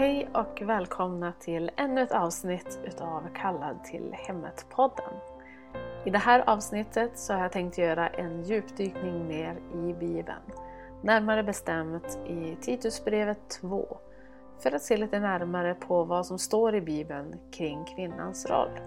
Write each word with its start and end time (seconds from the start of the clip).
Hej 0.00 0.28
och 0.34 0.62
välkomna 0.62 1.32
till 1.32 1.70
ännu 1.76 2.02
ett 2.02 2.12
avsnitt 2.12 2.80
utav 2.84 3.28
Kallad 3.34 3.84
till 3.84 4.14
hemmet-podden. 4.26 5.14
I 6.04 6.10
det 6.10 6.18
här 6.18 6.44
avsnittet 6.46 7.18
så 7.18 7.32
har 7.32 7.40
jag 7.40 7.52
tänkt 7.52 7.78
göra 7.78 8.08
en 8.08 8.42
djupdykning 8.42 9.28
ner 9.28 9.56
i 9.74 9.94
Bibeln. 9.94 10.42
Närmare 11.02 11.42
bestämt 11.42 12.18
i 12.26 12.56
Titusbrevet 12.60 13.38
2 13.60 13.98
för 14.62 14.72
att 14.72 14.82
se 14.82 14.96
lite 14.96 15.20
närmare 15.20 15.74
på 15.74 16.04
vad 16.04 16.26
som 16.26 16.38
står 16.38 16.74
i 16.74 16.80
Bibeln 16.80 17.34
kring 17.52 17.84
kvinnans 17.84 18.46
roll. 18.50 18.80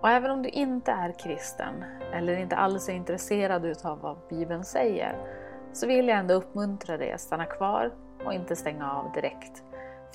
Och 0.00 0.08
även 0.08 0.30
om 0.30 0.42
du 0.42 0.48
inte 0.48 0.90
är 0.92 1.18
kristen 1.18 1.84
eller 2.12 2.36
inte 2.36 2.56
alls 2.56 2.88
är 2.88 2.92
intresserad 2.92 3.64
utav 3.64 4.00
vad 4.00 4.16
Bibeln 4.28 4.64
säger 4.64 5.18
så 5.72 5.86
vill 5.86 6.08
jag 6.08 6.18
ändå 6.18 6.34
uppmuntra 6.34 6.96
dig 6.96 7.12
att 7.12 7.20
stanna 7.20 7.46
kvar 7.46 7.92
och 8.24 8.34
inte 8.34 8.56
stänga 8.56 8.92
av 8.92 9.12
direkt. 9.12 9.63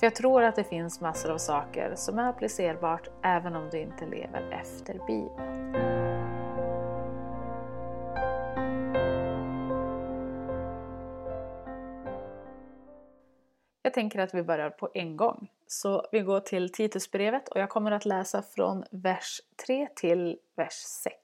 För 0.00 0.06
jag 0.06 0.14
tror 0.14 0.42
att 0.42 0.56
det 0.56 0.64
finns 0.64 1.00
massor 1.00 1.30
av 1.30 1.38
saker 1.38 1.94
som 1.96 2.18
är 2.18 2.28
applicerbart 2.28 3.08
även 3.22 3.56
om 3.56 3.68
du 3.70 3.78
inte 3.78 4.06
lever 4.06 4.60
efter 4.60 4.94
Bibeln. 5.06 5.76
Jag 13.82 13.94
tänker 13.94 14.18
att 14.18 14.34
vi 14.34 14.42
börjar 14.42 14.70
på 14.70 14.90
en 14.94 15.16
gång. 15.16 15.50
Så 15.66 16.06
vi 16.12 16.20
går 16.20 16.40
till 16.40 16.72
Titusbrevet 16.72 17.48
och 17.48 17.60
jag 17.60 17.68
kommer 17.68 17.90
att 17.90 18.04
läsa 18.04 18.42
från 18.42 18.84
vers 18.90 19.40
3 19.66 19.88
till 19.96 20.38
vers 20.56 20.74
6. 21.02 21.14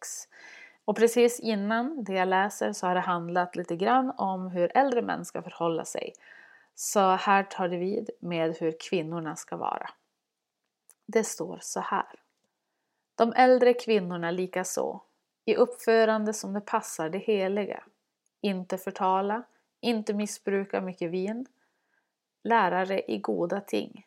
Och 0.85 0.97
precis 0.97 1.41
innan 1.41 2.05
det 2.05 2.13
jag 2.13 2.29
läser 2.29 2.73
så 2.73 2.87
har 2.87 2.95
det 2.95 3.01
handlat 3.01 3.57
lite 3.57 3.77
grann 3.77 4.13
om 4.17 4.51
hur 4.51 4.77
äldre 4.77 5.03
män 5.03 5.25
ska 5.25 5.43
förhålla 5.43 5.85
sig. 5.85 6.13
Så 6.79 7.01
här 7.11 7.43
tar 7.43 7.69
det 7.69 7.77
vid 7.77 8.11
med 8.21 8.57
hur 8.57 8.77
kvinnorna 8.81 9.37
ska 9.37 9.57
vara. 9.57 9.91
Det 11.07 11.25
står 11.25 11.59
så 11.63 11.81
här. 11.81 12.21
De 13.15 13.33
äldre 13.33 13.75
kvinnorna 13.75 14.31
likaså, 14.31 15.01
i 15.45 15.57
uppförande 15.57 16.33
som 16.35 16.53
det 16.53 16.61
passar 16.61 17.09
det 17.09 17.19
heliga, 17.19 17.85
inte 18.41 18.79
förtala, 18.79 19.43
inte 19.81 20.15
missbruka 20.15 20.81
mycket 20.81 21.11
vin, 21.11 21.47
lärare 22.43 23.03
i 23.11 23.19
goda 23.19 23.61
ting, 23.61 24.07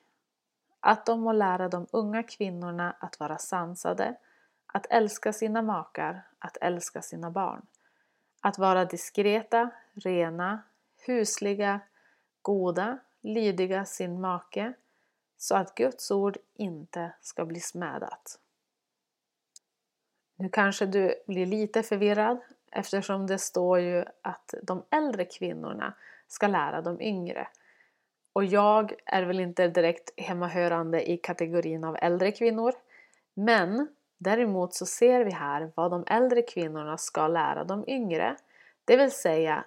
att 0.80 1.06
de 1.06 1.22
må 1.22 1.32
lära 1.32 1.70
de 1.70 1.88
unga 1.92 2.24
kvinnorna 2.24 2.96
att 3.00 3.20
vara 3.20 3.38
sansade, 3.38 4.16
att 4.66 4.86
älska 4.90 5.34
sina 5.34 5.62
makar, 5.62 6.22
att 6.40 6.58
älska 6.62 7.02
sina 7.02 7.32
barn, 7.32 7.66
att 8.42 8.58
vara 8.58 8.86
diskreta, 8.86 9.70
rena, 9.94 10.64
husliga, 11.06 11.80
goda, 12.50 12.98
lydiga 13.22 13.86
sin 13.86 14.22
make, 14.22 14.74
så 15.38 15.56
att 15.56 15.76
Guds 15.76 16.12
ord 16.12 16.38
inte 16.56 17.12
ska 17.22 17.46
bli 17.46 17.60
smädat. 17.60 18.40
Nu 20.36 20.50
kanske 20.50 20.86
du 20.86 21.16
blir 21.28 21.46
lite 21.46 21.84
förvirrad 21.84 22.38
eftersom 22.72 23.28
det 23.28 23.38
står 23.38 23.80
ju 23.80 24.06
att 24.22 24.54
de 24.64 24.84
äldre 24.90 25.26
kvinnorna 25.26 25.94
ska 26.28 26.48
lära 26.48 26.82
de 26.82 27.02
yngre. 27.02 27.48
Och 28.34 28.46
jag 28.46 28.94
är 29.06 29.24
väl 29.24 29.40
inte 29.40 29.68
direkt 29.68 30.10
hemmahörande 30.18 31.12
i 31.12 31.18
kategorin 31.18 31.84
av 31.84 31.98
äldre 32.02 32.32
kvinnor. 32.32 32.74
Men 33.34 33.88
däremot 34.18 34.74
så 34.74 34.86
ser 34.86 35.24
vi 35.24 35.32
här 35.32 35.72
vad 35.76 35.92
de 35.92 36.04
äldre 36.08 36.42
kvinnorna 36.42 36.98
ska 36.98 37.28
lära 37.28 37.64
de 37.64 37.84
yngre. 37.88 38.36
Det 38.86 38.98
vill 38.98 39.12
säga 39.12 39.66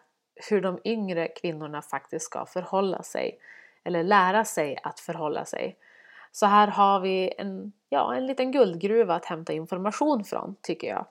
hur 0.51 0.61
de 0.61 0.81
yngre 0.85 1.29
kvinnorna 1.29 1.83
faktiskt 1.83 2.25
ska 2.25 2.47
förhålla 2.47 3.03
sig. 3.03 3.39
Eller 3.85 4.03
lära 4.03 4.45
sig 4.45 4.79
att 4.83 5.01
förhålla 5.01 5.45
sig. 5.45 5.77
Så 6.33 6.47
här 6.47 6.69
har 6.69 7.01
vi 7.01 7.35
en, 7.39 7.73
ja, 7.89 8.15
en 8.15 8.27
liten 8.27 8.53
guldgruva 8.53 9.15
att 9.15 9.25
hämta 9.25 9.53
information 9.53 10.25
från, 10.25 10.57
tycker 10.63 10.89
jag. 10.89 11.07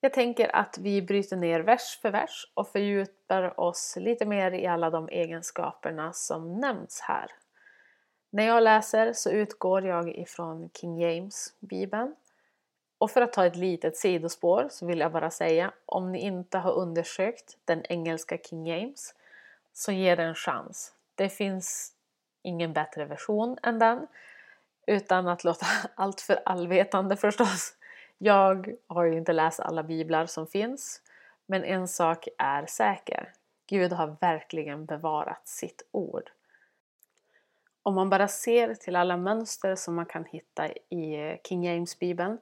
Jag 0.00 0.12
tänker 0.12 0.56
att 0.56 0.78
vi 0.78 1.02
bryter 1.02 1.36
ner 1.36 1.60
vers 1.60 1.98
för 2.02 2.10
vers 2.10 2.46
och 2.54 2.68
fördjupar 2.68 3.60
oss 3.60 3.96
lite 4.00 4.26
mer 4.26 4.52
i 4.52 4.66
alla 4.66 4.90
de 4.90 5.08
egenskaperna 5.08 6.12
som 6.12 6.60
nämns 6.60 7.00
här. 7.00 7.30
När 8.30 8.44
jag 8.44 8.62
läser 8.62 9.12
så 9.12 9.30
utgår 9.30 9.86
jag 9.86 10.18
ifrån 10.18 10.70
King 10.80 11.00
James 11.00 11.54
bibeln. 11.60 12.14
Och 13.00 13.10
för 13.10 13.20
att 13.20 13.32
ta 13.32 13.46
ett 13.46 13.56
litet 13.56 13.96
sidospår 13.96 14.68
så 14.70 14.86
vill 14.86 14.98
jag 14.98 15.12
bara 15.12 15.30
säga 15.30 15.72
om 15.86 16.12
ni 16.12 16.18
inte 16.18 16.58
har 16.58 16.72
undersökt 16.72 17.56
den 17.64 17.82
engelska 17.86 18.38
King 18.38 18.66
James 18.66 19.14
så 19.72 19.92
ge 19.92 20.14
den 20.14 20.28
en 20.28 20.34
chans. 20.34 20.94
Det 21.14 21.28
finns 21.28 21.92
ingen 22.42 22.72
bättre 22.72 23.04
version 23.04 23.58
än 23.62 23.78
den 23.78 24.06
utan 24.86 25.28
att 25.28 25.44
låta 25.44 25.66
allt 25.94 26.20
för 26.20 26.40
allvetande 26.44 27.16
förstås. 27.16 27.74
Jag 28.18 28.74
har 28.86 29.04
ju 29.04 29.16
inte 29.16 29.32
läst 29.32 29.60
alla 29.60 29.82
biblar 29.82 30.26
som 30.26 30.46
finns, 30.46 31.02
men 31.46 31.64
en 31.64 31.88
sak 31.88 32.28
är 32.38 32.66
säker. 32.66 33.32
Gud 33.66 33.92
har 33.92 34.16
verkligen 34.20 34.86
bevarat 34.86 35.48
sitt 35.48 35.88
ord. 35.90 36.30
Om 37.82 37.94
man 37.94 38.10
bara 38.10 38.28
ser 38.28 38.74
till 38.74 38.96
alla 38.96 39.16
mönster 39.16 39.74
som 39.74 39.94
man 39.94 40.06
kan 40.06 40.24
hitta 40.24 40.68
i 40.68 41.38
King 41.44 41.64
James-bibeln 41.64 42.38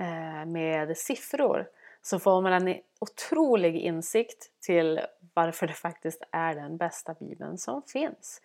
Eh, 0.00 0.46
med 0.46 0.96
siffror 0.96 1.68
så 2.02 2.18
får 2.18 2.42
man 2.42 2.52
en 2.52 2.80
otrolig 2.98 3.76
insikt 3.76 4.50
till 4.60 5.00
varför 5.34 5.66
det 5.66 5.72
faktiskt 5.72 6.22
är 6.32 6.54
den 6.54 6.76
bästa 6.76 7.14
bibeln 7.14 7.58
som 7.58 7.82
finns. 7.82 8.40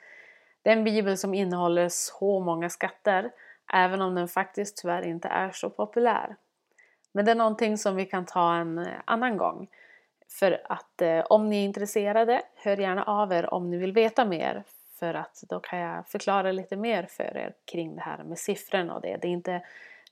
Det 0.62 0.70
är 0.70 0.78
en 0.78 0.84
bibel 0.84 1.18
som 1.18 1.34
innehåller 1.34 1.90
så 1.90 2.40
många 2.40 2.70
skatter 2.70 3.32
även 3.74 4.02
om 4.02 4.16
den 4.16 4.28
faktiskt 4.28 4.78
tyvärr 4.78 5.02
inte 5.02 5.28
är 5.28 5.52
så 5.52 5.70
populär. 5.70 6.36
Men 7.12 7.26
det 7.26 7.32
är 7.32 7.36
någonting 7.36 7.78
som 7.78 7.96
vi 7.96 8.06
kan 8.06 8.26
ta 8.26 8.56
en 8.56 8.88
annan 9.06 9.38
gång. 9.38 9.68
För 10.30 10.62
att 10.64 11.02
eh, 11.02 11.20
om 11.20 11.50
ni 11.50 11.58
är 11.58 11.66
intresserade, 11.66 12.42
hör 12.56 12.78
gärna 12.78 13.04
av 13.04 13.32
er 13.32 13.54
om 13.54 13.70
ni 13.70 13.78
vill 13.78 13.94
veta 13.94 14.26
mer. 14.26 14.64
För 15.00 15.14
att 15.14 15.44
då 15.50 15.60
kan 15.60 15.80
jag 15.80 16.08
förklara 16.08 16.52
lite 16.52 16.76
mer 16.76 17.04
för 17.04 17.38
er 17.38 17.54
kring 17.66 17.96
det 17.96 18.02
här 18.02 18.24
med 18.24 18.38
siffrorna 18.38 18.96
och 18.96 19.02
det. 19.02 19.18
Det 19.22 19.28
är 19.28 19.32
inte 19.32 19.62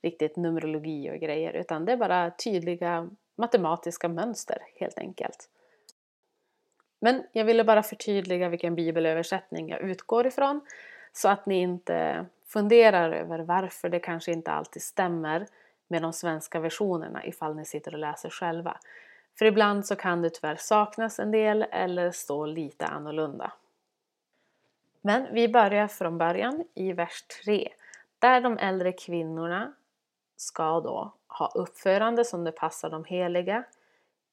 riktigt 0.03 0.35
numerologi 0.35 1.11
och 1.11 1.19
grejer 1.19 1.53
utan 1.53 1.85
det 1.85 1.91
är 1.91 1.97
bara 1.97 2.31
tydliga 2.31 3.09
matematiska 3.35 4.07
mönster 4.09 4.57
helt 4.75 4.99
enkelt. 4.99 5.49
Men 6.99 7.23
jag 7.31 7.45
ville 7.45 7.63
bara 7.63 7.83
förtydliga 7.83 8.49
vilken 8.49 8.75
bibelöversättning 8.75 9.69
jag 9.69 9.81
utgår 9.81 10.27
ifrån 10.27 10.61
så 11.13 11.29
att 11.29 11.45
ni 11.45 11.61
inte 11.61 12.25
funderar 12.47 13.11
över 13.11 13.39
varför 13.39 13.89
det 13.89 13.99
kanske 13.99 14.31
inte 14.31 14.51
alltid 14.51 14.81
stämmer 14.81 15.47
med 15.87 16.01
de 16.01 16.13
svenska 16.13 16.59
versionerna 16.59 17.25
ifall 17.25 17.55
ni 17.55 17.65
sitter 17.65 17.93
och 17.93 17.99
läser 17.99 18.29
själva. 18.29 18.77
För 19.39 19.45
ibland 19.45 19.85
så 19.85 19.95
kan 19.95 20.21
det 20.21 20.29
tyvärr 20.29 20.55
saknas 20.55 21.19
en 21.19 21.31
del 21.31 21.65
eller 21.71 22.11
stå 22.11 22.45
lite 22.45 22.85
annorlunda. 22.85 23.51
Men 25.01 25.27
vi 25.33 25.47
börjar 25.47 25.87
från 25.87 26.17
början 26.17 26.63
i 26.73 26.93
vers 26.93 27.23
3 27.45 27.69
där 28.19 28.41
de 28.41 28.57
äldre 28.57 28.91
kvinnorna 28.91 29.73
ska 30.43 30.79
då 30.79 31.13
ha 31.27 31.51
uppförande 31.55 32.25
som 32.25 32.43
det 32.43 32.51
passar 32.51 32.89
de 32.89 33.05
heliga, 33.05 33.63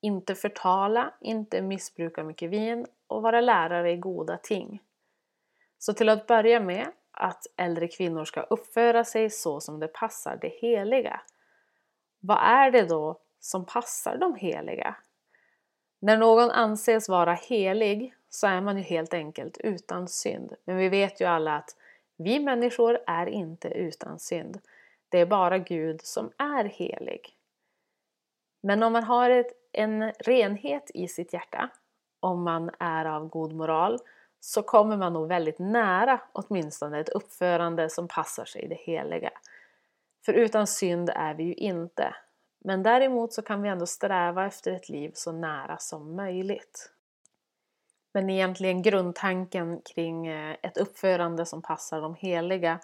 inte 0.00 0.34
förtala, 0.34 1.15
inte 1.21 1.62
missbruka 1.62 2.25
mycket 2.25 2.50
vin 2.50 2.87
och 3.06 3.22
vara 3.22 3.41
lärare 3.41 3.91
i 3.91 3.97
goda 3.97 4.37
ting. 4.37 4.82
Så 5.78 5.93
till 5.93 6.09
att 6.09 6.26
börja 6.26 6.60
med 6.60 6.88
att 7.12 7.47
äldre 7.56 7.88
kvinnor 7.88 8.25
ska 8.25 8.41
uppföra 8.41 9.04
sig 9.04 9.31
så 9.31 9.60
som 9.60 9.81
det 9.81 9.88
passar 9.88 10.38
det 10.41 10.49
heliga. 10.49 11.20
Vad 12.20 12.38
är 12.38 12.70
det 12.70 12.82
då 12.82 13.19
som 13.40 13.64
passar 13.64 14.17
de 14.17 14.34
heliga? 14.34 14.96
När 15.99 16.17
någon 16.17 16.50
anses 16.50 17.08
vara 17.08 17.32
helig 17.32 18.14
så 18.29 18.46
är 18.46 18.61
man 18.61 18.76
ju 18.76 18.82
helt 18.82 19.14
enkelt 19.14 19.58
utan 19.58 20.08
synd. 20.08 20.55
Men 20.64 20.76
vi 20.76 20.88
vet 20.88 21.20
ju 21.20 21.25
alla 21.25 21.56
att 21.56 21.76
vi 22.17 22.40
människor 22.40 22.99
är 23.06 23.26
inte 23.26 23.69
utan 23.69 24.19
synd. 24.19 24.61
Det 25.10 25.18
är 25.18 25.26
bara 25.26 25.58
Gud 25.58 26.02
som 26.02 26.32
är 26.38 26.64
helig. 26.64 27.36
Men 28.62 28.82
om 28.82 28.92
man 28.92 29.04
har 29.04 29.30
ett, 29.30 29.52
en 29.72 30.12
renhet 30.12 30.90
i 30.94 31.08
sitt 31.08 31.32
hjärta, 31.32 31.70
om 32.20 32.42
man 32.42 32.70
är 32.78 33.04
av 33.04 33.28
god 33.28 33.52
moral, 33.52 33.98
så 34.40 34.62
kommer 34.62 34.96
man 34.96 35.12
nog 35.12 35.28
väldigt 35.28 35.58
nära 35.58 36.20
åtminstone 36.32 37.00
ett 37.00 37.08
uppförande 37.08 37.90
som 37.90 38.08
passar 38.08 38.44
sig 38.44 38.68
det 38.68 38.74
heliga. 38.74 39.30
För 40.26 40.32
utan 40.32 40.66
synd 40.66 41.10
är 41.14 41.34
vi 41.34 41.42
ju 41.42 41.54
inte. 41.54 42.14
Men 42.64 42.82
däremot 42.82 43.32
så 43.32 43.42
kan 43.42 43.62
vi 43.62 43.68
ändå 43.68 43.86
sträva 43.86 44.46
efter 44.46 44.72
ett 44.72 44.88
liv 44.88 45.10
så 45.14 45.32
nära 45.32 45.78
som 45.78 46.16
möjligt. 46.16 46.92
Men 48.12 48.30
egentligen 48.30 48.82
grundtanken 48.82 49.80
kring 49.80 50.26
eh, 50.26 50.56
ett 50.62 50.76
uppförande 50.76 51.46
som 51.46 51.62
passar 51.62 52.00
de 52.00 52.14
heliga 52.14 52.78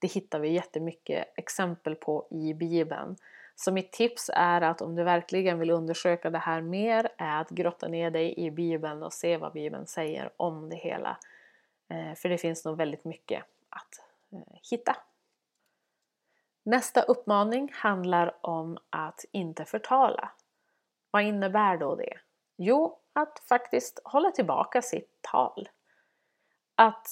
det 0.00 0.12
hittar 0.12 0.40
vi 0.40 0.48
jättemycket 0.48 1.32
exempel 1.36 1.94
på 1.94 2.26
i 2.30 2.54
Bibeln. 2.54 3.16
Så 3.56 3.72
mitt 3.72 3.92
tips 3.92 4.30
är 4.34 4.60
att 4.60 4.82
om 4.82 4.96
du 4.96 5.04
verkligen 5.04 5.58
vill 5.58 5.70
undersöka 5.70 6.30
det 6.30 6.38
här 6.38 6.60
mer 6.60 7.08
är 7.16 7.40
att 7.40 7.50
grotta 7.50 7.88
ner 7.88 8.10
dig 8.10 8.34
i 8.38 8.50
Bibeln 8.50 9.02
och 9.02 9.12
se 9.12 9.36
vad 9.36 9.52
Bibeln 9.52 9.86
säger 9.86 10.30
om 10.36 10.68
det 10.68 10.76
hela. 10.76 11.18
Eh, 11.88 12.14
för 12.14 12.28
det 12.28 12.38
finns 12.38 12.64
nog 12.64 12.76
väldigt 12.76 13.04
mycket 13.04 13.44
att 13.68 14.00
eh, 14.32 14.58
hitta. 14.70 14.96
Nästa 16.62 17.02
uppmaning 17.02 17.70
handlar 17.72 18.46
om 18.46 18.78
att 18.90 19.24
inte 19.32 19.64
förtala. 19.64 20.30
Vad 21.10 21.22
innebär 21.22 21.76
då 21.76 21.94
det? 21.94 22.18
Jo, 22.56 22.98
att 23.12 23.38
faktiskt 23.38 24.00
hålla 24.04 24.30
tillbaka 24.30 24.82
sitt 24.82 25.18
tal. 25.20 25.68
Att 26.74 27.08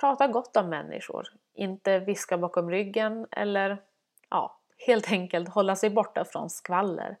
prata 0.00 0.26
gott 0.26 0.56
om 0.56 0.68
människor, 0.68 1.28
inte 1.54 1.98
viska 1.98 2.38
bakom 2.38 2.70
ryggen 2.70 3.26
eller 3.30 3.82
ja, 4.30 4.58
helt 4.86 5.12
enkelt 5.12 5.48
hålla 5.48 5.76
sig 5.76 5.90
borta 5.90 6.24
från 6.24 6.50
skvaller. 6.50 7.16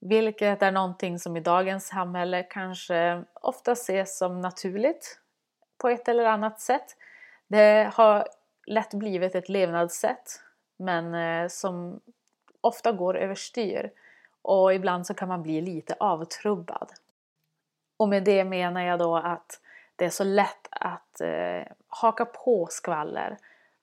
Vilket 0.00 0.62
är 0.62 0.72
någonting 0.72 1.18
som 1.18 1.36
i 1.36 1.40
dagens 1.40 1.86
samhälle 1.86 2.42
kanske 2.42 3.24
ofta 3.34 3.72
ses 3.72 4.18
som 4.18 4.40
naturligt 4.40 5.20
på 5.78 5.88
ett 5.88 6.08
eller 6.08 6.24
annat 6.24 6.60
sätt. 6.60 6.96
Det 7.46 7.90
har 7.94 8.28
lätt 8.66 8.94
blivit 8.94 9.34
ett 9.34 9.48
levnadssätt 9.48 10.40
men 10.76 11.14
eh, 11.14 11.48
som 11.48 12.00
ofta 12.60 12.92
går 12.92 13.16
överstyr 13.16 13.90
och 14.42 14.74
ibland 14.74 15.06
så 15.06 15.14
kan 15.14 15.28
man 15.28 15.42
bli 15.42 15.60
lite 15.60 15.96
avtrubbad. 16.00 16.92
Och 17.96 18.08
med 18.08 18.24
det 18.24 18.44
menar 18.44 18.82
jag 18.82 18.98
då 18.98 19.16
att 19.16 19.60
det 19.98 20.04
är 20.04 20.10
så 20.10 20.24
lätt 20.24 20.68
att 20.70 21.20
eh, 21.20 21.62
haka 21.88 22.24
på 22.24 22.66
skvaller, 22.70 23.38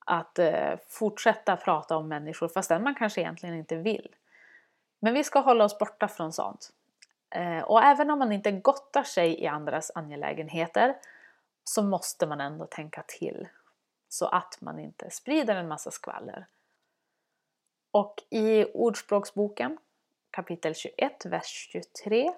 att 0.05 0.39
eh, 0.39 0.73
fortsätta 0.87 1.57
prata 1.57 1.97
om 1.97 2.07
människor 2.07 2.47
fastän 2.47 2.83
man 2.83 2.95
kanske 2.95 3.21
egentligen 3.21 3.55
inte 3.55 3.75
vill. 3.75 4.15
Men 4.99 5.13
vi 5.13 5.23
ska 5.23 5.39
hålla 5.39 5.63
oss 5.63 5.79
borta 5.79 6.07
från 6.07 6.33
sånt. 6.33 6.69
Eh, 7.29 7.59
och 7.59 7.83
även 7.83 8.11
om 8.11 8.19
man 8.19 8.31
inte 8.31 8.51
gottar 8.51 9.03
sig 9.03 9.41
i 9.43 9.47
andras 9.47 9.91
angelägenheter 9.95 10.95
så 11.63 11.83
måste 11.83 12.27
man 12.27 12.41
ändå 12.41 12.65
tänka 12.65 13.03
till 13.07 13.47
så 14.09 14.25
att 14.25 14.57
man 14.61 14.79
inte 14.79 15.09
sprider 15.09 15.55
en 15.55 15.67
massa 15.67 15.91
skvaller. 15.91 16.45
Och 17.91 18.23
i 18.29 18.65
Ordspråksboken 18.65 19.77
kapitel 20.31 20.75
21, 20.75 21.25
vers 21.25 21.69
23 21.71 22.33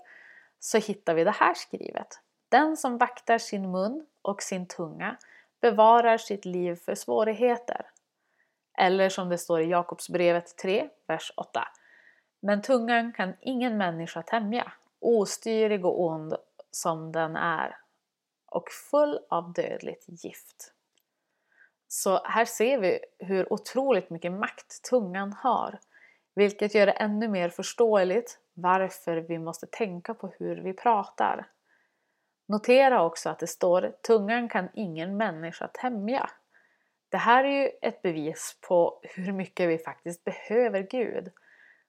så 0.59 0.77
hittar 0.77 1.13
vi 1.13 1.23
det 1.23 1.31
här 1.31 1.53
skrivet. 1.53 2.19
Den 2.49 2.77
som 2.77 2.97
vaktar 2.97 3.37
sin 3.37 3.71
mun 3.71 4.05
och 4.21 4.41
sin 4.41 4.67
tunga 4.67 5.17
bevarar 5.61 6.17
sitt 6.17 6.45
liv 6.45 6.75
för 6.75 6.95
svårigheter. 6.95 7.85
Eller 8.77 9.09
som 9.09 9.29
det 9.29 9.37
står 9.37 9.61
i 9.61 9.69
Jakobsbrevet 9.69 10.57
3, 10.57 10.89
vers 11.07 11.31
8. 11.37 11.67
Men 12.39 12.61
tungan 12.61 13.13
kan 13.13 13.33
ingen 13.41 13.77
människa 13.77 14.23
tämja, 14.23 14.71
ostyrig 14.99 15.85
och 15.85 16.01
ond 16.01 16.35
som 16.71 17.11
den 17.11 17.35
är 17.35 17.77
och 18.45 18.69
full 18.91 19.19
av 19.29 19.53
dödligt 19.53 20.05
gift. 20.07 20.73
Så 21.87 22.21
här 22.23 22.45
ser 22.45 22.79
vi 22.79 22.99
hur 23.19 23.53
otroligt 23.53 24.09
mycket 24.09 24.31
makt 24.31 24.81
tungan 24.89 25.33
har, 25.33 25.79
vilket 26.35 26.75
gör 26.75 26.85
det 26.85 26.91
ännu 26.91 27.27
mer 27.27 27.49
förståeligt 27.49 28.39
varför 28.53 29.17
vi 29.17 29.39
måste 29.39 29.67
tänka 29.67 30.13
på 30.13 30.27
hur 30.27 30.55
vi 30.55 30.73
pratar. 30.73 31.47
Notera 32.47 33.03
också 33.03 33.29
att 33.29 33.39
det 33.39 33.47
står 33.47 33.93
tungan 34.07 34.49
kan 34.49 34.69
ingen 34.73 35.17
människa 35.17 35.67
tämja. 35.67 36.29
Det 37.09 37.17
här 37.17 37.43
är 37.43 37.63
ju 37.63 37.71
ett 37.81 38.01
bevis 38.01 38.57
på 38.67 38.99
hur 39.03 39.33
mycket 39.33 39.69
vi 39.69 39.77
faktiskt 39.77 40.23
behöver 40.23 40.81
Gud. 40.81 41.31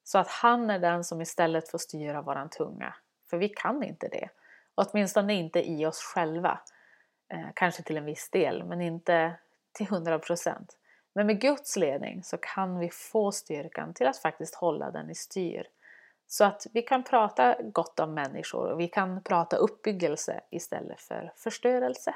Så 0.04 0.18
att 0.18 0.28
han 0.28 0.70
är 0.70 0.78
den 0.78 1.04
som 1.04 1.20
istället 1.20 1.68
får 1.68 1.78
styra 1.78 2.22
våran 2.22 2.50
tunga. 2.50 2.94
För 3.30 3.36
vi 3.36 3.48
kan 3.48 3.82
inte 3.82 4.08
det. 4.08 4.28
Åtminstone 4.74 5.34
inte 5.34 5.70
i 5.70 5.86
oss 5.86 6.02
själva. 6.02 6.60
Eh, 7.28 7.48
kanske 7.54 7.82
till 7.82 7.96
en 7.96 8.04
viss 8.04 8.30
del, 8.30 8.64
men 8.64 8.80
inte 8.80 9.34
till 9.72 9.86
100 9.86 10.18
procent. 10.18 10.76
Men 11.12 11.26
med 11.26 11.40
Guds 11.40 11.76
ledning 11.76 12.22
så 12.22 12.36
kan 12.36 12.78
vi 12.78 12.90
få 12.90 13.32
styrkan 13.32 13.94
till 13.94 14.06
att 14.06 14.18
faktiskt 14.18 14.54
hålla 14.54 14.90
den 14.90 15.10
i 15.10 15.14
styr. 15.14 15.66
Så 16.30 16.44
att 16.44 16.66
vi 16.72 16.82
kan 16.82 17.02
prata 17.02 17.56
gott 17.62 18.00
om 18.00 18.14
människor 18.14 18.72
och 18.72 18.80
vi 18.80 18.88
kan 18.88 19.22
prata 19.22 19.56
uppbyggelse 19.56 20.40
istället 20.50 21.00
för 21.00 21.32
förstörelse. 21.36 22.14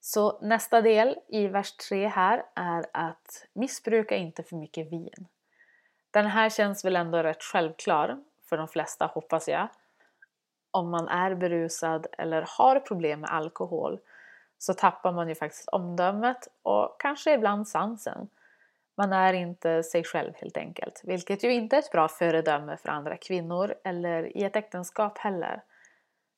Så 0.00 0.38
nästa 0.42 0.80
del 0.80 1.18
i 1.28 1.46
vers 1.46 1.72
3 1.72 2.08
här 2.08 2.44
är 2.54 2.86
att 2.92 3.46
missbruka 3.52 4.16
inte 4.16 4.42
för 4.42 4.56
mycket 4.56 4.92
vin. 4.92 5.26
Den 6.10 6.26
här 6.26 6.50
känns 6.50 6.84
väl 6.84 6.96
ändå 6.96 7.22
rätt 7.22 7.42
självklar 7.42 8.24
för 8.44 8.56
de 8.56 8.68
flesta 8.68 9.06
hoppas 9.06 9.48
jag. 9.48 9.68
Om 10.70 10.90
man 10.90 11.08
är 11.08 11.34
berusad 11.34 12.06
eller 12.18 12.44
har 12.58 12.80
problem 12.80 13.20
med 13.20 13.30
alkohol 13.30 13.98
så 14.58 14.74
tappar 14.74 15.12
man 15.12 15.28
ju 15.28 15.34
faktiskt 15.34 15.68
omdömet 15.68 16.48
och 16.62 17.00
kanske 17.00 17.34
ibland 17.34 17.68
sansen. 17.68 18.28
Man 18.98 19.12
är 19.12 19.32
inte 19.32 19.82
sig 19.82 20.04
själv 20.04 20.32
helt 20.36 20.56
enkelt, 20.56 21.00
vilket 21.04 21.44
ju 21.44 21.52
inte 21.52 21.76
är 21.76 21.80
ett 21.80 21.90
bra 21.90 22.08
föredöme 22.08 22.76
för 22.76 22.88
andra 22.88 23.16
kvinnor 23.16 23.74
eller 23.84 24.36
i 24.36 24.44
ett 24.44 24.56
äktenskap 24.56 25.18
heller. 25.18 25.62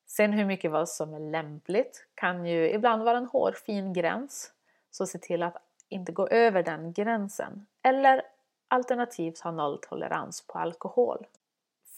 Sen 0.07 0.33
hur 0.33 0.45
mycket 0.45 0.71
vad 0.71 0.89
som 0.89 1.15
är 1.15 1.21
lämpligt 1.21 2.07
kan 2.15 2.47
ju 2.47 2.71
ibland 2.71 3.03
vara 3.03 3.19
en 3.19 3.27
hårfin 3.27 3.93
gräns, 3.93 4.53
så 4.91 5.07
se 5.07 5.19
till 5.19 5.43
att 5.43 5.57
inte 5.89 6.13
gå 6.13 6.29
över 6.29 6.63
den 6.63 6.93
gränsen. 6.93 7.67
Eller 7.83 8.23
alternativt 8.69 9.41
ha 9.41 9.51
nolltolerans 9.51 10.47
på 10.47 10.59
alkohol. 10.59 11.27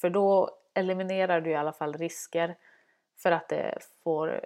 För 0.01 0.11
då 0.11 0.51
eliminerar 0.75 1.41
du 1.41 1.51
i 1.51 1.57
alla 1.57 1.73
fall 1.73 1.95
risker 1.95 2.57
för 3.19 3.33
att 3.33 3.49
det 3.49 3.79
får 4.05 4.45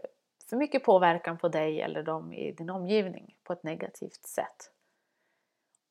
för 0.50 0.56
mycket 0.56 0.84
påverkan 0.84 1.38
på 1.38 1.49
dig 1.49 1.81
eller 1.81 2.02
dem 2.02 2.32
i 2.32 2.52
din 2.52 2.70
omgivning 2.70 3.37
på 3.44 3.52
ett 3.52 3.62
negativt 3.62 4.26
sätt. 4.26 4.70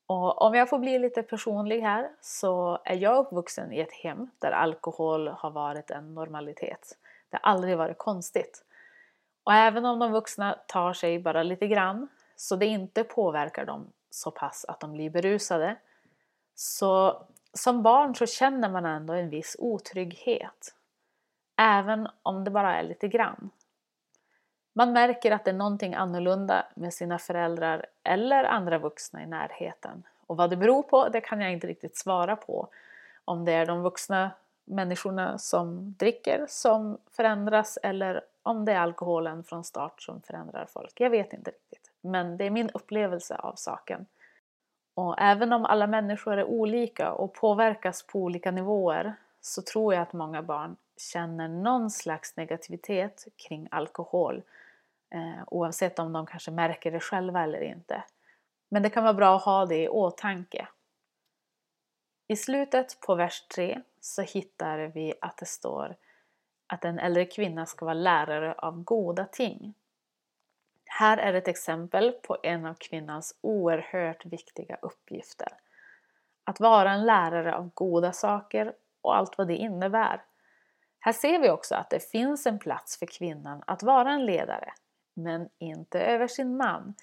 Och 0.06 0.42
om 0.42 0.54
jag 0.54 0.68
får 0.68 0.78
bli 0.78 0.98
lite 0.98 1.22
personlig 1.22 1.80
här 1.80 2.10
så 2.20 2.78
är 2.84 2.96
jag 2.96 3.26
uppvuxen 3.26 3.72
i 3.72 3.80
ett 3.80 3.92
hem 3.92 4.30
där 4.38 4.50
alkohol 4.50 5.28
har 5.28 5.50
varit 5.50 5.90
en 5.90 6.14
normalitet. 6.14 6.98
Det 7.30 7.38
har 7.42 7.50
aldrig 7.50 7.78
varit 7.78 7.98
konstigt. 7.98 8.64
Och 9.44 9.52
även 9.52 9.84
om 9.84 9.98
de 9.98 10.12
vuxna 10.12 10.58
tar 10.68 10.92
sig 10.92 11.18
bara 11.18 11.42
lite 11.42 11.66
grann 11.66 12.08
så 12.36 12.56
det 12.56 12.66
inte 12.66 13.04
påverkar 13.04 13.66
dem 13.66 13.92
så 14.10 14.30
pass 14.30 14.64
att 14.68 14.80
de 14.80 14.92
blir 14.92 15.10
berusade 15.10 15.76
så 16.54 17.22
som 17.52 17.82
barn 17.82 18.14
så 18.14 18.26
känner 18.26 18.68
man 18.68 18.86
ändå 18.86 19.12
en 19.12 19.30
viss 19.30 19.56
otrygghet. 19.58 20.74
Även 21.56 22.08
om 22.22 22.44
det 22.44 22.50
bara 22.50 22.76
är 22.76 22.82
lite 22.82 23.08
grann. 23.08 23.50
Man 24.76 24.92
märker 24.92 25.32
att 25.32 25.44
det 25.44 25.50
är 25.50 25.54
någonting 25.54 25.94
annorlunda 25.94 26.66
med 26.74 26.94
sina 26.94 27.18
föräldrar 27.18 27.86
eller 28.02 28.44
andra 28.44 28.78
vuxna 28.78 29.22
i 29.22 29.26
närheten. 29.26 30.02
Och 30.26 30.36
vad 30.36 30.50
det 30.50 30.56
beror 30.56 30.82
på, 30.82 31.08
det 31.08 31.20
kan 31.20 31.40
jag 31.40 31.52
inte 31.52 31.66
riktigt 31.66 31.96
svara 31.96 32.36
på. 32.36 32.68
Om 33.24 33.44
det 33.44 33.52
är 33.52 33.66
de 33.66 33.82
vuxna 33.82 34.30
människorna 34.64 35.38
som 35.38 35.94
dricker 35.98 36.46
som 36.48 36.98
förändras 37.10 37.78
eller 37.82 38.20
om 38.42 38.64
det 38.64 38.72
är 38.72 38.78
alkoholen 38.78 39.44
från 39.44 39.64
start 39.64 40.02
som 40.02 40.20
förändrar 40.20 40.66
folk. 40.72 41.00
Jag 41.00 41.10
vet 41.10 41.32
inte 41.32 41.50
riktigt. 41.50 41.90
Men 42.00 42.36
det 42.36 42.44
är 42.44 42.50
min 42.50 42.70
upplevelse 42.74 43.36
av 43.36 43.54
saken. 43.56 44.06
Och 44.94 45.14
även 45.18 45.52
om 45.52 45.64
alla 45.64 45.86
människor 45.86 46.38
är 46.38 46.44
olika 46.44 47.12
och 47.12 47.34
påverkas 47.34 48.02
på 48.02 48.18
olika 48.18 48.50
nivåer 48.50 49.14
så 49.40 49.62
tror 49.62 49.94
jag 49.94 50.02
att 50.02 50.12
många 50.12 50.42
barn 50.42 50.76
känner 50.96 51.48
någon 51.48 51.90
slags 51.90 52.36
negativitet 52.36 53.26
kring 53.36 53.68
alkohol 53.70 54.42
eh, 55.14 55.44
oavsett 55.46 55.98
om 55.98 56.12
de 56.12 56.26
kanske 56.26 56.50
märker 56.50 56.90
det 56.90 57.00
själva 57.00 57.42
eller 57.42 57.60
inte. 57.60 58.04
Men 58.68 58.82
det 58.82 58.90
kan 58.90 59.02
vara 59.02 59.14
bra 59.14 59.36
att 59.36 59.44
ha 59.44 59.66
det 59.66 59.82
i 59.82 59.88
åtanke. 59.88 60.68
I 62.28 62.36
slutet 62.36 63.00
på 63.00 63.14
vers 63.14 63.46
3 63.54 63.80
så 64.00 64.22
hittar 64.22 64.78
vi 64.78 65.14
att 65.20 65.36
det 65.36 65.46
står 65.46 65.96
att 66.66 66.84
en 66.84 66.98
äldre 66.98 67.24
kvinna 67.24 67.66
ska 67.66 67.84
vara 67.84 67.94
lärare 67.94 68.52
av 68.52 68.82
goda 68.82 69.24
ting. 69.24 69.74
Här 70.86 71.18
är 71.18 71.34
ett 71.34 71.48
exempel 71.48 72.12
på 72.12 72.36
en 72.42 72.66
av 72.66 72.74
kvinnans 72.74 73.38
oerhört 73.40 74.26
viktiga 74.26 74.78
uppgifter. 74.82 75.48
Att 76.44 76.60
vara 76.60 76.92
en 76.92 77.06
lärare 77.06 77.54
av 77.54 77.70
goda 77.74 78.12
saker 78.12 78.74
och 79.00 79.16
allt 79.16 79.38
vad 79.38 79.48
det 79.48 79.56
innebär. 79.56 80.24
Här 81.00 81.12
ser 81.12 81.38
vi 81.38 81.50
också 81.50 81.74
att 81.74 81.90
det 81.90 82.10
finns 82.10 82.46
en 82.46 82.58
plats 82.58 82.98
för 82.98 83.06
kvinnan 83.06 83.62
att 83.66 83.82
vara 83.82 84.12
en 84.12 84.26
ledare, 84.26 84.72
men 85.14 85.48
inte 85.58 86.00
över 86.00 86.26
sin 86.26 86.56
man, 86.56 86.94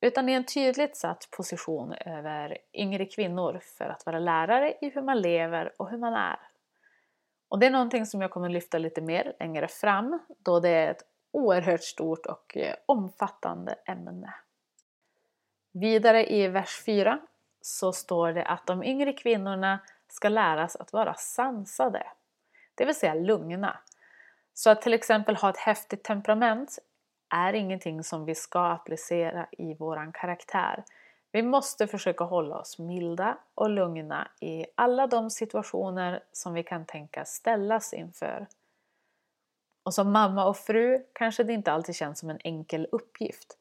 utan 0.00 0.28
i 0.28 0.32
en 0.32 0.44
tydligt 0.44 0.96
satt 0.96 1.28
position 1.30 1.92
över 1.92 2.58
yngre 2.72 3.06
kvinnor 3.06 3.60
för 3.78 3.84
att 3.84 4.06
vara 4.06 4.18
lärare 4.18 4.74
i 4.80 4.90
hur 4.90 5.02
man 5.02 5.20
lever 5.20 5.72
och 5.76 5.90
hur 5.90 5.98
man 5.98 6.14
är. 6.14 6.38
Och 7.48 7.58
det 7.58 7.66
är 7.66 7.70
någonting 7.70 8.06
som 8.06 8.20
jag 8.20 8.30
kommer 8.30 8.48
lyfta 8.48 8.78
lite 8.78 9.00
mer 9.00 9.36
längre 9.40 9.68
fram 9.68 10.18
då 10.38 10.60
det 10.60 10.68
är 10.68 10.90
ett 10.90 11.02
oerhört 11.30 11.82
stort 11.82 12.26
och 12.26 12.56
eh, 12.56 12.74
omfattande 12.86 13.74
ämne. 13.86 14.34
Vidare 15.72 16.32
i 16.32 16.48
vers 16.48 16.82
4 16.86 17.20
så 17.60 17.92
står 17.92 18.32
det 18.32 18.44
att 18.44 18.66
de 18.66 18.84
yngre 18.84 19.12
kvinnorna 19.12 19.78
ska 20.08 20.28
läras 20.28 20.76
att 20.76 20.92
vara 20.92 21.14
sansade, 21.14 22.06
det 22.74 22.84
vill 22.84 22.94
säga 22.94 23.14
lugna. 23.14 23.78
Så 24.54 24.70
att 24.70 24.82
till 24.82 24.94
exempel 24.94 25.36
ha 25.36 25.50
ett 25.50 25.56
häftigt 25.56 26.02
temperament 26.02 26.78
är 27.28 27.52
ingenting 27.52 28.04
som 28.04 28.24
vi 28.24 28.34
ska 28.34 28.66
applicera 28.66 29.46
i 29.50 29.74
våran 29.74 30.12
karaktär. 30.12 30.84
Vi 31.32 31.42
måste 31.42 31.86
försöka 31.86 32.24
hålla 32.24 32.58
oss 32.58 32.78
milda 32.78 33.38
och 33.54 33.70
lugna 33.70 34.28
i 34.40 34.66
alla 34.74 35.06
de 35.06 35.30
situationer 35.30 36.22
som 36.32 36.54
vi 36.54 36.62
kan 36.62 36.86
tänka 36.86 37.24
ställas 37.24 37.92
inför. 37.92 38.46
Och 39.82 39.94
som 39.94 40.12
mamma 40.12 40.44
och 40.44 40.56
fru 40.56 41.04
kanske 41.12 41.44
det 41.44 41.52
inte 41.52 41.72
alltid 41.72 41.94
känns 41.94 42.18
som 42.18 42.30
en 42.30 42.38
enkel 42.44 42.86
uppgift. 42.92 43.58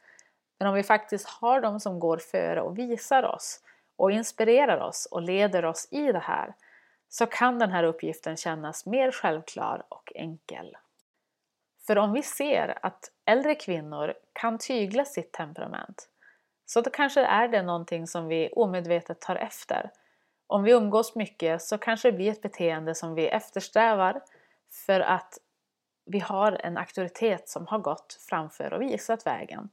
Men 0.60 0.68
om 0.68 0.74
vi 0.74 0.84
faktiskt 0.84 1.30
har 1.30 1.62
dem 1.62 1.80
som 1.80 2.00
går 2.00 2.18
före 2.18 2.62
och 2.62 2.78
visar 2.78 3.24
oss 3.24 3.62
och 3.96 4.12
inspirerar 4.12 4.82
oss 4.82 5.08
och 5.12 5.22
leder 5.22 5.66
oss 5.66 5.88
i 5.92 6.12
det 6.12 6.20
här 6.20 6.54
så 7.10 7.26
kan 7.26 7.60
den 7.60 7.72
här 7.72 7.84
uppgiften 7.84 8.38
kännas 8.38 8.86
mer 8.86 9.12
självklar 9.12 9.84
och 9.90 10.12
enkel. 10.16 10.78
För 11.88 11.98
om 11.98 12.14
vi 12.14 12.24
ser 12.24 12.80
att 12.82 13.12
äldre 13.26 13.56
kvinnor 13.56 14.14
kan 14.34 14.58
tygla 14.58 15.06
sitt 15.06 15.32
temperament 15.32 16.10
så 16.66 16.82
då 16.82 16.90
kanske 16.90 17.22
är 17.22 17.48
det 17.48 17.62
någonting 17.62 18.08
som 18.08 18.28
vi 18.28 18.50
omedvetet 18.56 19.22
tar 19.22 19.36
efter. 19.36 19.92
Om 20.48 20.64
vi 20.64 20.72
umgås 20.72 21.16
mycket 21.16 21.62
så 21.62 21.78
kanske 21.78 22.12
det 22.12 22.18
blir 22.18 22.32
ett 22.32 22.42
beteende 22.42 22.96
som 22.96 23.14
vi 23.14 23.28
eftersträvar 23.28 24.22
för 24.86 25.00
att 25.00 25.38
vi 26.06 26.20
har 26.20 26.52
en 26.52 26.78
auktoritet 26.78 27.50
som 27.50 27.68
har 27.68 27.80
gått 27.80 28.18
framför 28.30 28.74
och 28.74 28.82
visat 28.82 29.26
vägen 29.26 29.70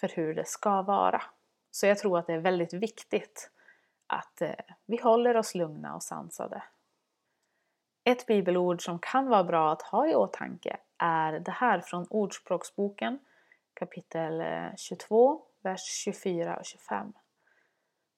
för 0.00 0.08
hur 0.08 0.34
det 0.34 0.48
ska 0.48 0.82
vara. 0.82 1.22
Så 1.70 1.86
jag 1.86 1.98
tror 1.98 2.18
att 2.18 2.26
det 2.26 2.32
är 2.32 2.38
väldigt 2.38 2.72
viktigt 2.72 3.50
att 4.06 4.42
eh, 4.42 4.50
vi 4.86 4.96
håller 4.96 5.36
oss 5.36 5.54
lugna 5.54 5.94
och 5.94 6.02
sansade. 6.02 6.62
Ett 8.08 8.26
bibelord 8.26 8.84
som 8.84 8.98
kan 8.98 9.28
vara 9.28 9.44
bra 9.44 9.72
att 9.72 9.82
ha 9.82 10.08
i 10.08 10.14
åtanke 10.14 10.76
är 10.98 11.32
det 11.32 11.50
här 11.50 11.80
från 11.80 12.06
Ordspråksboken 12.10 13.18
kapitel 13.74 14.40
eh, 14.40 14.76
22, 14.76 15.42
vers 15.62 15.80
24 16.04 16.56
och 16.56 16.64
25. 16.64 17.12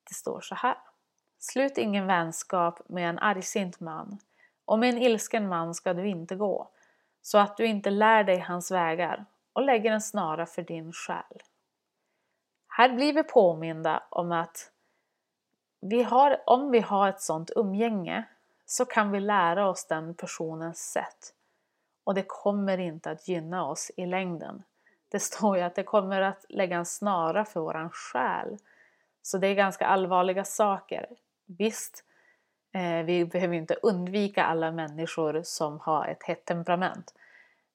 Det 0.08 0.14
står 0.14 0.40
så 0.40 0.54
här. 0.54 0.76
Slut 1.38 1.78
ingen 1.78 2.06
vänskap 2.06 2.88
med 2.88 3.08
en 3.08 3.18
argsint 3.18 3.80
man 3.80 4.18
och 4.64 4.78
med 4.78 4.88
en 4.88 4.98
ilsken 4.98 5.48
man 5.48 5.74
ska 5.74 5.94
du 5.94 6.08
inte 6.08 6.36
gå 6.36 6.68
så 7.22 7.38
att 7.38 7.56
du 7.56 7.66
inte 7.66 7.90
lär 7.90 8.24
dig 8.24 8.38
hans 8.38 8.70
vägar 8.70 9.24
och 9.52 9.62
lägger 9.62 9.92
en 9.92 10.00
snara 10.00 10.46
för 10.46 10.62
din 10.62 10.92
själ. 10.92 11.42
Här 12.68 12.88
blir 12.92 13.12
vi 13.12 13.22
påminda 13.22 14.02
om 14.10 14.32
att 14.32 14.72
vi 15.80 16.02
har, 16.02 16.42
om 16.46 16.70
vi 16.70 16.80
har 16.80 17.08
ett 17.08 17.20
sådant 17.20 17.50
umgänge 17.56 18.24
så 18.70 18.84
kan 18.84 19.10
vi 19.10 19.20
lära 19.20 19.68
oss 19.68 19.86
den 19.86 20.14
personens 20.14 20.92
sätt. 20.92 21.34
Och 22.04 22.14
det 22.14 22.24
kommer 22.26 22.78
inte 22.78 23.10
att 23.10 23.28
gynna 23.28 23.66
oss 23.66 23.90
i 23.96 24.06
längden. 24.06 24.62
Det 25.08 25.20
står 25.20 25.56
ju 25.56 25.62
att 25.62 25.74
det 25.74 25.82
kommer 25.82 26.20
att 26.20 26.44
lägga 26.48 26.76
en 26.76 26.86
snara 26.86 27.44
för 27.44 27.60
våran 27.60 27.90
själ. 27.90 28.58
Så 29.22 29.38
det 29.38 29.46
är 29.46 29.54
ganska 29.54 29.86
allvarliga 29.86 30.44
saker. 30.44 31.06
Visst, 31.46 32.04
eh, 32.72 33.04
vi 33.04 33.24
behöver 33.24 33.54
inte 33.54 33.74
undvika 33.74 34.44
alla 34.44 34.72
människor 34.72 35.42
som 35.44 35.80
har 35.80 36.06
ett 36.08 36.22
hett 36.22 36.44
temperament. 36.44 37.14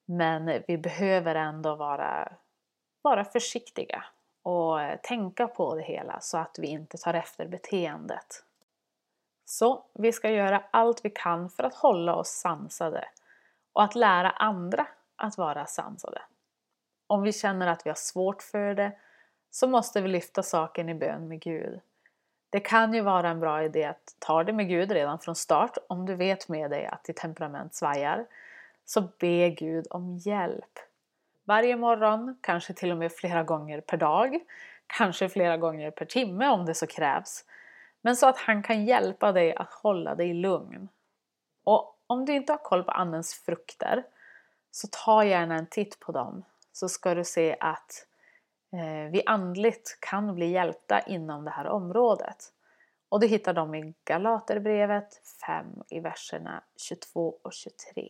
Men 0.06 0.64
vi 0.68 0.78
behöver 0.78 1.36
ändå 1.36 1.76
vara, 1.76 2.32
vara 3.02 3.26
försiktiga 3.26 4.04
och 4.44 4.82
eh, 4.82 5.00
tänka 5.04 5.48
på 5.48 5.76
det 5.76 5.84
hela 5.84 6.20
så 6.22 6.38
att 6.38 6.60
vi 6.60 6.68
inte 6.68 6.98
tar 6.98 7.14
efter 7.14 7.48
beteendet. 7.48 8.44
Så 9.46 9.84
vi 9.94 10.12
ska 10.12 10.30
göra 10.30 10.64
allt 10.72 11.06
vi 11.06 11.10
kan 11.10 11.50
för 11.50 11.64
att 11.64 11.76
hålla 11.76 12.16
oss 12.16 12.30
sansade 12.30 13.08
och 13.74 13.84
att 13.84 13.96
lära 13.96 14.30
andra 14.30 14.88
att 15.16 15.38
vara 15.38 15.66
sansade. 15.66 16.22
Om 17.08 17.22
vi 17.22 17.34
känner 17.34 17.68
att 17.68 17.86
vi 17.86 17.90
har 17.90 17.96
svårt 17.96 18.42
för 18.42 18.74
det 18.74 18.92
så 19.52 19.68
måste 19.68 20.02
vi 20.02 20.08
lyfta 20.08 20.44
saken 20.44 20.90
i 20.90 20.96
bön 20.96 21.28
med 21.28 21.42
Gud. 21.42 21.80
Det 22.50 22.60
kan 22.60 22.94
ju 22.94 23.02
vara 23.02 23.30
en 23.30 23.40
bra 23.40 23.64
idé 23.64 23.84
att 23.84 24.16
ta 24.20 24.44
det 24.44 24.54
med 24.54 24.68
Gud 24.68 24.92
redan 24.92 25.20
från 25.20 25.36
start 25.36 25.78
om 25.90 26.06
du 26.06 26.16
vet 26.16 26.50
med 26.50 26.72
dig 26.72 26.86
att 26.86 27.04
ditt 27.04 27.18
temperament 27.18 27.76
svajar. 27.76 28.26
Så 28.86 29.02
be 29.20 29.50
Gud 29.50 29.88
om 29.90 30.18
hjälp. 30.18 30.80
Varje 31.44 31.76
morgon, 31.76 32.38
kanske 32.42 32.74
till 32.74 32.92
och 32.92 32.98
med 32.98 33.12
flera 33.12 33.44
gånger 33.44 33.82
per 33.82 33.98
dag, 33.98 34.40
kanske 34.88 35.30
flera 35.30 35.58
gånger 35.58 35.92
per 35.92 36.06
timme 36.06 36.48
om 36.48 36.66
det 36.66 36.74
så 36.74 36.88
krävs. 36.88 37.46
Men 38.06 38.16
så 38.16 38.28
att 38.28 38.38
han 38.38 38.64
kan 38.64 38.86
hjälpa 38.86 39.32
dig 39.32 39.56
att 39.56 39.74
hålla 39.74 40.16
dig 40.16 40.34
lugn. 40.34 40.90
Och 41.64 42.00
om 42.08 42.26
du 42.26 42.34
inte 42.34 42.54
har 42.54 42.58
koll 42.58 42.84
på 42.84 42.92
Andens 42.92 43.34
frukter 43.34 44.04
så 44.72 44.88
ta 44.92 45.24
gärna 45.24 45.56
en 45.56 45.68
titt 45.68 46.00
på 46.00 46.12
dem 46.12 46.46
så 46.72 46.90
ska 46.90 47.16
du 47.16 47.24
se 47.24 47.58
att 47.60 48.08
eh, 48.74 49.12
vi 49.12 49.24
andligt 49.26 49.98
kan 50.00 50.36
bli 50.36 50.52
hjälpta 50.52 51.00
inom 51.00 51.46
det 51.46 51.52
här 51.52 51.68
området. 51.68 52.54
Och 53.10 53.20
du 53.20 53.28
hittar 53.28 53.54
dem 53.54 53.76
i 53.76 53.94
Galaterbrevet 54.04 55.22
5 55.46 55.66
i 55.90 56.00
verserna 56.00 56.64
22 56.76 57.40
och 57.42 57.54
23. 57.54 58.10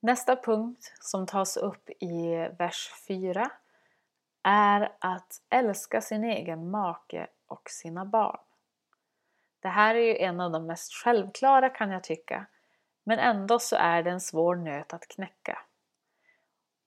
Nästa 0.00 0.36
punkt 0.36 0.92
som 1.00 1.26
tas 1.26 1.56
upp 1.56 1.90
i 1.90 2.48
vers 2.58 2.92
4 3.08 3.50
är 4.42 4.92
att 4.98 5.42
älska 5.50 6.00
sin 6.00 6.24
egen 6.24 6.70
make 6.70 7.26
och 7.54 7.70
sina 7.70 8.04
barn. 8.04 8.40
Det 9.60 9.68
här 9.68 9.94
är 9.94 10.00
ju 10.00 10.16
en 10.16 10.40
av 10.40 10.50
de 10.50 10.66
mest 10.66 10.92
självklara 10.92 11.68
kan 11.68 11.90
jag 11.90 12.04
tycka, 12.04 12.46
men 13.04 13.18
ändå 13.18 13.58
så 13.58 13.76
är 13.76 14.02
det 14.02 14.10
en 14.10 14.20
svår 14.20 14.56
nöt 14.56 14.92
att 14.92 15.08
knäcka. 15.08 15.58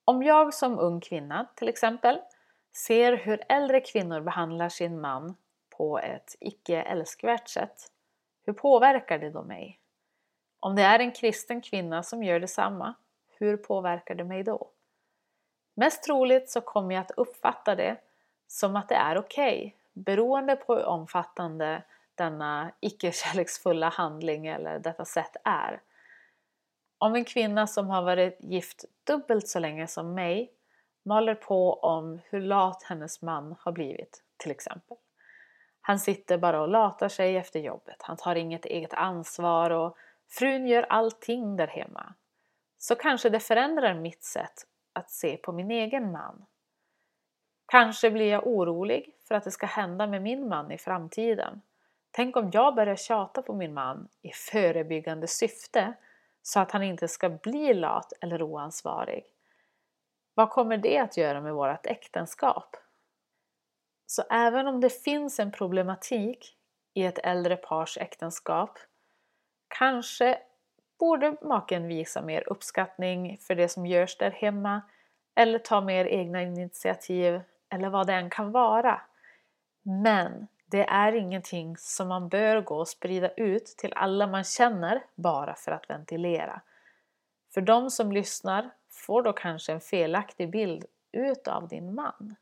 Om 0.06 0.24
jag 0.24 0.54
som 0.54 0.80
ung 0.80 1.02
kvinna 1.02 1.48
till 1.56 1.70
exempel 1.70 2.22
ser 2.76 3.18
hur 3.18 3.44
äldre 3.50 3.82
kvinnor 3.82 4.22
behandlar 4.22 4.70
sin 4.70 5.02
man 5.02 5.36
på 5.78 6.00
ett 6.00 6.36
icke 6.40 6.82
älskvärt 6.82 7.50
sätt, 7.50 7.92
hur 8.46 8.54
påverkar 8.54 9.20
det 9.20 9.30
då 9.30 9.44
mig? 9.44 9.80
Om 10.60 10.76
det 10.76 10.82
är 10.82 11.00
en 11.00 11.12
kristen 11.12 11.62
kvinna 11.62 12.04
som 12.04 12.24
gör 12.24 12.40
detsamma, 12.40 12.94
hur 13.40 13.58
påverkar 13.58 14.16
det 14.16 14.24
mig 14.24 14.44
då? 14.44 14.70
Mest 15.74 16.04
troligt 16.04 16.50
så 16.50 16.62
kommer 16.62 16.96
jag 16.96 17.02
att 17.02 17.12
uppfatta 17.12 17.76
det 17.76 17.98
som 18.48 18.76
att 18.76 18.90
det 18.90 18.96
är 18.96 19.18
okej, 19.18 19.58
okay, 19.58 19.77
beroende 19.98 20.56
på 20.56 20.76
hur 20.76 20.86
omfattande 20.86 21.84
denna 22.16 22.72
icke-kärleksfulla 22.80 23.90
handling 23.90 24.48
eller 24.48 24.80
detta 24.80 25.06
sätt 25.06 25.36
är. 25.44 25.82
Om 26.98 27.16
en 27.16 27.26
kvinna 27.26 27.68
som 27.68 27.88
har 27.88 28.02
varit 28.02 28.38
gift 28.40 28.86
dubbelt 29.04 29.48
så 29.48 29.60
länge 29.60 29.88
som 29.88 30.14
mig 30.14 30.52
maler 31.06 31.36
på 31.36 31.74
om 31.74 32.20
hur 32.30 32.42
lat 32.42 32.84
hennes 32.84 33.22
man 33.22 33.56
har 33.60 33.72
blivit, 33.72 34.24
till 34.38 34.52
exempel. 34.52 34.98
Han 35.82 36.00
sitter 36.00 36.38
bara 36.38 36.62
och 36.62 36.68
latar 36.68 37.10
sig 37.10 37.38
efter 37.38 37.60
jobbet, 37.60 37.98
han 38.00 38.18
tar 38.18 38.36
inget 38.36 38.66
eget 38.66 38.94
ansvar 38.94 39.70
och 39.70 39.98
frun 40.30 40.68
gör 40.68 40.84
allting 40.84 41.56
där 41.56 41.68
hemma. 41.68 42.14
Så 42.78 42.96
kanske 42.96 43.30
det 43.30 43.40
förändrar 43.40 43.94
mitt 43.94 44.24
sätt 44.24 44.54
att 44.94 45.12
se 45.12 45.38
på 45.38 45.52
min 45.52 45.72
egen 45.72 46.12
man. 46.12 46.46
Kanske 47.66 48.12
blir 48.12 48.32
jag 48.32 48.48
orolig 48.48 49.17
för 49.28 49.36
att 49.36 49.44
det 49.44 49.52
ska 49.52 49.66
hända 49.66 50.08
med 50.08 50.22
min 50.22 50.48
man 50.48 50.72
i 50.72 50.78
framtiden. 50.78 51.62
Tänk 52.12 52.38
om 52.38 52.50
jag 52.54 52.76
börjar 52.76 52.96
tjata 52.96 53.42
på 53.42 53.54
min 53.54 53.74
man 53.74 54.08
i 54.22 54.32
förebyggande 54.32 55.28
syfte 55.28 55.94
så 56.42 56.60
att 56.60 56.72
han 56.72 56.84
inte 56.84 57.08
ska 57.08 57.30
bli 57.30 57.74
lat 57.74 58.14
eller 58.22 58.42
oansvarig. 58.42 59.26
Vad 60.34 60.50
kommer 60.50 60.78
det 60.78 60.98
att 60.98 61.18
göra 61.18 61.42
med 61.42 61.54
vårt 61.54 61.86
äktenskap? 61.86 62.76
Så 64.06 64.24
även 64.30 64.68
om 64.68 64.82
det 64.82 64.90
finns 64.90 65.40
en 65.40 65.52
problematik 65.52 66.58
i 66.94 67.04
ett 67.06 67.20
äldre 67.24 67.56
pars 67.56 67.98
äktenskap 67.98 68.80
kanske 69.68 70.40
borde 71.00 71.38
maken 71.42 71.88
visa 71.88 72.22
mer 72.22 72.50
uppskattning 72.50 73.38
för 73.42 73.56
det 73.56 73.70
som 73.70 73.86
görs 73.86 74.18
där 74.18 74.32
hemma 74.32 74.82
eller 75.36 75.60
ta 75.60 75.82
mer 75.82 76.06
egna 76.06 76.42
initiativ 76.42 77.42
eller 77.70 77.90
vad 77.90 78.08
det 78.08 78.14
än 78.14 78.30
kan 78.30 78.52
vara. 78.52 79.02
Men 79.90 80.48
det 80.66 80.86
är 80.86 81.16
ingenting 81.16 81.78
som 81.78 82.08
man 82.08 82.30
bör 82.30 82.62
gå 82.62 82.78
och 82.78 82.88
sprida 82.88 83.30
ut 83.30 83.66
till 83.66 83.94
alla 83.96 84.28
man 84.28 84.44
känner 84.44 85.04
bara 85.16 85.56
för 85.56 85.72
att 85.72 85.90
ventilera. 85.90 86.62
För 87.54 87.62
de 87.62 87.92
som 87.92 88.12
lyssnar 88.12 88.70
får 88.90 89.24
då 89.24 89.34
kanske 89.34 89.72
en 89.72 89.82
felaktig 89.82 90.52
bild 90.52 90.86
utav 91.12 91.68
din 91.68 91.96
man. 91.96 92.36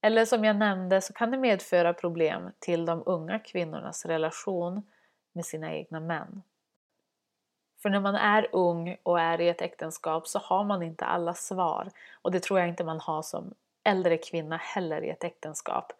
Eller 0.00 0.24
som 0.24 0.44
jag 0.44 0.56
nämnde 0.56 1.00
så 1.00 1.12
kan 1.12 1.30
det 1.30 1.38
medföra 1.38 1.94
problem 1.94 2.50
till 2.58 2.86
de 2.86 3.02
unga 3.06 3.38
kvinnornas 3.38 4.06
relation 4.06 4.82
med 5.32 5.44
sina 5.44 5.72
egna 5.72 6.00
män. 6.00 6.42
För 7.82 7.90
när 7.90 8.00
man 8.00 8.14
är 8.14 8.48
ung 8.52 8.96
och 9.02 9.20
är 9.20 9.40
i 9.40 9.48
ett 9.48 9.62
äktenskap 9.62 10.26
så 10.28 10.38
har 10.38 10.64
man 10.64 10.82
inte 10.82 11.04
alla 11.04 11.34
svar. 11.34 11.90
Och 12.22 12.32
det 12.32 12.40
tror 12.42 12.60
jag 12.60 12.68
inte 12.68 12.84
man 12.84 13.00
har 13.00 13.22
som 13.22 13.54
äldre 13.84 14.18
kvinna 14.18 14.56
heller 14.56 15.04
i 15.04 15.10
ett 15.10 15.24
äktenskap. 15.24 15.92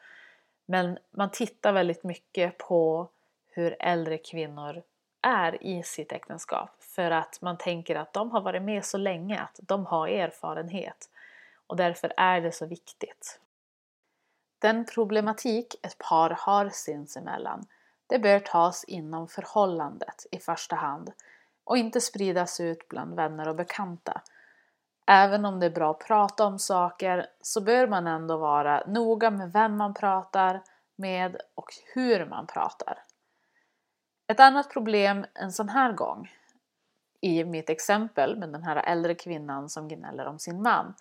Men 0.67 0.99
man 1.11 1.31
tittar 1.31 1.73
väldigt 1.73 2.05
mycket 2.05 2.59
på 2.59 3.09
hur 3.49 3.77
äldre 3.81 4.19
kvinnor 4.19 4.83
är 5.21 5.65
i 5.65 5.83
sitt 5.83 6.13
äktenskap. 6.13 6.71
För 6.81 7.11
att 7.11 7.41
man 7.41 7.59
tänker 7.59 7.97
att 7.97 8.13
de 8.13 8.31
har 8.31 8.41
varit 8.41 8.63
med 8.63 8.85
så 8.85 8.99
länge, 8.99 9.41
att 9.41 9.61
de 9.63 9.87
har 9.87 10.09
erfarenhet. 10.09 11.11
och 11.67 11.77
därför 11.77 12.13
är 12.17 12.41
det 12.41 12.53
så 12.53 12.67
viktigt. 12.67 13.41
Den 14.59 14.85
problematik 14.85 15.75
ett 15.83 15.99
par 15.99 16.31
har 16.31 16.69
sinsemellan, 16.69 17.67
det 18.07 18.19
bör 18.19 18.41
tas 18.41 18.85
inom 18.85 19.29
förhållandet 19.29 20.27
i 20.31 20.39
första 20.39 20.77
hand 20.77 21.13
och 21.65 21.77
inte 21.77 22.01
spridas 22.01 22.61
ut 22.61 22.89
bland 22.89 23.17
vänner 23.17 23.49
och 23.49 23.57
bekanta. 23.57 24.23
Även 25.07 25.45
om 25.45 25.61
det 25.61 25.67
är 25.67 25.71
bra 25.71 25.91
att 25.91 26.07
prata 26.07 26.45
om 26.45 26.59
saker 26.59 27.27
så 27.41 27.61
bör 27.61 27.87
man 27.87 28.07
ändå 28.07 28.37
vara 28.37 28.83
noga 28.87 29.31
med 29.31 29.53
vem 29.53 29.77
man 29.77 29.95
pratar 29.95 30.63
med 30.97 31.37
och 31.55 31.71
hur 31.95 32.27
man 32.27 32.47
pratar. 32.47 33.03
Ett 34.27 34.41
annat 34.41 34.71
problem 34.71 35.27
en 35.35 35.53
sån 35.53 35.69
här 35.69 35.93
gång, 35.93 36.31
i 37.21 37.45
mitt 37.45 37.71
exempel 37.71 38.37
med 38.37 38.49
den 38.49 38.63
här 38.63 38.77
äldre 38.77 39.15
kvinnan 39.15 39.69
som 39.69 39.89
gnäller 39.89 40.27
om 40.27 40.39
sin 40.39 40.63
man, 40.63 40.95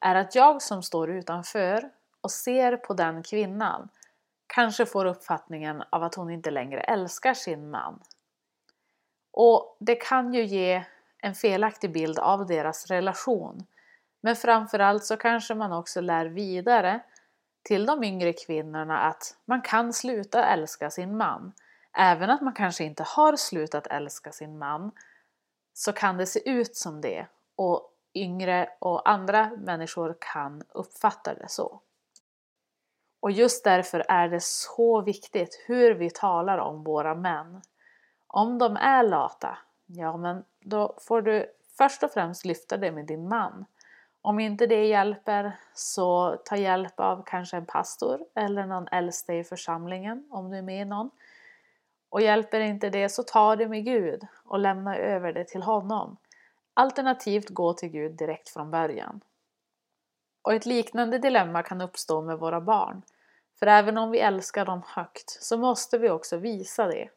är 0.00 0.14
att 0.14 0.34
jag 0.34 0.62
som 0.62 0.82
står 0.82 1.10
utanför 1.10 1.90
och 2.20 2.30
ser 2.30 2.76
på 2.76 2.94
den 2.94 3.22
kvinnan 3.22 3.88
kanske 4.46 4.86
får 4.86 5.04
uppfattningen 5.04 5.82
av 5.90 6.02
att 6.02 6.14
hon 6.14 6.30
inte 6.30 6.50
längre 6.50 6.80
älskar 6.80 7.34
sin 7.34 7.70
man. 7.70 8.00
Och 9.30 9.76
det 9.80 9.94
kan 9.94 10.34
ju 10.34 10.44
ge 10.44 10.84
en 11.24 11.34
felaktig 11.34 11.92
bild 11.92 12.18
av 12.18 12.46
deras 12.46 12.86
relation. 12.86 13.66
Men 14.20 14.36
framförallt 14.36 15.04
så 15.04 15.16
kanske 15.16 15.54
man 15.54 15.72
också 15.72 16.00
lär 16.00 16.26
vidare 16.26 17.00
till 17.62 17.86
de 17.86 18.04
yngre 18.04 18.32
kvinnorna 18.32 19.00
att 19.00 19.36
man 19.44 19.62
kan 19.62 19.92
sluta 19.92 20.44
älska 20.44 20.90
sin 20.90 21.16
man. 21.16 21.52
Även 21.98 22.30
att 22.30 22.40
man 22.40 22.52
kanske 22.52 22.84
inte 22.84 23.02
har 23.02 23.36
slutat 23.36 23.86
älska 23.86 24.32
sin 24.32 24.58
man 24.58 24.90
så 25.72 25.92
kan 25.92 26.16
det 26.16 26.26
se 26.26 26.50
ut 26.50 26.76
som 26.76 27.00
det 27.00 27.26
och 27.56 27.90
yngre 28.14 28.68
och 28.78 29.08
andra 29.08 29.50
människor 29.56 30.16
kan 30.20 30.62
uppfatta 30.68 31.34
det 31.34 31.48
så. 31.48 31.80
Och 33.20 33.30
just 33.30 33.64
därför 33.64 34.04
är 34.08 34.28
det 34.28 34.42
så 34.42 35.02
viktigt 35.02 35.64
hur 35.66 35.94
vi 35.94 36.10
talar 36.10 36.58
om 36.58 36.84
våra 36.84 37.14
män. 37.14 37.62
Om 38.26 38.58
de 38.58 38.76
är 38.76 39.02
lata, 39.02 39.58
ja 39.86 40.16
men 40.16 40.44
då 40.60 40.98
får 41.00 41.22
du 41.22 41.46
först 41.78 42.02
och 42.02 42.10
främst 42.10 42.44
lyfta 42.44 42.76
det 42.76 42.92
med 42.92 43.06
din 43.06 43.28
man. 43.28 43.64
Om 44.22 44.40
inte 44.40 44.66
det 44.66 44.86
hjälper 44.86 45.58
så 45.74 46.36
ta 46.44 46.56
hjälp 46.56 47.00
av 47.00 47.22
kanske 47.26 47.56
en 47.56 47.66
pastor 47.66 48.20
eller 48.34 48.66
någon 48.66 48.88
äldste 48.88 49.34
i 49.34 49.44
församlingen 49.44 50.28
om 50.30 50.50
du 50.50 50.56
är 50.56 50.62
med 50.62 50.82
i 50.82 50.84
någon. 50.84 51.10
Och 52.08 52.20
hjälper 52.20 52.60
inte 52.60 52.90
det 52.90 53.08
så 53.08 53.22
ta 53.22 53.56
det 53.56 53.68
med 53.68 53.84
Gud 53.84 54.26
och 54.44 54.58
lämna 54.58 54.96
över 54.96 55.32
det 55.32 55.44
till 55.44 55.62
honom. 55.62 56.16
Alternativt 56.74 57.48
gå 57.48 57.72
till 57.72 57.88
Gud 57.88 58.12
direkt 58.12 58.48
från 58.48 58.70
början. 58.70 59.20
Och 60.42 60.54
ett 60.54 60.66
liknande 60.66 61.18
dilemma 61.18 61.62
kan 61.62 61.80
uppstå 61.80 62.22
med 62.22 62.38
våra 62.38 62.60
barn. 62.60 63.02
För 63.58 63.66
även 63.66 63.98
om 63.98 64.10
vi 64.10 64.18
älskar 64.20 64.64
dem 64.64 64.82
högt 64.86 65.30
så 65.42 65.58
måste 65.58 65.98
vi 65.98 66.10
också 66.10 66.36
visa 66.36 66.86
det. 66.86 67.08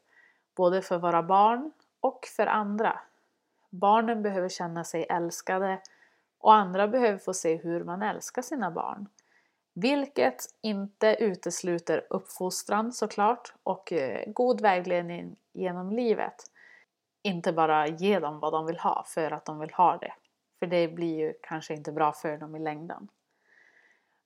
Både 0.56 0.82
för 0.82 0.98
våra 0.98 1.24
barn 1.24 1.72
och 2.00 2.26
för 2.36 2.48
andra. 2.48 3.00
Barnen 3.70 4.22
behöver 4.22 4.50
känna 4.50 4.84
sig 4.84 5.06
älskade 5.10 5.82
och 6.40 6.54
andra 6.54 6.88
behöver 6.88 7.18
få 7.18 7.34
se 7.34 7.56
hur 7.56 7.84
man 7.84 8.02
älskar 8.02 8.42
sina 8.42 8.72
barn. 8.72 9.08
Vilket 9.74 10.46
inte 10.62 11.16
utesluter 11.20 12.08
uppfostran 12.10 12.94
såklart 12.94 13.54
och 13.64 13.92
eh, 13.94 14.24
god 14.28 14.62
vägledning 14.62 15.36
genom 15.54 15.92
livet. 15.92 16.44
Inte 17.22 17.54
bara 17.54 17.88
ge 17.88 18.20
dem 18.20 18.40
vad 18.40 18.54
de 18.54 18.66
vill 18.66 18.80
ha 18.80 19.04
för 19.08 19.32
att 19.32 19.46
de 19.46 19.60
vill 19.60 19.74
ha 19.74 19.98
det. 19.98 20.14
För 20.60 20.68
det 20.68 20.88
blir 20.88 21.20
ju 21.20 21.34
kanske 21.42 21.74
inte 21.74 21.92
bra 21.92 22.12
för 22.12 22.38
dem 22.38 22.56
i 22.56 22.60
längden. 22.60 23.08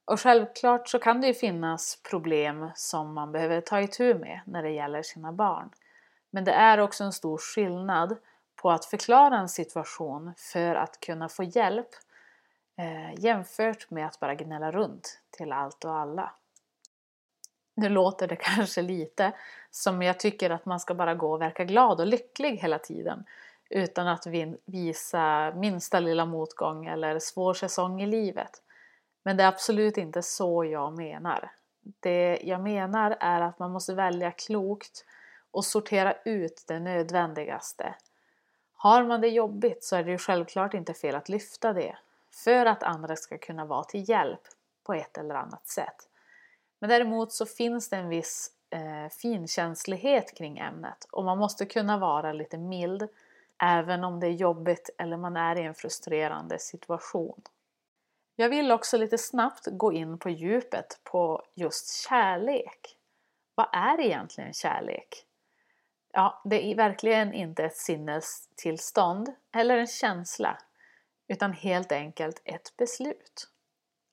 Och 0.06 0.20
självklart 0.20 0.90
så 0.90 1.00
kan 1.00 1.22
det 1.22 1.28
ju 1.28 1.34
finnas 1.34 2.02
problem 2.10 2.70
som 2.76 3.14
man 3.14 3.32
behöver 3.32 3.62
ta 3.62 3.82
itu 3.82 4.14
med 4.14 4.42
när 4.46 4.64
det 4.64 4.70
gäller 4.70 5.02
sina 5.02 5.32
barn. 5.32 5.70
Men 6.32 6.44
det 6.44 6.52
är 6.52 6.78
också 6.78 7.04
en 7.04 7.14
stor 7.14 7.38
skillnad 7.38 8.18
på 8.56 8.72
att 8.72 8.86
förklara 8.86 9.38
en 9.38 9.50
situation 9.50 10.34
för 10.38 10.76
att 10.76 11.00
kunna 11.00 11.30
få 11.30 11.44
hjälp 11.44 11.90
eh, 12.78 13.24
jämfört 13.24 13.90
med 13.90 14.06
att 14.06 14.20
bara 14.20 14.36
gnälla 14.36 14.72
runt 14.72 15.20
till 15.32 15.52
allt 15.52 15.86
och 15.86 15.96
alla. 15.96 16.32
Nu 17.76 17.90
låter 17.90 18.28
det 18.28 18.36
kanske 18.42 18.82
lite 18.82 19.32
som 19.72 20.02
jag 20.02 20.20
tycker 20.20 20.50
att 20.50 20.66
man 20.66 20.80
ska 20.80 20.94
bara 20.94 21.16
gå 21.16 21.34
och 21.34 21.42
verka 21.42 21.64
glad 21.64 22.00
och 22.00 22.08
lycklig 22.08 22.58
hela 22.58 22.80
tiden 22.80 23.24
utan 23.70 24.08
att 24.08 24.28
visa 24.66 25.54
minsta 25.56 26.00
lilla 26.00 26.26
motgång 26.26 26.86
eller 26.86 27.20
svår 27.20 27.54
säsong 27.54 28.02
i 28.02 28.06
livet. 28.06 28.62
Men 29.24 29.38
det 29.38 29.44
är 29.44 29.48
absolut 29.48 29.98
inte 29.98 30.22
så 30.22 30.66
jag 30.66 30.98
menar. 30.98 31.52
Det 32.00 32.40
jag 32.44 32.62
menar 32.62 33.18
är 33.20 33.42
att 33.42 33.60
man 33.60 33.72
måste 33.72 33.94
välja 33.94 34.32
klokt 34.32 35.06
och 35.52 35.66
sortera 35.66 36.14
ut 36.26 36.64
det 36.68 36.80
nödvändigaste. 36.80 37.96
Har 38.74 39.04
man 39.04 39.22
det 39.22 39.28
jobbigt 39.28 39.84
så 39.84 39.96
är 39.96 40.04
det 40.04 40.12
ju 40.12 40.18
självklart 40.18 40.74
inte 40.74 40.94
fel 40.94 41.16
att 41.16 41.30
lyfta 41.30 41.74
det 41.74 41.98
för 42.32 42.66
att 42.66 42.84
andra 42.84 43.16
ska 43.16 43.38
kunna 43.38 43.66
vara 43.66 43.84
till 43.84 44.10
hjälp 44.10 44.42
på 44.84 44.94
ett 44.94 45.18
eller 45.18 45.36
annat 45.36 45.68
sätt. 45.68 46.10
Men 46.80 46.90
däremot 46.90 47.34
så 47.34 47.46
finns 47.46 47.90
det 47.90 47.96
en 47.96 48.10
viss 48.10 48.52
eh, 48.70 49.10
finkänslighet 49.12 50.38
kring 50.38 50.58
ämnet 50.58 51.08
och 51.12 51.24
man 51.24 51.38
måste 51.38 51.66
kunna 51.66 51.98
vara 51.98 52.34
lite 52.34 52.58
mild 52.58 53.08
även 53.64 54.04
om 54.04 54.20
det 54.20 54.28
är 54.28 54.32
jobbigt 54.32 54.90
eller 54.98 55.18
man 55.18 55.38
är 55.38 55.56
i 55.60 55.64
en 55.64 55.76
frustrerande 55.76 56.60
situation. 56.60 57.42
Jag 58.36 58.50
vill 58.50 58.72
också 58.72 58.98
lite 58.98 59.18
snabbt 59.18 59.68
gå 59.72 59.94
in 59.94 60.18
på 60.18 60.30
djupet 60.30 61.00
på 61.04 61.44
just 61.54 62.08
kärlek. 62.08 62.98
Vad 63.56 63.68
är 63.72 64.00
egentligen 64.00 64.54
kärlek? 64.54 65.26
Ja, 66.14 66.42
det 66.46 66.72
är 66.72 66.76
verkligen 66.76 67.34
inte 67.34 67.64
ett 67.64 67.78
sinnestillstånd 67.78 69.34
eller 69.56 69.78
en 69.78 69.88
känsla 69.88 70.58
utan 71.28 71.54
helt 71.54 71.92
enkelt 71.92 72.42
ett 72.46 72.78
beslut. 72.78 73.48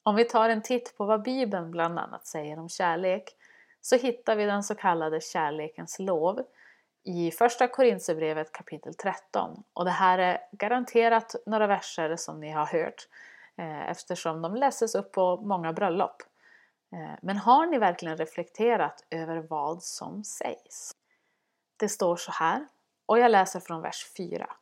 Om 0.03 0.17
vi 0.17 0.25
tar 0.25 0.49
en 0.49 0.63
titt 0.63 0.97
på 0.97 1.05
vad 1.05 1.23
Bibeln 1.23 1.71
bland 1.71 1.99
annat 1.99 2.27
säger 2.27 2.59
om 2.59 2.69
kärlek 2.69 3.37
så 3.81 3.97
hittar 3.97 4.37
vi 4.37 4.45
den 4.45 4.63
så 4.63 4.75
kallade 4.75 5.21
kärlekens 5.21 5.99
lov 5.99 6.43
i 7.05 7.31
första 7.31 7.69
Korinthierbrevet 7.69 8.53
kapitel 8.53 8.95
13 8.95 9.63
och 9.73 9.85
det 9.85 9.91
här 9.91 10.19
är 10.19 10.39
garanterat 10.53 11.35
några 11.47 11.67
verser 11.67 12.17
som 12.17 12.41
ni 12.41 12.51
har 12.51 12.67
hört 12.67 13.07
Eh, 13.59 13.91
eftersom 13.91 14.43
de 14.43 14.55
läses 14.55 14.95
upp 14.95 15.13
på 15.13 15.37
många 15.37 15.73
bröllop. 15.73 16.23
Eh, 16.93 17.19
men 17.23 17.37
har 17.37 17.67
ni 17.67 17.79
verkligen 17.79 18.17
reflekterat 18.17 19.05
över 19.11 19.37
vad 19.37 19.83
som 19.83 20.25
sägs? 20.25 20.95
Det 21.79 21.89
står 21.89 22.17
så 22.17 22.33
här, 22.33 22.67
och 23.07 23.19
jag 23.19 23.31
läser 23.31 23.61
från 23.61 23.83
vers 23.83 24.07
4. 24.17 24.57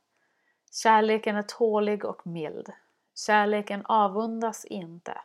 Kärleken 0.73 1.37
är 1.37 1.43
tålig 1.43 2.05
och 2.05 2.27
mild. 2.27 2.73
Kärleken 3.15 3.87
avundas 3.87 4.65
inte. 4.65 5.19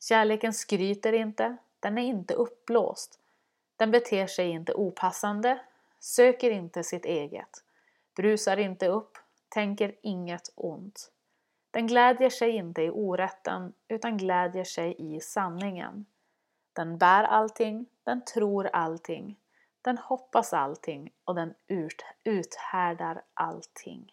Kärleken 0.00 0.52
skryter 0.52 1.12
inte. 1.12 1.56
Den 1.80 1.98
är 1.98 2.02
inte 2.02 2.34
uppblåst. 2.34 3.20
Den 3.76 3.90
beter 3.90 4.26
sig 4.26 4.48
inte 4.48 4.74
opassande, 4.74 5.60
söker 6.00 6.50
inte 6.50 6.84
sitt 6.84 7.04
eget, 7.04 7.64
brusar 8.16 8.56
inte 8.56 8.88
upp, 8.88 9.18
tänker 9.48 9.94
inget 10.02 10.52
ont. 10.54 11.10
Den 11.70 11.86
glädjer 11.86 12.30
sig 12.30 12.50
inte 12.50 12.82
i 12.82 12.90
orätten 12.90 13.72
utan 13.88 14.16
glädjer 14.16 14.64
sig 14.64 14.96
i 14.98 15.20
sanningen. 15.20 16.06
Den 16.72 16.98
bär 16.98 17.24
allting, 17.24 17.86
den 18.04 18.24
tror 18.24 18.66
allting, 18.72 19.36
den 19.88 19.98
hoppas 19.98 20.52
allting 20.52 21.10
och 21.24 21.34
den 21.34 21.54
ut, 21.66 22.04
uthärdar 22.24 23.22
allting. 23.34 24.12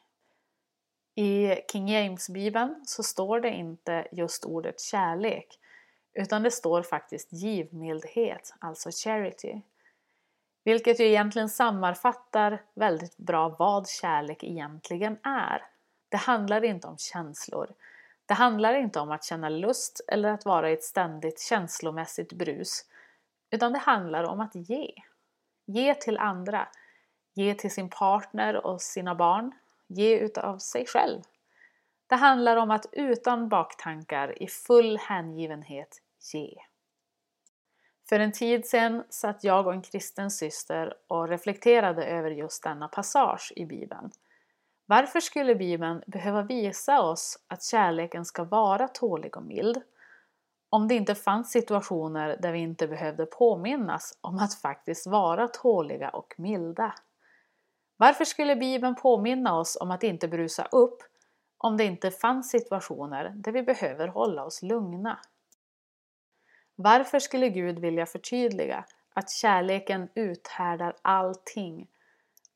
I 1.16 1.56
King 1.72 1.88
James-bibeln 1.88 2.84
så 2.86 3.04
står 3.04 3.40
det 3.40 3.50
inte 3.50 4.08
just 4.12 4.46
ordet 4.46 4.82
kärlek 4.82 5.60
utan 6.14 6.44
det 6.44 6.52
står 6.52 6.82
faktiskt 6.82 7.34
givmildhet, 7.34 8.54
alltså 8.60 8.90
charity. 8.92 9.62
Vilket 10.64 11.00
ju 11.00 11.06
egentligen 11.06 11.50
sammanfattar 11.50 12.64
väldigt 12.74 13.18
bra 13.18 13.50
vad 13.50 13.90
kärlek 13.90 14.44
egentligen 14.44 15.18
är. 15.24 15.66
Det 16.10 16.18
handlar 16.18 16.64
inte 16.64 16.88
om 16.88 16.98
känslor. 16.98 17.74
Det 18.26 18.34
handlar 18.34 18.74
inte 18.74 19.00
om 19.00 19.12
att 19.12 19.24
känna 19.24 19.50
lust 19.50 20.02
eller 20.08 20.30
att 20.30 20.46
vara 20.46 20.70
i 20.70 20.74
ett 20.74 20.84
ständigt 20.84 21.40
känslomässigt 21.40 22.34
brus. 22.34 22.86
Utan 23.50 23.74
det 23.74 23.80
handlar 23.80 24.24
om 24.24 24.40
att 24.40 24.56
ge. 24.56 24.94
Ge 25.65 25.95
till 25.95 26.17
andra. 26.17 26.67
Ge 27.34 27.54
till 27.54 27.71
sin 27.71 27.89
partner 27.89 28.65
och 28.65 28.82
sina 28.82 29.15
barn. 29.15 29.51
Ge 29.88 30.19
utav 30.19 30.58
sig 30.58 30.86
själv. 30.86 31.21
Det 32.08 32.15
handlar 32.15 32.58
om 32.58 32.71
att 32.71 32.86
utan 32.91 33.49
baktankar 33.49 34.43
i 34.43 34.47
full 34.47 34.97
hängivenhet 34.97 36.01
ge. 36.34 36.56
För 38.10 38.19
en 38.19 38.32
tid 38.32 38.65
sedan 38.65 39.04
satt 39.10 39.43
jag 39.43 39.67
och 39.67 39.73
en 39.73 39.82
kristen 39.82 40.32
syster 40.32 40.93
och 41.08 41.28
reflekterade 41.28 42.06
över 42.06 42.32
just 42.32 42.63
denna 42.63 42.88
passage 42.88 43.54
i 43.56 43.65
Bibeln. 43.65 44.12
Varför 44.86 45.19
skulle 45.19 45.56
Bibeln 45.56 46.04
behöva 46.08 46.41
visa 46.41 47.01
oss 47.01 47.39
att 47.47 47.63
kärleken 47.63 48.25
ska 48.25 48.43
vara 48.43 48.88
tålig 48.88 49.38
och 49.38 49.43
mild? 49.43 49.82
Om 50.76 50.88
det 50.88 50.96
inte 50.96 51.16
fanns 51.16 51.52
situationer 51.52 52.38
där 52.42 52.52
vi 52.52 52.60
inte 52.60 52.88
behövde 52.88 53.26
påminnas 53.26 54.18
om 54.22 54.40
att 54.40 54.54
faktiskt 54.54 55.08
vara 55.08 55.48
tåliga 55.48 56.10
och 56.10 56.34
milda. 56.38 56.94
Varför 57.98 58.26
skulle 58.26 58.56
Bibeln 58.56 58.96
påminna 58.96 59.60
oss 59.60 59.78
om 59.82 59.92
att 59.92 60.04
inte 60.04 60.28
brusa 60.28 60.66
upp 60.66 61.04
om 61.58 61.78
det 61.78 61.84
inte 61.84 62.12
fanns 62.12 62.50
situationer 62.50 63.34
där 63.36 63.52
vi 63.52 63.64
behöver 63.64 64.08
hålla 64.08 64.44
oss 64.44 64.62
lugna? 64.62 65.20
Varför 66.76 67.20
skulle 67.20 67.50
Gud 67.50 67.80
vilja 67.80 68.06
förtydliga 68.06 68.86
att 69.14 69.30
kärleken 69.30 70.10
uthärdar 70.16 70.96
allting 71.02 71.88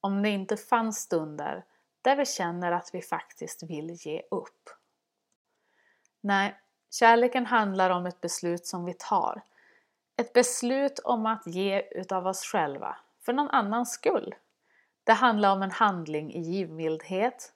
om 0.02 0.24
det 0.24 0.30
inte 0.30 0.58
fanns 0.58 0.98
stunder 0.98 1.66
där 2.02 2.16
vi 2.16 2.26
känner 2.26 2.72
att 2.72 2.90
vi 2.94 3.02
faktiskt 3.02 3.64
vill 3.64 3.98
ge 4.00 4.22
upp? 4.32 4.70
Nej, 6.22 6.56
kärleken 6.90 7.46
handlar 7.46 7.90
om 7.90 8.06
ett 8.06 8.22
beslut 8.22 8.66
som 8.66 8.86
vi 8.86 8.94
tar. 8.94 9.42
Ett 10.18 10.34
beslut 10.34 11.00
om 11.00 11.26
att 11.26 11.48
ge 11.48 11.82
utav 11.92 12.28
oss 12.28 12.44
själva, 12.44 12.98
för 13.26 13.34
någon 13.34 13.50
annans 13.50 13.92
skull. 13.92 14.36
Det 15.04 15.14
handlar 15.14 15.54
om 15.54 15.62
en 15.62 15.72
handling 15.72 16.34
i 16.34 16.40
givmildhet, 16.40 17.54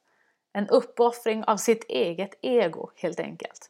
en 0.54 0.70
uppoffring 0.70 1.44
av 1.44 1.58
sitt 1.58 1.84
eget 1.90 2.34
ego 2.42 2.90
helt 2.96 3.20
enkelt. 3.20 3.70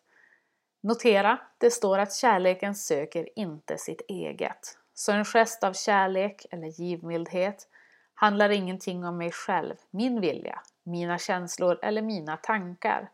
Notera, 0.82 1.40
det 1.58 1.72
står 1.72 2.00
att 2.00 2.14
kärleken 2.14 2.76
söker 2.76 3.30
inte 3.36 3.78
sitt 3.78 4.02
eget. 4.08 4.78
Så 4.94 5.12
en 5.12 5.26
gest 5.26 5.64
av 5.64 5.74
kärlek 5.74 6.46
eller 6.52 6.68
givmildhet 6.68 7.68
handlar 8.14 8.50
ingenting 8.50 9.06
om 9.06 9.18
mig 9.18 9.32
själv, 9.32 9.76
min 9.90 10.22
vilja, 10.22 10.62
mina 10.84 11.18
känslor 11.18 11.80
eller 11.82 12.02
mina 12.02 12.38
tankar. 12.38 13.10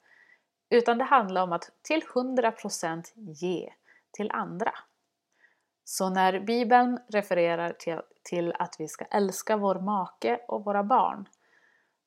Utan 0.70 0.98
det 0.98 1.04
handlar 1.04 1.44
om 1.44 1.54
att 1.54 1.72
till 1.82 2.02
100% 2.02 3.12
ge 3.16 3.74
till 4.12 4.32
andra. 4.32 4.74
Så 5.84 6.10
när 6.10 6.40
Bibeln 6.40 7.00
refererar 7.08 7.72
till, 7.72 8.02
till 8.24 8.54
att 8.60 8.76
vi 8.80 8.88
ska 8.88 9.06
älska 9.06 9.58
vår 9.58 9.76
make 9.76 10.40
och 10.48 10.66
våra 10.66 10.84
barn 10.84 11.26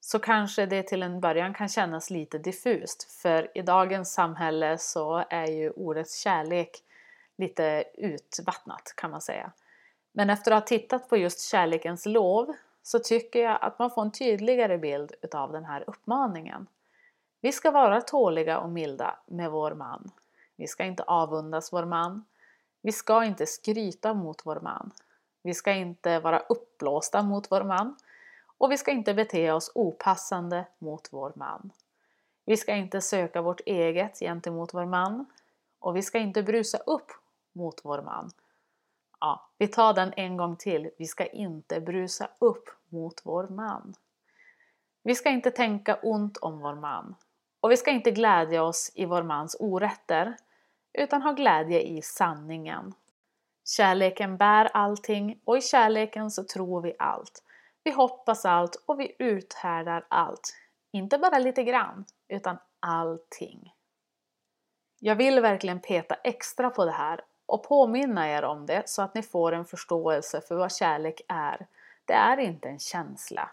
så 0.00 0.18
kanske 0.18 0.66
det 0.66 0.82
till 0.82 1.02
en 1.02 1.20
början 1.20 1.54
kan 1.54 1.68
kännas 1.68 2.10
lite 2.10 2.38
diffust 2.38 3.12
för 3.22 3.58
i 3.58 3.62
dagens 3.62 4.12
samhälle 4.12 4.78
så 4.78 5.24
är 5.30 5.46
ju 5.46 5.70
ordet 5.70 6.10
kärlek 6.10 6.70
lite 7.36 7.84
utvattnat 7.94 8.92
kan 8.96 9.10
man 9.10 9.20
säga. 9.20 9.52
Men 10.12 10.30
efter 10.30 10.52
att 10.52 10.62
ha 10.62 10.66
tittat 10.66 11.08
på 11.08 11.16
just 11.16 11.40
kärlekens 11.40 12.06
lov 12.06 12.54
så 12.82 12.98
tycker 12.98 13.42
jag 13.42 13.58
att 13.60 13.78
man 13.78 13.90
får 13.90 14.02
en 14.02 14.12
tydligare 14.12 14.78
bild 14.78 15.12
utav 15.22 15.52
den 15.52 15.64
här 15.64 15.84
uppmaningen. 15.86 16.66
Vi 17.42 17.52
ska 17.52 17.70
vara 17.70 18.00
tåliga 18.00 18.60
och 18.60 18.70
milda 18.70 19.18
med 19.26 19.50
vår 19.50 19.74
man. 19.74 20.10
Vi 20.56 20.66
ska 20.66 20.84
inte 20.84 21.02
avundas 21.02 21.72
vår 21.72 21.84
man. 21.84 22.24
Vi 22.82 22.92
ska 22.92 23.24
inte 23.24 23.46
skryta 23.46 24.14
mot 24.14 24.46
vår 24.46 24.60
man. 24.60 24.90
Vi 25.42 25.54
ska 25.54 25.72
inte 25.72 26.20
vara 26.20 26.38
uppblåsta 26.38 27.22
mot 27.22 27.50
vår 27.50 27.62
man. 27.64 27.96
Och 28.58 28.72
vi 28.72 28.78
ska 28.78 28.90
inte 28.90 29.14
bete 29.14 29.52
oss 29.52 29.72
opassande 29.74 30.66
mot 30.78 31.08
vår 31.12 31.32
man. 31.36 31.70
Vi 32.44 32.56
ska 32.56 32.74
inte 32.74 33.00
söka 33.00 33.42
vårt 33.42 33.60
eget 33.66 34.18
gentemot 34.18 34.74
vår 34.74 34.86
man. 34.86 35.26
Och 35.78 35.96
vi 35.96 36.02
ska 36.02 36.18
inte 36.18 36.42
brusa 36.42 36.78
upp 36.78 37.12
mot 37.52 37.84
vår 37.84 38.02
man. 38.02 38.30
Ja, 39.20 39.48
vi 39.58 39.68
tar 39.68 39.94
den 39.94 40.12
en 40.16 40.36
gång 40.36 40.56
till. 40.56 40.90
Vi 40.98 41.06
ska 41.06 41.26
inte 41.26 41.80
brusa 41.80 42.28
upp 42.38 42.70
mot 42.88 43.20
vår 43.24 43.48
man. 43.48 43.94
Vi 45.02 45.14
ska 45.14 45.30
inte 45.30 45.50
tänka 45.50 45.94
ont 46.02 46.36
om 46.36 46.60
vår 46.60 46.74
man. 46.74 47.14
Och 47.62 47.70
vi 47.70 47.76
ska 47.76 47.90
inte 47.90 48.10
glädja 48.10 48.62
oss 48.62 48.92
i 48.94 49.04
vår 49.04 49.22
mans 49.22 49.56
orätter, 49.60 50.36
utan 50.92 51.22
ha 51.22 51.32
glädje 51.32 51.80
i 51.80 52.02
sanningen. 52.02 52.94
Kärleken 53.64 54.36
bär 54.36 54.64
allting 54.64 55.40
och 55.44 55.58
i 55.58 55.60
kärleken 55.60 56.30
så 56.30 56.44
tror 56.44 56.80
vi 56.80 56.94
allt. 56.98 57.42
Vi 57.84 57.90
hoppas 57.90 58.44
allt 58.44 58.82
och 58.86 59.00
vi 59.00 59.16
uthärdar 59.18 60.06
allt. 60.08 60.56
Inte 60.92 61.18
bara 61.18 61.38
lite 61.38 61.62
grann, 61.62 62.04
utan 62.28 62.58
allting. 62.80 63.74
Jag 65.00 65.16
vill 65.16 65.40
verkligen 65.40 65.80
peta 65.80 66.14
extra 66.14 66.70
på 66.70 66.84
det 66.84 66.92
här 66.92 67.20
och 67.46 67.64
påminna 67.64 68.28
er 68.28 68.44
om 68.44 68.66
det 68.66 68.88
så 68.88 69.02
att 69.02 69.14
ni 69.14 69.22
får 69.22 69.52
en 69.52 69.64
förståelse 69.64 70.40
för 70.40 70.54
vad 70.54 70.72
kärlek 70.72 71.20
är. 71.28 71.66
Det 72.04 72.12
är 72.12 72.36
inte 72.36 72.68
en 72.68 72.78
känsla. 72.78 73.50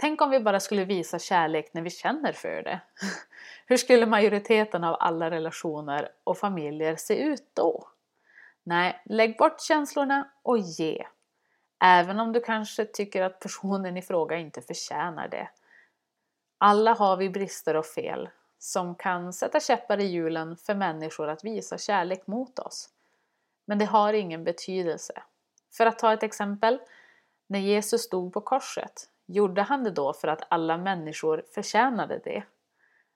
Tänk 0.00 0.22
om 0.22 0.30
vi 0.30 0.40
bara 0.40 0.60
skulle 0.60 0.84
visa 0.84 1.18
kärlek 1.18 1.74
när 1.74 1.82
vi 1.82 1.90
känner 1.90 2.32
för 2.32 2.62
det. 2.62 2.80
Hur 3.66 3.76
skulle 3.76 4.06
majoriteten 4.06 4.84
av 4.84 4.96
alla 5.00 5.30
relationer 5.30 6.08
och 6.24 6.38
familjer 6.38 6.96
se 6.96 7.22
ut 7.22 7.50
då? 7.54 7.88
Nej, 8.62 9.02
lägg 9.04 9.36
bort 9.36 9.60
känslorna 9.60 10.30
och 10.42 10.58
ge. 10.58 11.06
Även 11.84 12.20
om 12.20 12.32
du 12.32 12.40
kanske 12.40 12.84
tycker 12.84 13.22
att 13.22 13.40
personen 13.40 13.96
i 13.96 14.02
fråga 14.02 14.36
inte 14.36 14.60
förtjänar 14.62 15.28
det. 15.28 15.48
Alla 16.58 16.94
har 16.94 17.16
vi 17.16 17.30
brister 17.30 17.76
och 17.76 17.86
fel 17.86 18.28
som 18.58 18.94
kan 18.94 19.32
sätta 19.32 19.60
käppar 19.60 19.98
i 20.00 20.04
hjulen 20.04 20.56
för 20.56 20.74
människor 20.74 21.28
att 21.28 21.44
visa 21.44 21.78
kärlek 21.78 22.26
mot 22.26 22.58
oss. 22.58 22.88
Men 23.64 23.78
det 23.78 23.84
har 23.84 24.12
ingen 24.12 24.44
betydelse. 24.44 25.22
För 25.72 25.86
att 25.86 25.98
ta 25.98 26.12
ett 26.12 26.22
exempel. 26.22 26.78
När 27.46 27.60
Jesus 27.60 28.02
stod 28.02 28.32
på 28.32 28.40
korset, 28.40 29.09
gjorde 29.32 29.62
han 29.62 29.84
det 29.84 29.90
då 29.90 30.12
för 30.12 30.28
att 30.28 30.42
alla 30.48 30.78
människor 30.78 31.44
förtjänade 31.54 32.20
det? 32.24 32.42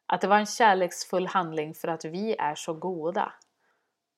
Att 0.07 0.21
det 0.21 0.27
var 0.27 0.39
en 0.39 0.47
kärleksfull 0.47 1.27
handling 1.27 1.75
för 1.75 1.89
att 1.89 2.05
vi 2.05 2.37
är 2.39 2.55
så 2.55 2.75
goda? 2.75 3.33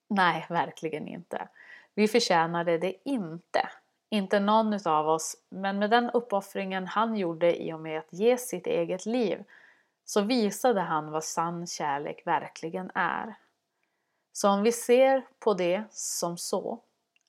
Nej, 0.09 0.47
verkligen 0.49 1.09
inte. 1.09 1.49
Vi 1.95 2.09
förtjänade 2.09 2.79
det 2.79 2.95
inte. 3.05 3.69
Inte 4.11 4.41
någon 4.41 4.89
av 4.89 5.09
oss, 5.09 5.37
men 5.49 5.79
med 5.79 5.91
den 5.91 6.11
uppoffringen 6.11 6.87
han 6.87 7.17
gjorde 7.17 7.63
i 7.63 7.73
och 7.73 7.81
med 7.81 7.99
att 7.99 8.13
ge 8.13 8.39
sitt 8.39 8.67
eget 8.67 9.07
liv 9.07 9.45
så 10.05 10.21
visade 10.21 10.81
han 10.81 11.11
vad 11.11 11.25
sann 11.25 11.67
kärlek 11.67 12.27
verkligen 12.27 12.91
är. 12.95 13.35
Så 14.33 14.51
om 14.51 14.63
vi 14.63 14.73
ser 14.73 15.27
på 15.39 15.55
det 15.55 15.85
som 15.91 16.39
så, 16.39 16.81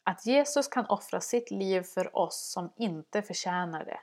att 0.03 0.25
Jesus 0.25 0.67
kan 0.67 0.85
offra 0.85 1.21
sitt 1.21 1.51
liv 1.51 1.81
för 1.81 2.17
oss 2.17 2.51
som 2.51 2.71
inte 2.75 3.21
förtjänar 3.21 3.85
det, 3.85 3.99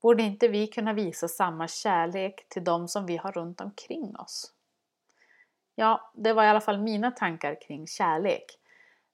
borde 0.00 0.22
inte 0.22 0.48
vi 0.48 0.66
kunna 0.66 0.92
visa 0.92 1.28
samma 1.28 1.68
kärlek 1.68 2.48
till 2.48 2.64
dem 2.64 2.88
som 2.88 3.06
vi 3.06 3.16
har 3.16 3.32
runt 3.32 3.60
omkring 3.60 4.16
oss? 4.16 4.52
Ja, 5.74 6.10
det 6.14 6.32
var 6.32 6.44
i 6.44 6.46
alla 6.46 6.60
fall 6.60 6.78
mina 6.78 7.10
tankar 7.10 7.60
kring 7.60 7.86
kärlek. 7.86 8.58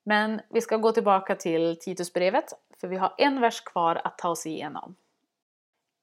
Men 0.03 0.40
vi 0.49 0.61
ska 0.61 0.77
gå 0.77 0.92
tillbaka 0.92 1.37
till 1.37 1.79
Titusbrevet, 1.81 2.53
för 2.81 2.88
vi 2.88 2.97
har 2.97 3.14
en 3.18 3.40
vers 3.40 3.61
kvar 3.61 4.01
att 4.05 4.18
ta 4.18 4.29
oss 4.29 4.47
igenom. 4.47 4.94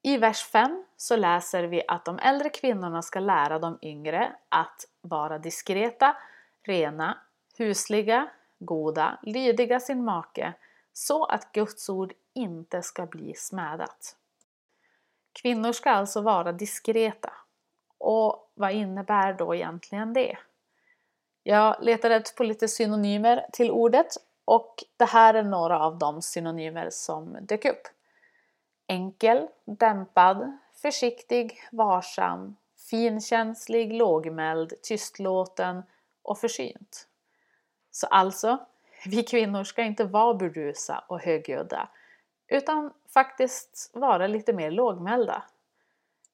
I 0.02 0.16
vers 0.16 0.44
5 0.44 0.84
så 0.96 1.16
läser 1.16 1.64
vi 1.64 1.82
att 1.88 2.04
de 2.04 2.18
äldre 2.18 2.48
kvinnorna 2.48 3.02
ska 3.02 3.20
lära 3.20 3.58
de 3.58 3.78
yngre 3.82 4.32
att 4.48 4.86
vara 5.00 5.38
diskreta, 5.38 6.16
rena, 6.62 7.18
husliga, 7.56 8.28
goda, 8.58 9.18
lydiga 9.22 9.80
sin 9.80 10.04
make, 10.04 10.52
så 10.92 11.24
att 11.24 11.52
Guds 11.52 11.88
ord 11.88 12.12
inte 12.32 12.82
ska 12.82 13.06
bli 13.06 13.34
smädat. 13.34 14.16
Kvinnor 15.32 15.72
ska 15.72 15.90
alltså 15.90 16.20
vara 16.20 16.52
diskreta. 16.52 17.32
Och 17.98 18.50
vad 18.54 18.72
innebär 18.72 19.32
då 19.32 19.54
egentligen 19.54 20.12
det? 20.12 20.38
Jag 21.42 21.76
letade 21.80 22.22
på 22.36 22.44
lite 22.44 22.68
synonymer 22.68 23.46
till 23.52 23.70
ordet 23.70 24.06
och 24.44 24.84
det 24.96 25.04
här 25.04 25.34
är 25.34 25.42
några 25.42 25.80
av 25.80 25.98
de 25.98 26.22
synonymer 26.22 26.88
som 26.90 27.36
dök 27.40 27.64
upp. 27.64 27.88
Enkel, 28.86 29.48
dämpad, 29.64 30.58
försiktig, 30.82 31.68
varsam, 31.72 32.56
finkänslig, 32.90 33.92
lågmäld, 33.92 34.72
tystlåten 34.82 35.82
och 36.22 36.38
försynt. 36.38 37.08
Så 37.90 38.06
alltså, 38.06 38.58
vi 39.06 39.22
kvinnor 39.22 39.64
ska 39.64 39.82
inte 39.82 40.04
vara 40.04 40.34
burdusa 40.34 41.04
och 41.08 41.20
högljudda 41.20 41.88
utan 42.52 42.92
faktiskt 43.14 43.90
vara 43.92 44.26
lite 44.26 44.52
mer 44.52 44.70
lågmälda. 44.70 45.42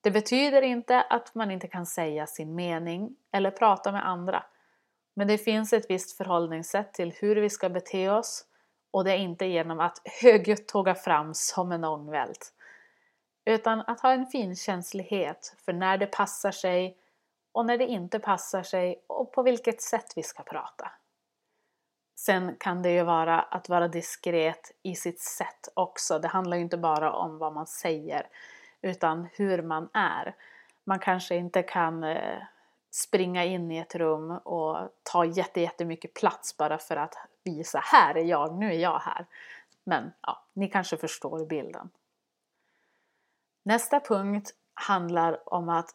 Det 0.00 0.10
betyder 0.10 0.62
inte 0.62 1.02
att 1.02 1.34
man 1.34 1.50
inte 1.50 1.68
kan 1.68 1.86
säga 1.86 2.26
sin 2.26 2.54
mening 2.54 3.16
eller 3.32 3.50
prata 3.50 3.92
med 3.92 4.08
andra 4.08 4.44
men 5.18 5.28
det 5.28 5.38
finns 5.38 5.72
ett 5.72 5.90
visst 5.90 6.16
förhållningssätt 6.16 6.92
till 6.92 7.12
hur 7.12 7.36
vi 7.36 7.50
ska 7.50 7.68
bete 7.68 8.08
oss 8.10 8.44
och 8.90 9.04
det 9.04 9.12
är 9.12 9.16
inte 9.16 9.46
genom 9.46 9.80
att 9.80 10.02
högljutt 10.22 10.68
tåga 10.68 10.94
fram 10.94 11.34
som 11.34 11.72
en 11.72 11.84
ångvält. 11.84 12.52
Utan 13.44 13.80
att 13.80 14.00
ha 14.00 14.12
en 14.12 14.26
finkänslighet 14.26 15.56
för 15.64 15.72
när 15.72 15.98
det 15.98 16.06
passar 16.06 16.50
sig 16.50 16.96
och 17.52 17.66
när 17.66 17.78
det 17.78 17.86
inte 17.86 18.18
passar 18.18 18.62
sig 18.62 19.04
och 19.06 19.32
på 19.32 19.42
vilket 19.42 19.82
sätt 19.82 20.12
vi 20.16 20.22
ska 20.22 20.42
prata. 20.42 20.90
Sen 22.28 22.56
kan 22.60 22.82
det 22.82 22.90
ju 22.90 23.02
vara 23.02 23.40
att 23.40 23.68
vara 23.68 23.88
diskret 23.88 24.72
i 24.82 24.94
sitt 24.94 25.20
sätt 25.20 25.68
också. 25.74 26.18
Det 26.18 26.28
handlar 26.28 26.56
ju 26.56 26.62
inte 26.62 26.76
bara 26.76 27.12
om 27.12 27.38
vad 27.38 27.52
man 27.52 27.66
säger 27.66 28.26
utan 28.82 29.28
hur 29.32 29.62
man 29.62 29.88
är. 29.92 30.34
Man 30.84 30.98
kanske 30.98 31.36
inte 31.36 31.62
kan 31.62 32.04
eh, 32.04 32.42
springa 32.90 33.44
in 33.44 33.72
i 33.72 33.78
ett 33.78 33.94
rum 33.94 34.30
och 34.30 34.78
ta 35.02 35.24
jättemycket 35.24 36.14
plats 36.14 36.56
bara 36.56 36.78
för 36.78 36.96
att 36.96 37.14
visa 37.44 37.80
här 37.84 38.16
är 38.16 38.24
jag, 38.24 38.54
nu 38.54 38.66
är 38.74 38.78
jag 38.78 38.98
här. 38.98 39.26
Men 39.84 40.12
ja, 40.20 40.44
ni 40.52 40.68
kanske 40.68 40.96
förstår 40.96 41.46
bilden. 41.46 41.90
Nästa 43.62 44.00
punkt 44.00 44.54
handlar 44.74 45.54
om 45.54 45.68
att 45.68 45.90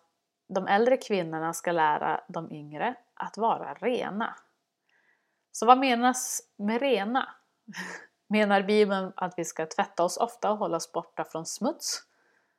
de 0.47 0.67
äldre 0.67 0.97
kvinnorna 0.97 1.53
ska 1.53 1.71
lära 1.71 2.21
de 2.27 2.51
yngre 2.51 2.95
att 3.13 3.37
vara 3.37 3.73
rena. 3.73 4.35
Så 5.55 5.65
vad 5.65 5.77
menas 5.77 6.41
med 6.57 6.81
rena? 6.81 7.35
Menar 8.27 8.61
Bibeln 8.61 9.13
att 9.15 9.33
vi 9.37 9.45
ska 9.45 9.65
tvätta 9.65 10.03
oss 10.03 10.17
ofta 10.17 10.51
och 10.51 10.57
hålla 10.57 10.77
oss 10.77 10.91
borta 10.91 11.25
från 11.25 11.45
smuts? 11.45 12.03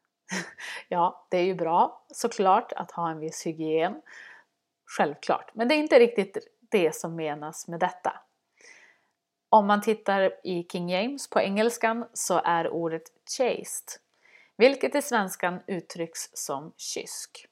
ja, 0.89 1.27
det 1.31 1.37
är 1.37 1.45
ju 1.45 1.55
bra 1.55 2.05
såklart 2.09 2.73
att 2.73 2.91
ha 2.91 3.11
en 3.11 3.19
viss 3.19 3.47
hygien. 3.47 4.03
Självklart, 4.87 5.51
men 5.55 5.69
det 5.69 5.75
är 5.75 5.79
inte 5.79 5.99
riktigt 5.99 6.39
det 6.61 6.95
som 6.95 7.17
menas 7.17 7.69
med 7.69 7.81
detta. 7.81 8.21
Om 9.49 9.67
man 9.67 9.83
tittar 9.83 10.33
i 10.45 10.67
King 10.73 10.91
James 10.91 11.31
på 11.31 11.41
engelskan 11.41 12.07
så 12.13 12.41
är 12.45 12.69
ordet 12.69 13.03
chaste, 13.39 13.93
vilket 14.57 14.95
i 14.95 15.03
svenskan 15.03 15.61
uttrycks 15.67 16.31
som 16.33 16.73
kysk. 16.77 17.47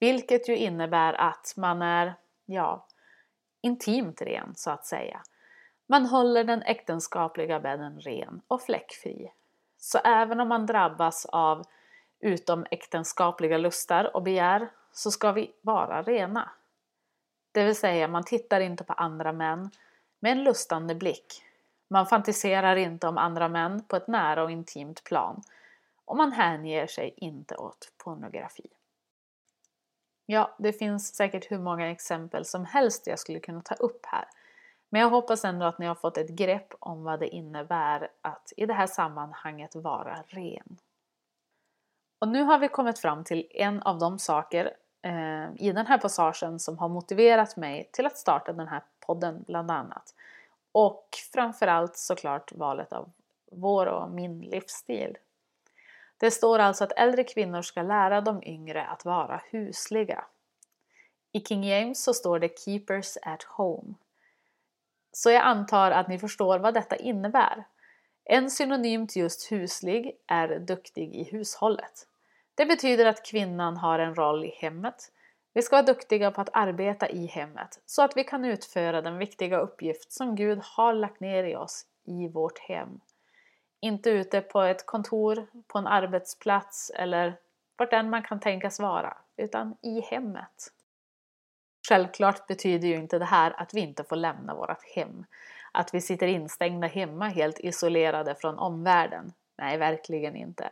Vilket 0.00 0.48
ju 0.48 0.56
innebär 0.56 1.12
att 1.12 1.54
man 1.56 1.82
är, 1.82 2.14
ja, 2.46 2.87
intimt 3.60 4.22
ren 4.22 4.54
så 4.54 4.70
att 4.70 4.86
säga. 4.86 5.22
Man 5.86 6.06
håller 6.06 6.44
den 6.44 6.62
äktenskapliga 6.62 7.60
bädden 7.60 8.00
ren 8.00 8.40
och 8.48 8.62
fläckfri. 8.62 9.32
Så 9.78 9.98
även 9.98 10.40
om 10.40 10.48
man 10.48 10.66
drabbas 10.66 11.26
av 11.26 11.66
utomäktenskapliga 12.20 13.58
lustar 13.58 14.16
och 14.16 14.22
begär 14.22 14.68
så 14.92 15.10
ska 15.10 15.32
vi 15.32 15.52
vara 15.60 16.02
rena. 16.02 16.50
Det 17.52 17.64
vill 17.64 17.76
säga, 17.76 18.08
man 18.08 18.24
tittar 18.24 18.60
inte 18.60 18.84
på 18.84 18.92
andra 18.92 19.32
män 19.32 19.70
med 20.20 20.32
en 20.32 20.44
lustande 20.44 20.94
blick. 20.94 21.42
Man 21.90 22.06
fantiserar 22.06 22.76
inte 22.76 23.08
om 23.08 23.18
andra 23.18 23.48
män 23.48 23.84
på 23.84 23.96
ett 23.96 24.08
nära 24.08 24.42
och 24.42 24.50
intimt 24.50 25.04
plan 25.04 25.42
och 26.04 26.16
man 26.16 26.32
hänger 26.32 26.86
sig 26.86 27.14
inte 27.16 27.56
åt 27.56 27.92
pornografi. 28.04 28.68
Ja, 30.30 30.54
det 30.58 30.72
finns 30.72 31.14
säkert 31.14 31.50
hur 31.50 31.58
många 31.58 31.90
exempel 31.90 32.44
som 32.44 32.64
helst 32.64 33.06
jag 33.06 33.18
skulle 33.18 33.40
kunna 33.40 33.60
ta 33.60 33.74
upp 33.74 34.06
här. 34.06 34.24
Men 34.88 35.00
jag 35.00 35.10
hoppas 35.10 35.44
ändå 35.44 35.66
att 35.66 35.78
ni 35.78 35.86
har 35.86 35.94
fått 35.94 36.18
ett 36.18 36.28
grepp 36.28 36.74
om 36.78 37.04
vad 37.04 37.20
det 37.20 37.28
innebär 37.28 38.10
att 38.22 38.52
i 38.56 38.66
det 38.66 38.74
här 38.74 38.86
sammanhanget 38.86 39.74
vara 39.74 40.24
ren. 40.26 40.78
Och 42.18 42.28
nu 42.28 42.42
har 42.42 42.58
vi 42.58 42.68
kommit 42.68 42.98
fram 42.98 43.24
till 43.24 43.46
en 43.50 43.82
av 43.82 43.98
de 43.98 44.18
saker 44.18 44.72
eh, 45.02 45.54
i 45.56 45.72
den 45.72 45.86
här 45.86 45.98
passagen 45.98 46.58
som 46.58 46.78
har 46.78 46.88
motiverat 46.88 47.56
mig 47.56 47.88
till 47.92 48.06
att 48.06 48.18
starta 48.18 48.52
den 48.52 48.68
här 48.68 48.82
podden 49.00 49.44
bland 49.46 49.70
annat. 49.70 50.14
Och 50.72 51.08
framförallt 51.32 51.96
såklart 51.96 52.52
valet 52.52 52.92
av 52.92 53.10
vår 53.50 53.86
och 53.86 54.10
min 54.10 54.40
livsstil. 54.40 55.18
Det 56.18 56.30
står 56.30 56.58
alltså 56.58 56.84
att 56.84 56.92
äldre 56.92 57.24
kvinnor 57.24 57.62
ska 57.62 57.82
lära 57.82 58.20
de 58.20 58.42
yngre 58.42 58.86
att 58.86 59.04
vara 59.04 59.42
husliga. 59.50 60.24
I 61.32 61.40
King 61.40 61.64
James 61.64 62.04
så 62.04 62.14
står 62.14 62.38
det 62.38 62.58
Keepers 62.58 63.16
at 63.22 63.42
Home. 63.42 63.94
Så 65.12 65.30
jag 65.30 65.42
antar 65.42 65.90
att 65.90 66.08
ni 66.08 66.18
förstår 66.18 66.58
vad 66.58 66.74
detta 66.74 66.96
innebär. 66.96 67.64
En 68.24 68.50
synonym 68.50 69.06
till 69.06 69.22
just 69.22 69.52
huslig 69.52 70.16
är 70.26 70.58
duktig 70.58 71.14
i 71.14 71.24
hushållet. 71.24 72.06
Det 72.54 72.66
betyder 72.66 73.06
att 73.06 73.26
kvinnan 73.26 73.76
har 73.76 73.98
en 73.98 74.14
roll 74.14 74.44
i 74.44 74.54
hemmet. 74.60 75.12
Vi 75.52 75.62
ska 75.62 75.76
vara 75.76 75.86
duktiga 75.86 76.30
på 76.30 76.40
att 76.40 76.50
arbeta 76.52 77.08
i 77.08 77.26
hemmet 77.26 77.80
så 77.86 78.02
att 78.02 78.16
vi 78.16 78.24
kan 78.24 78.44
utföra 78.44 79.02
den 79.02 79.18
viktiga 79.18 79.58
uppgift 79.58 80.12
som 80.12 80.36
Gud 80.36 80.60
har 80.62 80.92
lagt 80.92 81.20
ner 81.20 81.44
i 81.44 81.56
oss 81.56 81.86
i 82.04 82.28
vårt 82.28 82.58
hem. 82.58 83.00
Inte 83.80 84.10
ute 84.10 84.40
på 84.40 84.62
ett 84.62 84.86
kontor, 84.86 85.46
på 85.66 85.78
en 85.78 85.86
arbetsplats 85.86 86.90
eller 86.94 87.36
vart 87.76 87.92
än 87.92 88.10
man 88.10 88.22
kan 88.22 88.40
tänkas 88.40 88.80
vara, 88.80 89.16
utan 89.36 89.76
i 89.82 90.00
hemmet. 90.00 90.72
Självklart 91.88 92.46
betyder 92.46 92.88
ju 92.88 92.94
inte 92.94 93.18
det 93.18 93.24
här 93.24 93.60
att 93.60 93.74
vi 93.74 93.80
inte 93.80 94.04
får 94.04 94.16
lämna 94.16 94.54
vårt 94.54 94.84
hem. 94.94 95.24
Att 95.72 95.94
vi 95.94 96.00
sitter 96.00 96.26
instängda 96.26 96.86
hemma 96.86 97.28
helt 97.28 97.60
isolerade 97.60 98.34
från 98.34 98.58
omvärlden. 98.58 99.32
Nej, 99.58 99.78
verkligen 99.78 100.36
inte. 100.36 100.70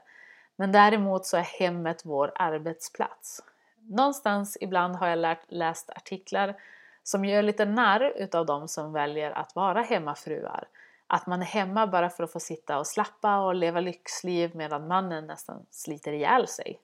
Men 0.57 0.73
däremot 0.73 1.27
så 1.27 1.37
är 1.37 1.59
hemmet 1.59 2.03
vår 2.05 2.33
arbetsplats. 2.35 3.43
Någonstans 3.77 4.59
ibland 4.61 4.97
har 4.97 5.09
jag 5.09 5.19
lärt, 5.19 5.45
läst 5.49 5.91
artiklar 5.91 6.55
som 7.03 7.25
gör 7.25 7.43
lite 7.43 7.65
narr 7.65 8.13
utav 8.17 8.47
de 8.47 8.69
som 8.69 8.93
väljer 8.93 9.31
att 9.31 9.55
vara 9.55 9.83
hemmafruar. 9.83 10.69
Att 11.07 11.27
man 11.27 11.43
är 11.43 11.47
hemma 11.47 11.87
bara 11.87 12.11
för 12.11 12.25
att 12.25 12.33
få 12.33 12.41
sitta 12.41 12.79
och 12.79 12.87
slappa 12.87 13.39
och 13.39 13.55
leva 13.55 13.81
lyxliv 13.81 14.57
medan 14.57 14.89
mannen 14.89 15.27
nästan 15.27 15.67
sliter 15.71 16.13
ihjäl 16.13 16.49
sig. 16.49 16.81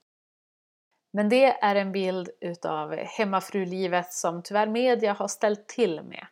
Men 1.11 1.29
det 1.29 1.65
är 1.65 1.75
en 1.75 1.93
bild 1.93 2.31
utav 2.41 2.95
hemmafrulivet 2.95 4.13
som 4.13 4.43
tyvärr 4.43 4.67
media 4.67 5.13
har 5.13 5.29
ställt 5.29 5.67
till 5.67 6.03
med 6.03 6.27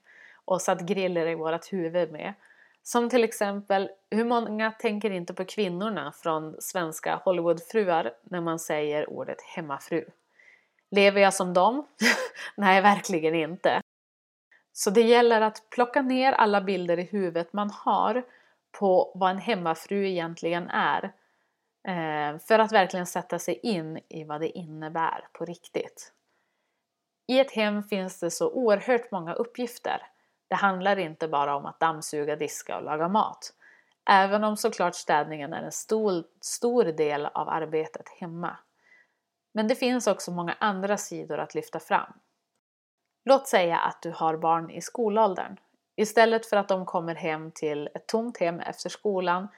och 0.45 0.63
satt 0.63 0.81
griller 0.81 1.27
i 1.27 1.35
vårat 1.35 1.73
huvud 1.73 2.13
med. 2.13 2.35
Som 2.83 3.11
till 3.11 3.25
exempel, 3.25 3.91
hur 4.11 4.25
många 4.25 4.73
tänker 4.73 5.11
inte 5.11 5.35
på 5.35 5.45
kvinnorna 5.45 6.13
från 6.13 6.57
svenska 6.61 7.21
Hollywoodfruar 7.25 8.13
när 8.23 8.41
man 8.41 8.59
säger 8.59 9.11
ordet 9.11 9.43
hemmafru? 9.43 10.05
Lever 10.91 11.21
jag 11.21 11.35
som 11.35 11.55
dem? 11.55 11.87
Nej, 12.57 12.81
verkligen 12.81 13.35
inte. 13.35 13.81
Så 14.73 14.91
det 14.91 15.03
gäller 15.03 15.41
att 15.41 15.71
plocka 15.71 16.03
ner 16.03 16.33
alla 16.33 16.61
bilder 16.61 16.99
i 16.99 17.03
huvudet 17.03 17.53
man 17.53 17.71
har 17.71 18.25
på 18.73 19.13
vad 19.15 19.31
en 19.31 19.39
hemmafru 19.39 20.09
egentligen 20.09 20.69
är. 20.71 21.05
Eh, 21.89 22.39
för 22.39 22.59
att 22.59 22.73
verkligen 22.73 23.07
sätta 23.07 23.39
sig 23.39 23.61
in 23.63 24.01
i 24.09 24.25
vad 24.25 24.41
det 24.41 24.59
innebär 24.59 25.29
på 25.33 25.45
riktigt. 25.45 26.13
I 27.27 27.41
ett 27.41 27.51
hem 27.51 27.83
finns 27.83 28.21
det 28.21 28.31
så 28.31 28.51
oerhört 28.51 29.11
många 29.11 29.35
uppgifter. 29.35 30.03
Det 30.49 30.55
handlar 30.55 30.99
inte 30.99 31.29
bara 31.29 31.57
om 31.57 31.67
att 31.67 31.81
dammsuga, 31.81 32.37
diska 32.37 32.77
och 32.77 32.85
laga 32.85 33.09
mat. 33.09 33.53
Även 34.11 34.45
om 34.45 34.57
såklart 34.57 34.95
städningen 34.95 35.53
är 35.53 35.63
en 35.63 35.73
stor, 35.73 36.25
stor 36.41 36.85
del 36.85 37.27
av 37.27 37.49
arbetet 37.49 38.09
hemma. 38.09 38.57
Men 39.53 39.69
det 39.69 39.75
finns 39.75 40.07
också 40.07 40.31
många 40.31 40.57
andra 40.61 40.97
sidor 40.97 41.39
att 41.39 41.55
lyfta 41.55 41.81
fram. 41.81 42.13
Låt 43.25 43.49
säga 43.49 43.79
att 43.79 44.03
du 44.03 44.11
har 44.11 44.37
barn 44.37 44.71
i 44.71 44.81
skolåldern. 44.81 45.57
Istället 45.97 46.47
för 46.47 46.57
att 46.57 46.69
de 46.69 46.87
kommer 46.87 47.15
hem 47.15 47.51
till 47.51 47.89
ett 47.95 48.07
tomt 48.07 48.39
hem 48.39 48.61
efter 48.61 48.89
skolan 48.89 49.49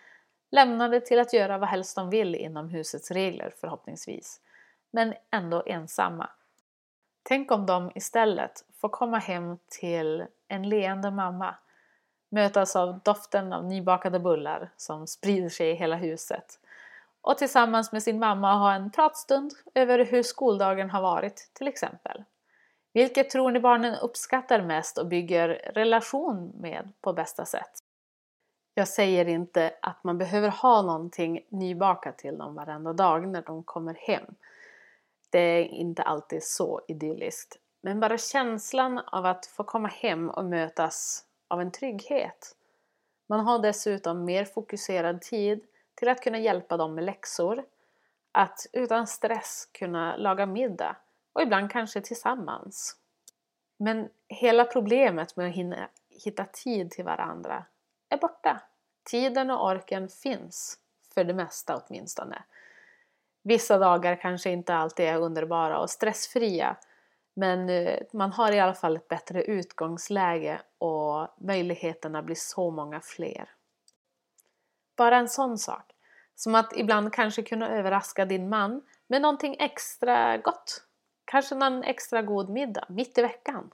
lämnade 0.51 1.01
till 1.01 1.19
att 1.19 1.33
göra 1.33 1.59
vad 1.59 1.69
helst 1.69 1.97
de 1.97 2.11
vill 2.11 2.35
inom 2.35 2.69
husets 2.69 3.11
regler 3.11 3.53
förhoppningsvis, 3.61 4.41
men 4.91 5.15
ändå 5.31 5.63
ensamma. 5.67 6.31
Tänk 7.23 7.53
om 7.53 7.67
de 7.67 7.93
istället 7.95 8.65
får 8.81 8.89
komma 8.89 9.19
hem 9.19 9.59
till 9.69 10.27
en 10.49 10.69
leende 10.69 11.11
mamma, 11.11 11.55
mötas 12.29 12.77
av 12.77 13.01
doften 13.05 13.53
av 13.53 13.65
nybakade 13.65 14.21
bullar 14.21 14.71
som 14.77 15.07
sprider 15.07 15.49
sig 15.49 15.71
i 15.71 15.75
hela 15.75 15.97
huset 15.97 16.59
och 17.21 17.39
tillsammans 17.39 17.93
med 17.93 18.03
sin 18.03 18.19
mamma 18.19 18.55
ha 18.55 18.75
en 18.75 18.91
pratstund 18.91 19.53
över 19.75 20.05
hur 20.05 20.23
skoldagen 20.23 20.91
har 20.91 21.03
varit 21.03 21.51
till 21.53 21.69
exempel. 21.69 22.25
Vilket 22.93 23.31
tror 23.31 23.51
ni 23.51 23.61
barnen 23.61 23.95
uppskattar 23.95 24.63
mest 24.63 24.99
och 24.99 25.07
bygger 25.07 25.49
relation 25.49 26.53
med 26.61 26.93
på 27.01 27.13
bästa 27.13 27.45
sätt? 27.45 27.79
Jag 28.75 28.89
säger 28.89 29.29
inte 29.29 29.75
att 29.83 30.05
man 30.05 30.19
behöver 30.19 30.49
ha 30.49 30.83
någonting 30.83 31.47
nybakat 31.49 32.19
till 32.19 32.39
dem 32.39 32.55
varenda 32.55 32.93
dag 32.93 33.29
när 33.29 33.43
de 33.43 33.63
kommer 33.63 33.95
hem. 33.95 34.25
Det 35.31 35.39
är 35.39 35.65
inte 35.65 36.03
alltid 36.03 36.43
så 36.43 36.81
idylliskt. 36.89 37.59
Men 37.81 38.01
bara 38.01 38.19
känslan 38.19 38.99
av 38.99 39.27
att 39.27 39.47
få 39.47 39.65
komma 39.65 39.89
hem 39.89 40.31
och 40.31 40.45
mötas 40.45 41.25
av 41.49 41.61
en 41.61 41.71
trygghet. 41.71 42.57
Man 43.29 43.41
har 43.41 43.59
dessutom 43.59 44.25
mer 44.25 44.45
fokuserad 44.45 45.21
tid 45.21 45.61
till 45.95 46.09
att 46.09 46.21
kunna 46.21 46.39
hjälpa 46.39 46.77
dem 46.77 46.95
med 46.95 47.05
läxor, 47.05 47.65
att 48.33 48.67
utan 48.73 49.07
stress 49.07 49.69
kunna 49.73 50.17
laga 50.17 50.47
middag 50.47 50.97
och 51.33 51.43
ibland 51.43 51.71
kanske 51.71 52.01
tillsammans. 52.01 52.97
Men 53.77 54.09
hela 54.29 54.65
problemet 54.65 55.37
med 55.37 55.49
att 55.49 55.55
hinna, 55.55 55.89
hitta 56.25 56.45
tid 56.45 56.91
till 56.91 57.05
varandra 57.05 57.65
är 58.09 58.17
borta. 58.17 58.61
Tiden 59.05 59.51
och 59.51 59.67
orken 59.67 60.09
finns, 60.09 60.79
för 61.15 61.25
det 61.25 61.35
mesta 61.35 61.77
åtminstone. 61.77 62.43
Vissa 63.43 63.79
dagar 63.79 64.17
kanske 64.17 64.51
inte 64.51 64.75
alltid 64.75 65.07
är 65.07 65.19
underbara 65.19 65.79
och 65.79 65.91
stressfria 65.91 66.77
men 67.35 67.69
eh, 67.69 67.99
man 68.13 68.33
har 68.33 68.53
i 68.53 68.61
alla 68.61 68.75
fall 68.75 68.97
ett 68.97 69.09
bättre 69.09 69.43
utgångsläge 69.43 70.61
och 70.79 71.29
möjligheterna 71.39 72.23
blir 72.23 72.37
så 72.37 72.71
många 72.71 73.01
fler. 73.01 73.49
Bara 74.97 75.17
en 75.17 75.29
sån 75.29 75.59
sak, 75.59 75.93
som 76.35 76.55
att 76.55 76.77
ibland 76.77 77.13
kanske 77.13 77.43
kunna 77.43 77.69
överraska 77.69 78.25
din 78.25 78.49
man 78.49 78.83
med 79.07 79.23
någonting 79.23 79.57
extra 79.59 80.39
gott 80.39 80.85
Kanske 81.33 81.55
någon 81.55 81.83
extra 81.83 82.23
god 82.23 82.49
middag 82.49 82.85
mitt 82.89 83.19
i 83.19 83.23
veckan. 83.23 83.71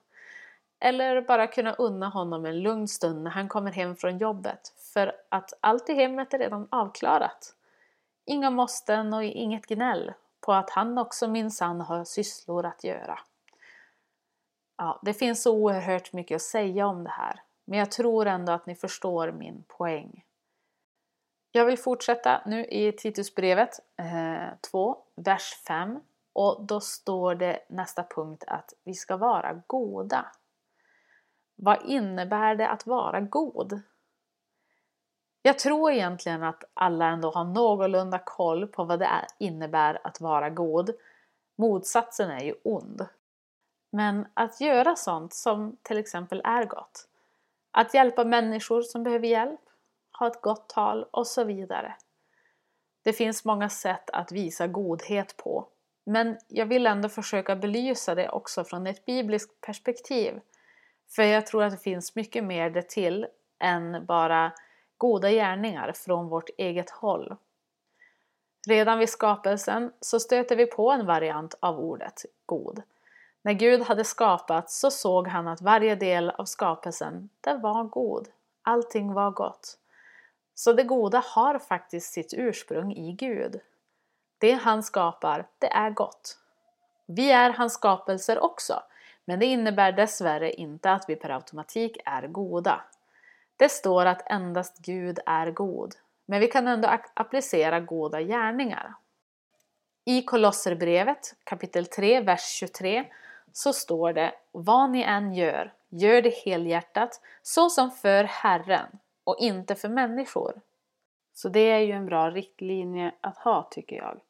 Eller 0.80 1.22
bara 1.22 1.46
kunna 1.46 1.72
unna 1.72 2.08
honom 2.08 2.46
en 2.46 2.60
lugn 2.60 2.88
stund 2.88 3.22
när 3.22 3.30
han 3.30 3.48
kommer 3.48 3.72
hem 3.72 3.96
från 3.96 4.18
jobbet 4.18 4.74
för 4.94 5.12
att 5.28 5.52
allt 5.60 5.88
i 5.88 5.94
hemmet 5.94 6.34
är 6.34 6.38
redan 6.38 6.68
avklarat. 6.70 7.54
Inga 8.24 8.50
måsten 8.50 9.14
och 9.14 9.24
inget 9.24 9.66
gnäll 9.66 10.12
på 10.40 10.52
att 10.52 10.70
han 10.70 10.98
också 10.98 11.28
minsann 11.28 11.80
har 11.80 12.04
sysslor 12.04 12.66
att 12.66 12.84
göra. 12.84 13.18
Ja, 14.76 15.00
det 15.02 15.14
finns 15.14 15.42
så 15.42 15.56
oerhört 15.56 16.12
mycket 16.12 16.36
att 16.36 16.42
säga 16.42 16.86
om 16.86 17.04
det 17.04 17.10
här, 17.10 17.42
men 17.64 17.78
jag 17.78 17.90
tror 17.90 18.26
ändå 18.26 18.52
att 18.52 18.66
ni 18.66 18.74
förstår 18.74 19.32
min 19.32 19.64
poäng. 19.68 20.24
Jag 21.52 21.64
vill 21.64 21.78
fortsätta 21.78 22.42
nu 22.46 22.64
i 22.64 22.92
Titusbrevet 22.92 23.70
eh, 23.96 24.48
2, 24.70 24.98
vers 25.16 25.54
5 25.66 26.00
och 26.38 26.62
då 26.62 26.80
står 26.80 27.34
det 27.34 27.64
nästa 27.68 28.04
punkt 28.04 28.44
att 28.46 28.74
vi 28.84 28.94
ska 28.94 29.16
vara 29.16 29.62
goda. 29.66 30.26
Vad 31.54 31.84
innebär 31.84 32.54
det 32.54 32.68
att 32.68 32.86
vara 32.86 33.20
god? 33.20 33.80
Jag 35.42 35.58
tror 35.58 35.92
egentligen 35.92 36.42
att 36.42 36.64
alla 36.74 37.06
ändå 37.06 37.30
har 37.30 37.44
någorlunda 37.44 38.18
koll 38.18 38.66
på 38.66 38.84
vad 38.84 38.98
det 38.98 39.26
innebär 39.38 40.00
att 40.04 40.20
vara 40.20 40.50
god. 40.50 40.90
Motsatsen 41.56 42.30
är 42.30 42.44
ju 42.44 42.54
ond. 42.64 43.06
Men 43.90 44.26
att 44.34 44.60
göra 44.60 44.96
sånt 44.96 45.34
som 45.34 45.76
till 45.82 45.98
exempel 45.98 46.40
är 46.44 46.64
gott, 46.64 47.08
att 47.70 47.94
hjälpa 47.94 48.24
människor 48.24 48.82
som 48.82 49.02
behöver 49.02 49.28
hjälp, 49.28 49.60
ha 50.18 50.26
ett 50.26 50.42
gott 50.42 50.68
tal 50.68 51.06
och 51.10 51.26
så 51.26 51.44
vidare. 51.44 51.96
Det 53.02 53.12
finns 53.12 53.44
många 53.44 53.68
sätt 53.68 54.10
att 54.10 54.32
visa 54.32 54.66
godhet 54.66 55.36
på, 55.36 55.68
men 56.08 56.38
jag 56.48 56.66
vill 56.66 56.86
ändå 56.86 57.08
försöka 57.08 57.56
belysa 57.56 58.14
det 58.14 58.28
också 58.28 58.64
från 58.64 58.86
ett 58.86 59.04
bibliskt 59.04 59.60
perspektiv. 59.60 60.40
För 61.08 61.22
jag 61.22 61.46
tror 61.46 61.62
att 61.62 61.72
det 61.72 61.78
finns 61.78 62.14
mycket 62.14 62.44
mer 62.44 62.70
det 62.70 62.88
till 62.88 63.26
än 63.58 64.06
bara 64.06 64.52
goda 64.98 65.30
gärningar 65.30 65.92
från 65.92 66.28
vårt 66.28 66.50
eget 66.58 66.90
håll. 66.90 67.36
Redan 68.68 68.98
vid 68.98 69.08
skapelsen 69.08 69.92
så 70.00 70.20
stöter 70.20 70.56
vi 70.56 70.66
på 70.66 70.90
en 70.90 71.06
variant 71.06 71.54
av 71.60 71.80
ordet 71.80 72.24
god. 72.46 72.82
När 73.42 73.52
Gud 73.52 73.82
hade 73.82 74.04
skapat 74.04 74.70
så 74.70 74.90
såg 74.90 75.28
han 75.28 75.48
att 75.48 75.60
varje 75.60 75.94
del 75.94 76.30
av 76.30 76.44
skapelsen, 76.44 77.28
den 77.40 77.60
var 77.60 77.84
god. 77.84 78.28
Allting 78.62 79.12
var 79.12 79.30
gott. 79.30 79.78
Så 80.54 80.72
det 80.72 80.84
goda 80.84 81.22
har 81.26 81.58
faktiskt 81.58 82.12
sitt 82.12 82.34
ursprung 82.36 82.92
i 82.92 83.12
Gud. 83.12 83.60
Det 84.38 84.52
han 84.52 84.82
skapar, 84.82 85.46
det 85.58 85.72
är 85.72 85.90
gott. 85.90 86.38
Vi 87.06 87.30
är 87.30 87.50
hans 87.50 87.74
skapelser 87.74 88.44
också, 88.44 88.82
men 89.24 89.38
det 89.38 89.46
innebär 89.46 89.92
dessvärre 89.92 90.52
inte 90.52 90.92
att 90.92 91.04
vi 91.08 91.16
per 91.16 91.30
automatik 91.30 91.96
är 92.04 92.26
goda. 92.26 92.80
Det 93.56 93.68
står 93.68 94.06
att 94.06 94.30
endast 94.30 94.78
Gud 94.78 95.18
är 95.26 95.50
god, 95.50 95.94
men 96.26 96.40
vi 96.40 96.46
kan 96.46 96.68
ändå 96.68 96.98
applicera 97.14 97.80
goda 97.80 98.20
gärningar. 98.20 98.94
I 100.04 100.22
Kolosserbrevet 100.22 101.34
kapitel 101.44 101.86
3, 101.86 102.20
vers 102.20 102.44
23 102.44 103.04
så 103.52 103.72
står 103.72 104.12
det 104.12 104.34
Vad 104.52 104.90
ni 104.90 105.02
än 105.02 105.34
gör, 105.34 105.72
gör 105.88 106.22
det 106.22 106.34
helhjärtat, 106.44 107.20
så 107.42 107.70
som 107.70 107.90
för 107.90 108.24
Herren 108.24 108.98
och 109.24 109.36
inte 109.38 109.74
för 109.74 109.88
människor. 109.88 110.60
Så 111.34 111.48
det 111.48 111.70
är 111.70 111.78
ju 111.78 111.92
en 111.92 112.06
bra 112.06 112.30
riktlinje 112.30 113.14
att 113.20 113.38
ha 113.38 113.68
tycker 113.70 113.96
jag. 113.96 114.20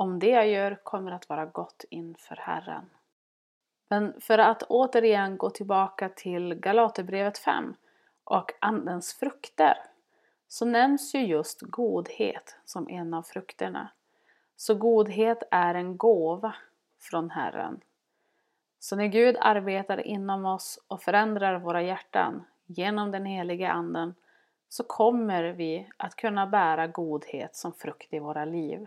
Om 0.00 0.18
det 0.18 0.30
jag 0.30 0.48
gör 0.48 0.78
kommer 0.82 1.12
att 1.12 1.28
vara 1.28 1.46
gott 1.46 1.84
inför 1.90 2.36
Herren. 2.36 2.90
Men 3.88 4.20
för 4.20 4.38
att 4.38 4.62
återigen 4.62 5.38
gå 5.38 5.50
tillbaka 5.50 6.08
till 6.08 6.54
Galaterbrevet 6.54 7.38
5 7.38 7.74
och 8.24 8.52
Andens 8.60 9.14
frukter 9.14 9.78
så 10.48 10.64
nämns 10.64 11.14
ju 11.14 11.26
just 11.26 11.60
godhet 11.60 12.56
som 12.64 12.88
en 12.88 13.14
av 13.14 13.22
frukterna. 13.22 13.88
Så 14.56 14.74
godhet 14.74 15.42
är 15.50 15.74
en 15.74 15.96
gåva 15.96 16.54
från 17.00 17.30
Herren. 17.30 17.80
Så 18.78 18.96
när 18.96 19.06
Gud 19.06 19.36
arbetar 19.40 20.06
inom 20.06 20.44
oss 20.44 20.84
och 20.88 21.02
förändrar 21.02 21.58
våra 21.58 21.82
hjärtan 21.82 22.44
genom 22.66 23.10
den 23.10 23.26
helige 23.26 23.70
Anden 23.70 24.14
så 24.68 24.84
kommer 24.84 25.44
vi 25.44 25.90
att 25.96 26.16
kunna 26.16 26.46
bära 26.46 26.86
godhet 26.86 27.56
som 27.56 27.72
frukt 27.72 28.14
i 28.14 28.18
våra 28.18 28.44
liv. 28.44 28.86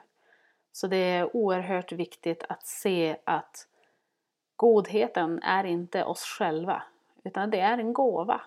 Så 0.74 0.88
det 0.88 0.98
är 0.98 1.36
oerhört 1.36 1.92
viktigt 1.92 2.44
att 2.50 2.66
se 2.66 3.18
att 3.24 3.68
godheten 4.56 5.40
är 5.44 5.64
inte 5.64 6.04
oss 6.04 6.24
själva 6.24 6.84
utan 7.24 7.50
det 7.50 7.60
är 7.60 7.78
en 7.78 7.94
gåva. 7.94 8.42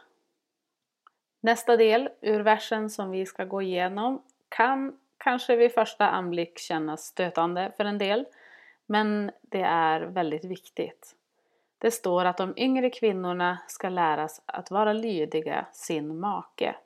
Nästa 1.40 1.76
del 1.76 2.08
ur 2.20 2.40
versen 2.40 2.90
som 2.90 3.10
vi 3.10 3.26
ska 3.26 3.44
gå 3.44 3.62
igenom 3.62 4.22
kan 4.48 4.98
kanske 5.18 5.56
vid 5.56 5.72
första 5.72 6.08
anblick 6.08 6.58
kännas 6.58 7.04
stötande 7.04 7.72
för 7.76 7.84
en 7.84 7.98
del 7.98 8.26
men 8.86 9.30
det 9.42 9.62
är 9.62 10.00
väldigt 10.00 10.44
viktigt. 10.44 11.16
Det 11.78 11.90
står 11.90 12.24
att 12.24 12.36
de 12.36 12.54
yngre 12.56 12.90
kvinnorna 12.90 13.58
ska 13.68 13.88
läras 13.88 14.42
att 14.46 14.70
vara 14.70 14.92
lydiga 14.92 15.66
sin 15.72 16.20
make. 16.20 16.76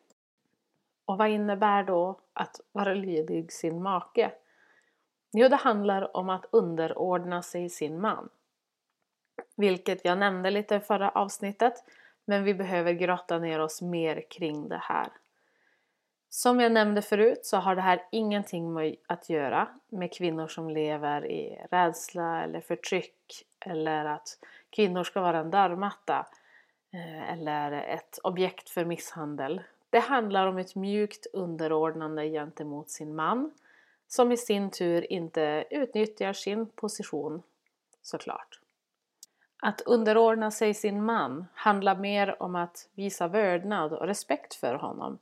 Och 1.04 1.18
vad 1.18 1.30
innebär 1.30 1.82
då 1.82 2.20
att 2.32 2.60
vara 2.72 2.94
lydig 2.94 3.52
sin 3.52 3.82
make? 3.82 4.30
Jo, 5.32 5.48
det 5.48 5.56
handlar 5.56 6.16
om 6.16 6.30
att 6.30 6.46
underordna 6.50 7.42
sig 7.42 7.68
sin 7.68 8.00
man. 8.00 8.28
Vilket 9.56 10.04
jag 10.04 10.18
nämnde 10.18 10.50
lite 10.50 10.74
i 10.74 10.80
förra 10.80 11.10
avsnittet, 11.10 11.74
men 12.24 12.44
vi 12.44 12.54
behöver 12.54 12.92
grotta 12.92 13.38
ner 13.38 13.60
oss 13.60 13.82
mer 13.82 14.24
kring 14.30 14.68
det 14.68 14.80
här. 14.82 15.08
Som 16.28 16.60
jag 16.60 16.72
nämnde 16.72 17.02
förut 17.02 17.46
så 17.46 17.56
har 17.56 17.74
det 17.74 17.80
här 17.80 18.02
ingenting 18.12 18.96
att 19.06 19.30
göra 19.30 19.68
med 19.88 20.12
kvinnor 20.12 20.48
som 20.48 20.70
lever 20.70 21.26
i 21.26 21.66
rädsla 21.70 22.42
eller 22.42 22.60
förtryck 22.60 23.46
eller 23.60 24.04
att 24.04 24.38
kvinnor 24.70 25.04
ska 25.04 25.20
vara 25.20 25.38
en 25.38 25.50
dörrmatta 25.50 26.26
eh, 26.92 27.32
eller 27.32 27.72
ett 27.72 28.18
objekt 28.22 28.70
för 28.70 28.84
misshandel. 28.84 29.62
Det 29.90 29.98
handlar 29.98 30.46
om 30.46 30.58
ett 30.58 30.74
mjukt 30.74 31.26
underordnande 31.32 32.28
gentemot 32.28 32.90
sin 32.90 33.14
man 33.14 33.50
som 34.12 34.32
i 34.32 34.36
sin 34.36 34.70
tur 34.70 35.12
inte 35.12 35.64
utnyttjar 35.70 36.32
sin 36.32 36.66
position 36.66 37.42
såklart. 38.02 38.60
Att 39.62 39.80
underordna 39.80 40.50
sig 40.50 40.74
sin 40.74 41.04
man 41.04 41.46
handlar 41.54 41.96
mer 41.96 42.42
om 42.42 42.56
att 42.56 42.88
visa 42.94 43.28
vördnad 43.28 43.92
och 43.92 44.06
respekt 44.06 44.54
för 44.54 44.74
honom. 44.74 45.18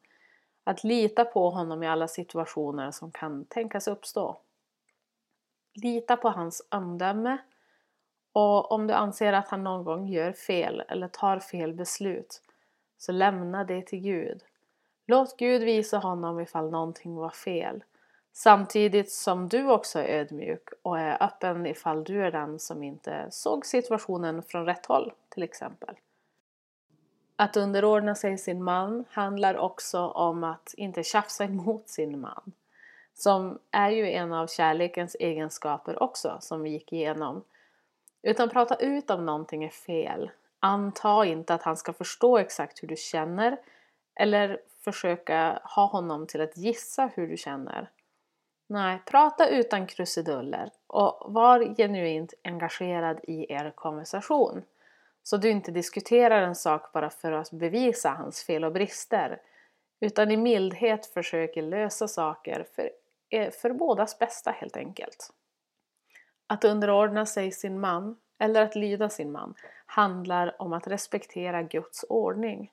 Att 0.65 0.85
lita 0.85 1.25
på 1.25 1.51
honom 1.51 1.83
i 1.83 1.89
alla 1.89 2.09
situationer 2.09 2.91
som 2.91 3.11
kan 3.11 3.45
tänkas 3.45 3.89
uppstå. 3.89 4.41
Lita 5.75 6.17
på 6.17 6.29
hans 6.29 6.67
omdöme 6.71 7.39
och 8.33 8.73
om 8.73 8.87
du 8.87 8.95
anser 8.95 9.33
att 9.33 9.49
han 9.49 9.65
någon 9.65 9.85
gång 9.85 10.09
gör 10.09 10.33
fel 10.33 10.83
eller 10.89 11.09
tar 11.09 11.39
fel 11.39 11.73
beslut 11.73 12.43
så 12.99 13.13
lämna 13.13 13.65
det 13.65 13.87
till 13.87 14.01
Gud. 14.01 14.43
Låt 15.07 15.37
Gud 15.37 15.63
visa 15.63 15.99
honom 15.99 16.41
ifall 16.41 16.71
någonting 16.71 17.17
var 17.17 17.31
fel. 17.31 17.85
Samtidigt 18.41 19.13
som 19.13 19.49
du 19.49 19.71
också 19.71 19.99
är 19.99 20.21
ödmjuk 20.21 20.69
och 20.83 20.99
är 20.99 21.23
öppen 21.23 21.67
ifall 21.67 22.05
du 22.05 22.25
är 22.25 22.31
den 22.31 22.59
som 22.59 22.83
inte 22.83 23.27
såg 23.31 23.67
situationen 23.67 24.43
från 24.43 24.67
rätt 24.67 24.87
håll 24.87 25.13
till 25.29 25.43
exempel. 25.43 25.95
Att 27.37 27.57
underordna 27.57 28.15
sig 28.15 28.39
sin 28.39 28.63
man 28.63 29.05
handlar 29.11 29.57
också 29.57 30.01
om 30.01 30.45
att 30.45 30.75
inte 30.77 31.03
tjafsa 31.03 31.45
emot 31.45 31.89
sin 31.89 32.21
man. 32.21 32.53
Som 33.15 33.59
är 33.71 33.91
ju 33.91 34.11
en 34.11 34.33
av 34.33 34.47
kärlekens 34.47 35.17
egenskaper 35.21 36.03
också 36.03 36.37
som 36.41 36.63
vi 36.63 36.71
gick 36.71 36.93
igenom. 36.93 37.45
Utan 38.23 38.51
prata 38.51 38.75
ut 38.75 39.11
om 39.11 39.27
någonting 39.27 39.65
är 39.65 39.69
fel. 39.69 40.31
Anta 40.61 41.25
inte 41.25 41.55
att 41.55 41.63
han 41.63 41.77
ska 41.77 41.93
förstå 41.93 42.39
exakt 42.39 42.83
hur 42.83 42.89
du 42.89 42.97
känner 42.97 43.57
eller 44.15 44.61
försöka 44.85 45.61
ha 45.65 45.87
honom 45.87 46.27
till 46.27 46.41
att 46.41 46.57
gissa 46.57 47.11
hur 47.15 47.29
du 47.29 47.37
känner. 47.37 47.91
Nej, 48.71 49.03
prata 49.07 49.49
utan 49.49 49.87
krusiduller 49.87 50.71
och 50.87 51.33
var 51.33 51.75
genuint 51.77 52.35
engagerad 52.45 53.21
i 53.23 53.53
er 53.53 53.73
konversation. 53.75 54.63
Så 55.23 55.37
du 55.37 55.51
inte 55.51 55.71
diskuterar 55.71 56.43
en 56.43 56.55
sak 56.55 56.93
bara 56.93 57.11
för 57.11 57.33
att 57.33 57.51
bevisa 57.51 58.11
hans 58.11 58.45
fel 58.45 58.65
och 58.65 58.73
brister 58.73 59.41
utan 60.01 60.31
i 60.31 60.37
mildhet 60.37 61.07
försöker 61.07 61.63
lösa 61.63 62.09
saker 62.09 62.67
för, 62.75 62.91
eh, 63.31 63.51
för 63.51 63.73
bådas 63.73 64.19
bästa 64.19 64.51
helt 64.51 64.77
enkelt. 64.77 65.33
Att 66.47 66.65
underordna 66.65 67.27
sig 67.27 67.53
sin 67.53 67.81
man, 67.81 68.17
eller 68.39 68.63
att 68.63 68.77
lyda 68.77 69.09
sin 69.09 69.33
man, 69.33 69.55
handlar 69.87 70.63
om 70.63 70.73
att 70.73 70.87
respektera 70.87 71.63
Guds 71.63 72.05
ordning. 72.09 72.73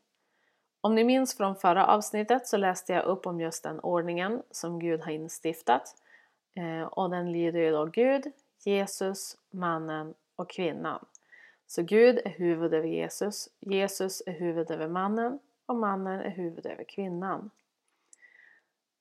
Om 0.85 0.95
ni 0.95 1.03
minns 1.03 1.37
från 1.37 1.55
förra 1.55 1.87
avsnittet 1.87 2.47
så 2.47 2.57
läste 2.57 2.93
jag 2.93 3.05
upp 3.05 3.27
om 3.27 3.41
just 3.41 3.63
den 3.63 3.79
ordningen 3.79 4.43
som 4.51 4.79
Gud 4.79 5.01
har 5.01 5.11
instiftat. 5.11 5.95
Eh, 6.55 6.81
och 6.83 7.09
den 7.09 7.31
lyder 7.31 7.59
ju 7.59 7.71
då 7.71 7.85
Gud, 7.85 8.23
Jesus, 8.63 9.37
mannen 9.51 10.13
och 10.35 10.49
kvinnan. 10.49 11.05
Så 11.67 11.83
Gud 11.83 12.19
är 12.25 12.29
huvud 12.29 12.73
över 12.73 12.87
Jesus, 12.87 13.49
Jesus 13.59 14.23
är 14.25 14.31
huvud 14.31 14.71
över 14.71 14.87
mannen 14.87 15.39
och 15.65 15.75
mannen 15.75 16.19
är 16.19 16.29
huvud 16.29 16.65
över 16.65 16.83
kvinnan. 16.83 17.49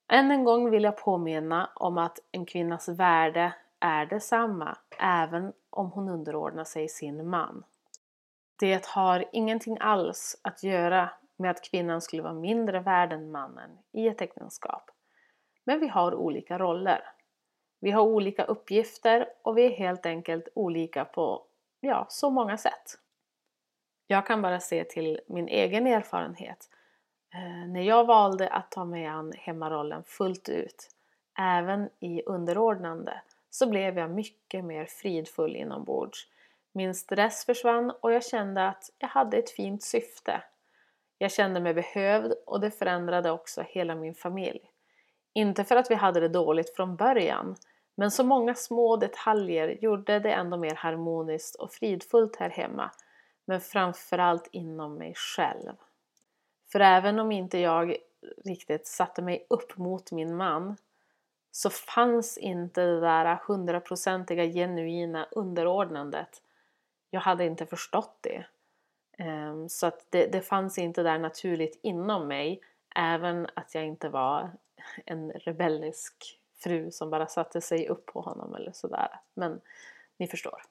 Än 0.08 0.30
en 0.30 0.44
gång 0.44 0.70
vill 0.70 0.84
jag 0.84 0.96
påminna 0.96 1.70
om 1.74 1.98
att 1.98 2.18
en 2.32 2.46
kvinnas 2.46 2.88
värde 2.88 3.54
är 3.80 4.06
detsamma 4.06 4.78
även 4.98 5.52
om 5.70 5.90
hon 5.90 6.08
underordnar 6.08 6.64
sig 6.64 6.88
sin 6.88 7.28
man. 7.28 7.64
Det 8.56 8.86
har 8.86 9.24
ingenting 9.32 9.78
alls 9.80 10.40
att 10.42 10.62
göra 10.62 11.10
med 11.36 11.50
att 11.50 11.64
kvinnan 11.64 12.00
skulle 12.00 12.22
vara 12.22 12.34
mindre 12.34 12.80
värd 12.80 13.12
än 13.12 13.30
mannen 13.30 13.78
i 13.92 14.08
ett 14.08 14.20
äktenskap. 14.20 14.90
Men 15.64 15.80
vi 15.80 15.88
har 15.88 16.14
olika 16.14 16.58
roller. 16.58 17.04
Vi 17.80 17.90
har 17.90 18.02
olika 18.02 18.44
uppgifter 18.44 19.28
och 19.42 19.58
vi 19.58 19.66
är 19.66 19.70
helt 19.70 20.06
enkelt 20.06 20.48
olika 20.54 21.04
på 21.04 21.42
ja, 21.80 22.06
så 22.08 22.30
många 22.30 22.56
sätt. 22.56 22.98
Jag 24.06 24.26
kan 24.26 24.42
bara 24.42 24.60
se 24.60 24.84
till 24.84 25.20
min 25.26 25.48
egen 25.48 25.86
erfarenhet. 25.86 26.70
Eh, 27.34 27.68
när 27.68 27.82
jag 27.82 28.04
valde 28.04 28.48
att 28.48 28.70
ta 28.70 28.84
mig 28.84 29.06
an 29.06 29.32
hemmarollen 29.38 30.04
fullt 30.04 30.48
ut, 30.48 30.88
även 31.38 31.90
i 32.00 32.22
underordnande, 32.22 33.22
så 33.50 33.68
blev 33.68 33.98
jag 33.98 34.10
mycket 34.10 34.64
mer 34.64 34.84
fridfull 34.84 35.56
inombords. 35.56 36.28
Min 36.72 36.94
stress 36.94 37.44
försvann 37.44 37.90
och 38.00 38.12
jag 38.12 38.24
kände 38.24 38.68
att 38.68 38.90
jag 38.98 39.08
hade 39.08 39.36
ett 39.36 39.50
fint 39.50 39.82
syfte. 39.82 40.42
Jag 41.24 41.32
kände 41.32 41.60
mig 41.60 41.74
behövd 41.74 42.32
och 42.46 42.60
det 42.60 42.70
förändrade 42.70 43.30
också 43.30 43.64
hela 43.68 43.94
min 43.94 44.14
familj. 44.14 44.60
Inte 45.32 45.64
för 45.64 45.76
att 45.76 45.90
vi 45.90 45.94
hade 45.94 46.20
det 46.20 46.28
dåligt 46.28 46.76
från 46.76 46.96
början, 46.96 47.56
men 47.94 48.10
så 48.10 48.24
många 48.24 48.54
små 48.54 48.96
detaljer 48.96 49.68
gjorde 49.68 50.18
det 50.18 50.32
ändå 50.32 50.56
mer 50.56 50.74
harmoniskt 50.74 51.54
och 51.54 51.72
fridfullt 51.72 52.36
här 52.36 52.50
hemma, 52.50 52.90
men 53.44 53.60
framförallt 53.60 54.48
inom 54.52 54.94
mig 54.94 55.14
själv. 55.16 55.72
För 56.72 56.80
även 56.80 57.18
om 57.18 57.32
inte 57.32 57.58
jag 57.58 57.96
riktigt 58.44 58.86
satte 58.86 59.22
mig 59.22 59.46
upp 59.50 59.76
mot 59.76 60.12
min 60.12 60.36
man 60.36 60.76
så 61.50 61.70
fanns 61.70 62.38
inte 62.38 62.80
det 62.80 63.00
där 63.00 63.38
hundraprocentiga 63.46 64.44
genuina 64.44 65.26
underordnandet. 65.30 66.42
Jag 67.10 67.20
hade 67.20 67.44
inte 67.44 67.66
förstått 67.66 68.18
det. 68.20 68.44
Ehm, 69.18 69.68
så 69.68 69.86
att 69.86 70.06
det, 70.10 70.26
det 70.26 70.40
fanns 70.40 70.78
inte 70.78 71.02
där 71.02 71.18
naturligt 71.18 71.78
inom 71.82 72.28
mig 72.28 72.60
även 72.96 73.46
att 73.54 73.74
jag 73.74 73.86
inte 73.86 74.08
var 74.08 74.50
en 75.04 75.30
rebellisk 75.32 76.40
fru 76.62 76.90
som 76.90 77.10
bara 77.10 77.26
satte 77.26 77.60
sig 77.60 77.88
upp 77.88 78.06
på 78.06 78.20
honom 78.20 78.54
eller 78.54 78.72
sådär. 78.72 79.08
Men 79.34 79.60
ni 80.16 80.26
förstår. 80.26 80.62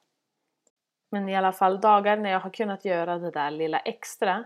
Men 1.09 1.29
i 1.29 1.35
alla 1.35 1.51
fall 1.51 1.81
dagar 1.81 2.17
när 2.17 2.29
jag 2.29 2.39
har 2.39 2.49
kunnat 2.49 2.85
göra 2.85 3.17
det 3.17 3.31
där 3.31 3.51
lilla 3.51 3.79
extra 3.79 4.43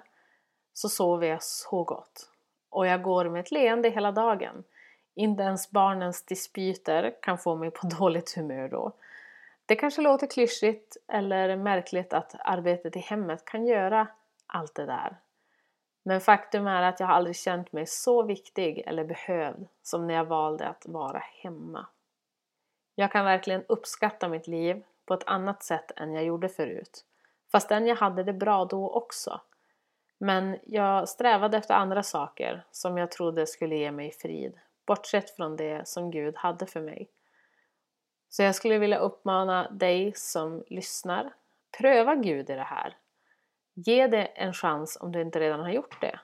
så 0.73 0.89
sover 0.89 1.27
jag 1.27 1.43
så 1.43 1.83
gott. 1.83 2.29
Och 2.69 2.87
jag 2.87 3.01
går 3.01 3.29
med 3.29 3.39
ett 3.39 3.51
leende 3.51 3.89
hela 3.89 4.11
dagen. 4.11 4.63
Inte 5.15 5.43
ens 5.43 5.71
barnens 5.71 6.23
dispyter 6.25 7.15
kan 7.21 7.37
få 7.37 7.55
mig 7.55 7.71
på 7.71 7.87
dåligt 7.99 8.35
humör 8.35 8.69
då. 8.69 8.91
Det 9.67 9.75
kanske 9.75 10.01
låter 10.01 10.27
klyschigt 10.27 10.97
eller 11.07 11.55
märkligt 11.55 12.13
att 12.13 12.35
arbetet 12.39 12.95
i 12.95 12.99
hemmet 12.99 13.45
kan 13.45 13.67
göra 13.67 14.07
allt 14.47 14.75
det 14.75 14.85
där. 14.85 15.17
Men 16.03 16.21
faktum 16.21 16.67
är 16.67 16.81
att 16.81 16.99
jag 16.99 17.09
aldrig 17.09 17.35
känt 17.35 17.71
mig 17.71 17.85
så 17.85 18.23
viktig 18.23 18.83
eller 18.85 19.03
behövd 19.03 19.67
som 19.83 20.07
när 20.07 20.13
jag 20.13 20.25
valde 20.25 20.67
att 20.67 20.85
vara 20.87 21.23
hemma. 21.43 21.85
Jag 22.95 23.11
kan 23.11 23.25
verkligen 23.25 23.63
uppskatta 23.67 24.27
mitt 24.27 24.47
liv 24.47 24.83
på 25.05 25.13
ett 25.13 25.27
annat 25.27 25.63
sätt 25.63 25.91
än 25.95 26.13
jag 26.13 26.23
gjorde 26.23 26.49
förut. 26.49 27.05
Fastän 27.51 27.87
jag 27.87 27.95
hade 27.95 28.23
det 28.23 28.33
bra 28.33 28.65
då 28.65 28.89
också. 28.89 29.41
Men 30.17 30.57
jag 30.63 31.09
strävade 31.09 31.57
efter 31.57 31.73
andra 31.73 32.03
saker 32.03 32.63
som 32.71 32.97
jag 32.97 33.11
trodde 33.11 33.47
skulle 33.47 33.75
ge 33.75 33.91
mig 33.91 34.11
frid, 34.11 34.59
bortsett 34.85 35.29
från 35.29 35.55
det 35.55 35.87
som 35.87 36.11
Gud 36.11 36.35
hade 36.37 36.65
för 36.65 36.81
mig. 36.81 37.09
Så 38.29 38.43
jag 38.43 38.55
skulle 38.55 38.77
vilja 38.77 38.97
uppmana 38.97 39.69
dig 39.71 40.13
som 40.15 40.63
lyssnar, 40.67 41.33
pröva 41.77 42.15
Gud 42.15 42.49
i 42.49 42.53
det 42.53 42.61
här. 42.63 42.97
Ge 43.73 44.07
det 44.07 44.25
en 44.25 44.53
chans 44.53 44.97
om 45.01 45.11
du 45.11 45.21
inte 45.21 45.39
redan 45.39 45.59
har 45.59 45.69
gjort 45.69 46.01
det. 46.01 46.19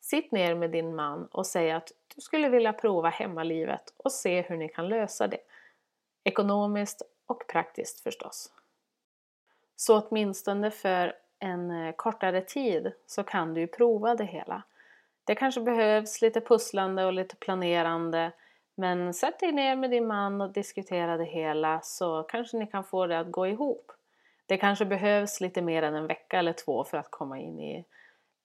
Sitt 0.00 0.32
ner 0.32 0.54
med 0.54 0.70
din 0.70 0.94
man 0.94 1.26
och 1.26 1.46
säg 1.46 1.72
att 1.72 1.92
du 2.14 2.20
skulle 2.20 2.48
vilja 2.48 2.72
prova 2.72 3.08
hemmalivet 3.08 3.94
och 3.96 4.12
se 4.12 4.42
hur 4.42 4.56
ni 4.56 4.68
kan 4.68 4.88
lösa 4.88 5.26
det. 5.26 5.40
Ekonomiskt 6.24 7.02
och 7.26 7.46
praktiskt 7.48 8.00
förstås. 8.00 8.52
Så 9.76 10.00
åtminstone 10.00 10.70
för 10.70 11.16
en 11.38 11.70
eh, 11.70 11.92
kortare 11.92 12.40
tid 12.40 12.92
så 13.06 13.24
kan 13.24 13.54
du 13.54 13.60
ju 13.60 13.66
prova 13.66 14.14
det 14.14 14.24
hela. 14.24 14.62
Det 15.24 15.34
kanske 15.34 15.60
behövs 15.60 16.22
lite 16.22 16.40
pusslande 16.40 17.04
och 17.04 17.12
lite 17.12 17.36
planerande 17.36 18.32
men 18.74 19.14
sätt 19.14 19.40
dig 19.40 19.52
ner 19.52 19.76
med 19.76 19.90
din 19.90 20.06
man 20.06 20.40
och 20.40 20.52
diskutera 20.52 21.16
det 21.16 21.24
hela 21.24 21.80
så 21.80 22.22
kanske 22.22 22.56
ni 22.56 22.66
kan 22.66 22.84
få 22.84 23.06
det 23.06 23.18
att 23.18 23.32
gå 23.32 23.46
ihop. 23.46 23.92
Det 24.46 24.56
kanske 24.56 24.84
behövs 24.84 25.40
lite 25.40 25.62
mer 25.62 25.82
än 25.82 25.94
en 25.94 26.06
vecka 26.06 26.38
eller 26.38 26.52
två 26.52 26.84
för 26.84 26.98
att 26.98 27.10
komma 27.10 27.38
in 27.38 27.60
i 27.60 27.84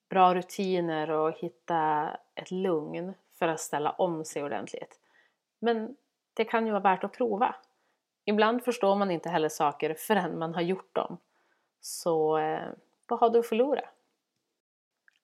bra 0.10 0.36
rutiner 0.36 1.10
och 1.10 1.38
hitta 1.38 2.10
ett 2.36 2.52
lugn 2.52 3.14
för 3.40 3.48
att 3.48 3.60
ställa 3.60 3.92
om 3.92 4.26
sig 4.26 4.44
ordentligt. 4.44 5.00
Men 5.60 5.96
det 6.34 6.46
kan 6.46 6.66
ju 6.66 6.72
vara 6.72 6.84
värt 6.84 7.04
att 7.04 7.14
prova. 7.14 7.56
Ibland 8.26 8.64
förstår 8.64 8.96
man 8.96 9.12
inte 9.12 9.30
heller 9.30 9.50
saker 9.50 9.94
förrän 9.94 10.40
man 10.40 10.56
har 10.56 10.62
gjort 10.62 10.96
dem. 10.96 11.18
Så 11.82 12.38
eh, 12.38 12.70
vad 13.08 13.20
har 13.20 13.30
du 13.30 13.40
att 13.40 13.48
förlora? 13.48 13.90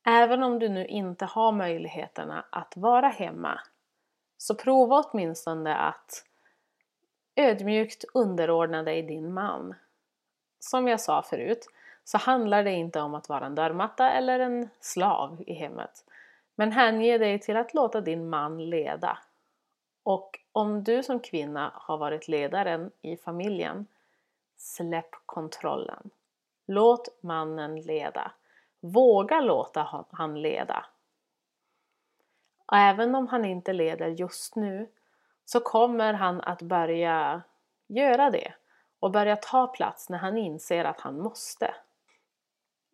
Även 0.06 0.44
om 0.44 0.60
du 0.60 0.70
nu 0.70 0.86
inte 0.86 1.26
har 1.26 1.52
möjligheterna 1.52 2.46
att 2.50 2.78
vara 2.78 3.08
hemma 3.08 3.60
så 4.44 4.56
prova 4.56 5.04
åtminstone 5.04 5.76
att 5.76 6.26
ödmjukt 7.36 8.06
underordna 8.14 8.84
dig 8.84 9.02
din 9.02 9.34
man. 9.34 9.76
Som 10.60 10.88
jag 10.88 11.02
sa 11.02 11.22
förut 11.22 11.68
så 12.04 12.18
handlar 12.18 12.64
det 12.64 12.72
inte 12.72 13.02
om 13.02 13.16
att 13.16 13.30
vara 13.30 13.46
en 13.46 13.56
dörrmatta 13.56 14.12
eller 14.12 14.40
en 14.40 14.70
slav 14.80 15.44
i 15.48 15.54
hemmet. 15.54 16.06
Men 16.56 16.72
hänge 16.72 17.18
dig 17.18 17.40
till 17.40 17.58
att 17.58 17.74
låta 17.74 18.02
din 18.02 18.30
man 18.30 18.70
leda. 18.70 19.18
Och 20.04 20.40
om 20.52 20.84
du 20.84 21.04
som 21.04 21.20
kvinna 21.20 21.72
har 21.76 21.98
varit 21.98 22.28
ledaren 22.28 22.92
i 23.02 23.18
familjen, 23.18 23.88
släpp 24.58 25.12
kontrollen. 25.26 26.10
Låt 26.66 27.22
mannen 27.22 27.82
leda. 27.82 28.32
Våga 28.80 29.42
låta 29.42 30.06
han 30.12 30.42
leda. 30.42 30.86
Och 32.74 32.80
även 32.80 33.16
om 33.16 33.28
han 33.28 33.46
inte 33.46 33.74
leder 33.74 34.08
just 34.08 34.56
nu 34.56 34.90
så 35.46 35.60
kommer 35.60 36.14
han 36.14 36.42
att 36.42 36.62
börja 36.62 37.42
göra 37.88 38.30
det 38.30 38.54
och 39.00 39.12
börja 39.12 39.36
ta 39.36 39.68
plats 39.68 40.10
när 40.10 40.18
han 40.18 40.38
inser 40.38 40.86
att 40.86 41.00
han 41.00 41.20
måste. 41.20 41.76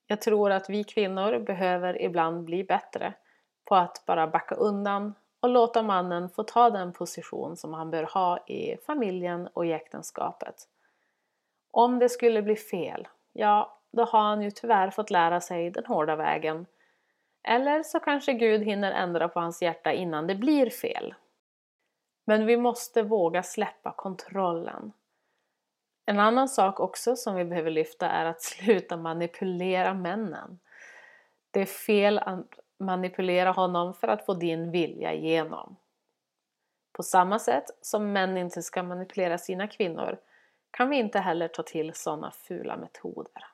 Jag 0.08 0.22
tror 0.22 0.52
att 0.52 0.70
vi 0.70 0.84
kvinnor 0.84 1.40
behöver 1.40 2.02
ibland 2.02 2.44
bli 2.44 2.64
bättre 2.64 3.14
på 3.66 3.76
att 3.76 4.04
bara 4.06 4.28
backa 4.28 4.56
undan 4.56 5.14
och 5.40 5.50
låta 5.50 5.84
mannen 5.84 6.30
få 6.30 6.44
ta 6.44 6.70
den 6.70 6.94
position 6.94 7.58
som 7.58 7.74
han 7.74 7.92
bör 7.92 8.04
ha 8.04 8.38
i 8.38 8.78
familjen 8.86 9.48
och 9.48 9.66
i 9.66 9.72
äktenskapet. 9.72 10.56
Om 11.72 12.00
det 12.00 12.10
skulle 12.10 12.42
bli 12.42 12.56
fel, 12.56 13.08
ja, 13.34 13.80
då 13.92 14.04
har 14.04 14.22
han 14.22 14.42
ju 14.42 14.52
tyvärr 14.52 14.90
fått 14.90 15.10
lära 15.10 15.42
sig 15.42 15.72
den 15.72 15.86
hårda 15.86 16.16
vägen. 16.16 16.66
Eller 17.44 17.84
så 17.84 18.00
kanske 18.00 18.34
Gud 18.34 18.64
hinner 18.64 18.92
ändra 18.92 19.30
på 19.30 19.40
hans 19.40 19.62
hjärta 19.62 19.94
innan 19.94 20.28
det 20.28 20.36
blir 20.36 20.70
fel. 20.70 21.16
Men 22.26 22.46
vi 22.46 22.58
måste 22.58 23.04
våga 23.04 23.44
släppa 23.44 23.92
kontrollen. 23.92 24.92
En 26.06 26.20
annan 26.20 26.50
sak 26.50 26.80
också 26.80 27.16
som 27.16 27.36
vi 27.36 27.46
behöver 27.46 27.72
lyfta 27.72 28.10
är 28.10 28.26
att 28.26 28.42
sluta 28.42 28.98
manipulera 28.98 29.94
männen. 29.94 30.60
Det 31.52 31.62
är 31.62 31.66
fel 31.66 32.20
att 32.20 32.60
manipulera 32.80 33.52
honom 33.52 33.94
för 33.94 34.08
att 34.08 34.26
få 34.26 34.34
din 34.34 34.72
vilja 34.72 35.14
igenom. 35.14 35.76
På 36.92 37.04
samma 37.04 37.40
sätt 37.40 37.66
som 37.82 38.12
män 38.12 38.38
inte 38.38 38.62
ska 38.62 38.84
manipulera 38.84 39.38
sina 39.38 39.68
kvinnor 39.68 40.18
kan 40.72 40.90
vi 40.90 40.98
inte 40.98 41.20
heller 41.20 41.48
ta 41.48 41.64
till 41.64 41.94
sådana 41.94 42.32
fula 42.32 42.78
metoder. 42.78 43.46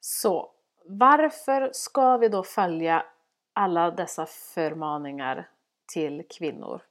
Så 0.00 0.50
varför 0.90 1.70
ska 1.72 2.16
vi 2.16 2.28
då 2.28 2.42
följa 2.42 3.06
alla 3.52 3.90
dessa 3.90 4.26
förmaningar 4.26 5.48
till 5.86 6.24
kvinnor? 6.30 6.82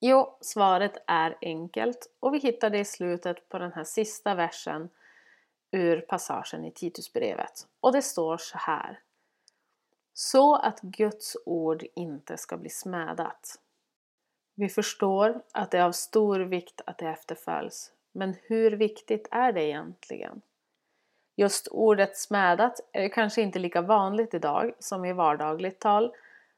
Jo, 0.00 0.36
svaret 0.40 1.02
är 1.06 1.36
enkelt 1.40 2.10
och 2.20 2.34
vi 2.34 2.38
hittar 2.38 2.70
det 2.70 2.78
i 2.78 2.84
slutet 2.84 3.48
på 3.48 3.58
den 3.58 3.72
här 3.72 3.84
sista 3.84 4.34
versen 4.34 4.90
ur 5.70 6.00
passagen 6.00 6.64
i 6.64 6.70
Titusbrevet. 6.70 7.68
Och 7.80 7.92
det 7.92 8.02
står 8.02 8.36
så 8.36 8.58
här. 8.58 9.00
Så 10.14 10.56
att 10.56 10.80
Guds 10.80 11.36
ord 11.46 11.84
inte 11.94 12.36
ska 12.36 12.56
bli 12.56 12.70
smädat. 12.70 13.60
Vi 14.54 14.68
förstår 14.68 15.42
att 15.52 15.70
det 15.70 15.78
är 15.78 15.84
av 15.84 15.92
stor 15.92 16.40
vikt 16.40 16.80
att 16.86 16.98
det 16.98 17.08
efterföljs, 17.08 17.92
Men 18.12 18.34
hur 18.42 18.70
viktigt 18.70 19.28
är 19.30 19.52
det 19.52 19.64
egentligen? 19.64 20.42
Just 21.36 21.68
ordet 21.68 22.16
smädat 22.16 22.80
är 22.92 23.08
kanske 23.08 23.42
inte 23.42 23.58
lika 23.58 23.80
vanligt 23.80 24.34
idag 24.34 24.72
som 24.78 25.04
i 25.04 25.12
vardagligt 25.12 25.80
tal, 25.80 26.14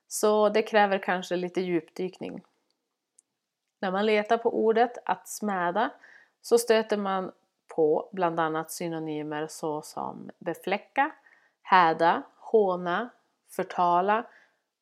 så 0.08 0.48
det 0.48 0.62
kräver 0.62 0.98
kanske 0.98 1.36
lite 1.36 1.60
djupdykning. 1.60 2.42
När 3.80 3.90
man 3.90 4.06
letar 4.06 4.38
på 4.38 4.64
ordet 4.64 4.98
att 5.04 5.28
smäda 5.28 5.90
så 6.42 6.58
stöter 6.58 6.96
man 6.96 7.32
på 7.74 8.08
bland 8.12 8.40
annat 8.40 8.70
synonymer 8.70 9.46
såsom 9.46 10.30
befläcka, 10.38 11.10
häda, 11.62 12.22
håna, 12.36 13.10
förtala 13.50 14.26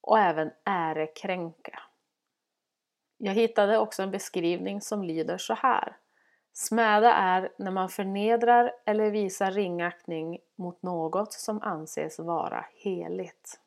och 0.01 0.19
även 0.19 0.51
ärekränka. 0.65 1.83
Jag 3.19 3.35
hittade 3.35 3.79
också 3.79 4.03
en 4.03 4.11
beskrivning 4.11 4.81
som 4.81 5.05
lyder 5.05 5.39
så 5.39 5.55
här. 5.55 5.97
Smäda 6.53 7.13
är 7.13 7.53
när 7.57 7.71
man 7.71 7.89
förnedrar 7.89 8.73
eller 8.85 9.11
visar 9.11 9.51
ringaktning 9.51 10.39
mot 10.57 10.83
något 10.83 11.33
som 11.33 11.63
anses 11.63 12.19
vara 12.19 12.65
heligt. 12.85 13.61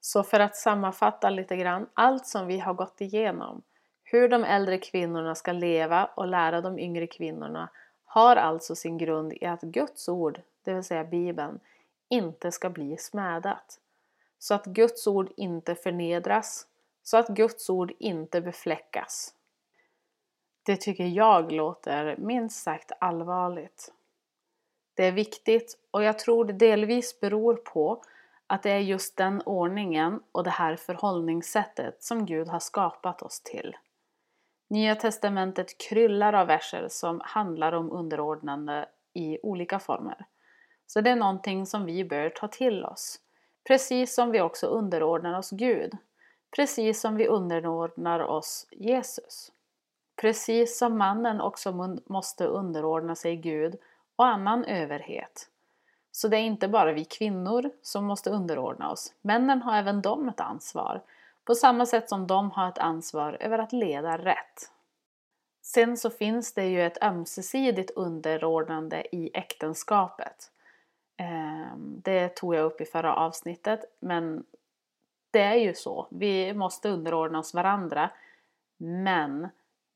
Så 0.00 0.22
för 0.22 0.40
att 0.40 0.56
sammanfatta 0.56 1.30
lite 1.30 1.56
grann, 1.56 1.86
allt 1.94 2.26
som 2.26 2.46
vi 2.46 2.58
har 2.58 2.74
gått 2.74 3.00
igenom, 3.00 3.62
hur 4.02 4.28
de 4.28 4.44
äldre 4.44 4.78
kvinnorna 4.78 5.34
ska 5.34 5.52
leva 5.52 6.04
och 6.04 6.26
lära 6.26 6.60
de 6.60 6.78
yngre 6.78 7.06
kvinnorna 7.06 7.68
har 8.04 8.36
alltså 8.36 8.74
sin 8.74 8.98
grund 8.98 9.32
i 9.32 9.44
att 9.44 9.60
Guds 9.60 10.08
ord, 10.08 10.40
det 10.62 10.74
vill 10.74 10.84
säga 10.84 11.04
Bibeln, 11.04 11.60
inte 12.08 12.52
ska 12.52 12.70
bli 12.70 12.96
smädat. 12.96 13.78
Så 14.38 14.54
att 14.54 14.64
Guds 14.64 15.06
ord 15.06 15.32
inte 15.36 15.74
förnedras, 15.74 16.66
så 17.02 17.16
att 17.16 17.28
Guds 17.28 17.70
ord 17.70 17.92
inte 17.98 18.40
befläckas. 18.40 19.34
Det 20.68 20.76
tycker 20.76 21.06
jag 21.06 21.52
låter 21.52 22.16
minst 22.16 22.62
sagt 22.62 22.92
allvarligt. 23.00 23.92
Det 24.94 25.04
är 25.06 25.12
viktigt 25.12 25.78
och 25.90 26.02
jag 26.02 26.18
tror 26.18 26.44
det 26.44 26.52
delvis 26.52 27.20
beror 27.20 27.54
på 27.54 28.02
att 28.46 28.62
det 28.62 28.70
är 28.70 28.78
just 28.78 29.16
den 29.16 29.42
ordningen 29.42 30.20
och 30.32 30.44
det 30.44 30.50
här 30.50 30.76
förhållningssättet 30.76 32.02
som 32.02 32.26
Gud 32.26 32.48
har 32.48 32.58
skapat 32.58 33.22
oss 33.22 33.40
till. 33.40 33.76
Nya 34.70 34.94
testamentet 34.94 35.78
kryllar 35.78 36.32
av 36.32 36.46
verser 36.46 36.86
som 36.88 37.20
handlar 37.24 37.72
om 37.72 37.92
underordnande 37.92 38.88
i 39.14 39.38
olika 39.42 39.78
former. 39.78 40.26
Så 40.86 41.00
det 41.00 41.10
är 41.10 41.16
någonting 41.16 41.66
som 41.66 41.84
vi 41.84 42.04
bör 42.04 42.28
ta 42.28 42.48
till 42.48 42.84
oss. 42.84 43.20
Precis 43.68 44.14
som 44.14 44.30
vi 44.30 44.40
också 44.40 44.66
underordnar 44.66 45.38
oss 45.38 45.50
Gud. 45.50 45.96
Precis 46.56 47.00
som 47.00 47.16
vi 47.16 47.26
underordnar 47.26 48.20
oss 48.20 48.66
Jesus. 48.70 49.52
Precis 50.20 50.78
som 50.78 50.98
mannen 50.98 51.40
också 51.40 51.98
måste 52.06 52.46
underordna 52.46 53.14
sig 53.14 53.36
Gud 53.36 53.76
och 54.16 54.26
annan 54.26 54.64
överhet. 54.64 55.48
Så 56.12 56.28
det 56.28 56.36
är 56.36 56.42
inte 56.42 56.68
bara 56.68 56.92
vi 56.92 57.04
kvinnor 57.04 57.70
som 57.82 58.04
måste 58.04 58.30
underordna 58.30 58.90
oss. 58.90 59.14
Männen 59.20 59.62
har 59.62 59.76
även 59.76 60.02
de 60.02 60.28
ett 60.28 60.40
ansvar. 60.40 61.02
På 61.44 61.54
samma 61.54 61.86
sätt 61.86 62.08
som 62.08 62.26
de 62.26 62.50
har 62.50 62.68
ett 62.68 62.78
ansvar 62.78 63.36
över 63.40 63.58
att 63.58 63.72
leda 63.72 64.18
rätt. 64.18 64.72
Sen 65.62 65.96
så 65.96 66.10
finns 66.10 66.54
det 66.54 66.66
ju 66.66 66.82
ett 66.82 67.02
ömsesidigt 67.02 67.90
underordnande 67.90 69.16
i 69.16 69.30
äktenskapet. 69.34 70.50
Ehm, 71.16 72.00
det 72.04 72.28
tog 72.28 72.54
jag 72.54 72.64
upp 72.64 72.80
i 72.80 72.84
förra 72.84 73.14
avsnittet 73.14 73.96
men 74.00 74.44
det 75.30 75.42
är 75.42 75.54
ju 75.54 75.74
så. 75.74 76.06
Vi 76.10 76.54
måste 76.54 76.88
underordna 76.88 77.38
oss 77.38 77.54
varandra. 77.54 78.10
Men 78.76 79.48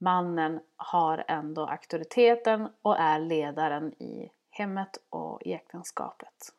mannen 0.02 0.60
har 0.76 1.24
ändå 1.28 1.66
auktoriteten 1.66 2.68
och 2.82 2.98
är 2.98 3.18
ledaren 3.18 3.92
i 4.02 4.30
hemmet 4.50 4.98
och 5.10 5.42
i 5.42 5.52
äktenskapet. 5.52 6.52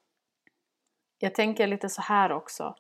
Jag 1.20 1.36
tänker 1.36 1.68
lite 1.68 1.90
så 1.90 2.02
här 2.02 2.32
också. 2.32 2.76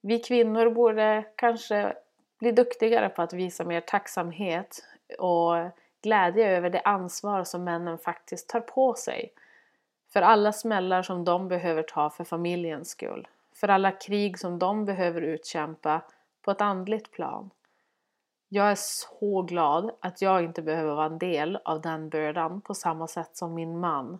Vi 0.00 0.18
kvinnor 0.18 0.70
borde 0.70 1.24
kanske 1.36 1.96
bli 2.38 2.52
duktigare 2.52 3.08
på 3.08 3.22
att 3.22 3.32
visa 3.32 3.64
mer 3.64 3.80
tacksamhet 3.80 4.84
och 5.18 5.54
glädje 6.02 6.56
över 6.56 6.70
det 6.70 6.80
ansvar 6.80 7.44
som 7.44 7.64
männen 7.64 7.98
faktiskt 7.98 8.48
tar 8.48 8.60
på 8.60 8.94
sig. 8.94 9.32
För 10.12 10.22
alla 10.22 10.52
smällar 10.52 11.02
som 11.02 11.24
de 11.24 11.48
behöver 11.48 11.82
ta 11.82 12.10
för 12.10 12.24
familjens 12.24 12.88
skull. 12.88 13.28
För 13.54 13.68
alla 13.68 13.92
krig 13.92 14.38
som 14.38 14.58
de 14.58 14.84
behöver 14.84 15.22
utkämpa 15.22 16.02
på 16.42 16.50
ett 16.50 16.60
andligt 16.60 17.12
plan. 17.12 17.50
Jag 18.48 18.70
är 18.70 18.74
så 18.74 19.42
glad 19.42 19.90
att 20.00 20.22
jag 20.22 20.44
inte 20.44 20.62
behöver 20.62 20.94
vara 20.94 21.06
en 21.06 21.18
del 21.18 21.58
av 21.64 21.80
den 21.80 22.08
bördan 22.08 22.60
på 22.60 22.74
samma 22.74 23.06
sätt 23.06 23.36
som 23.36 23.54
min 23.54 23.78
man. 23.78 24.18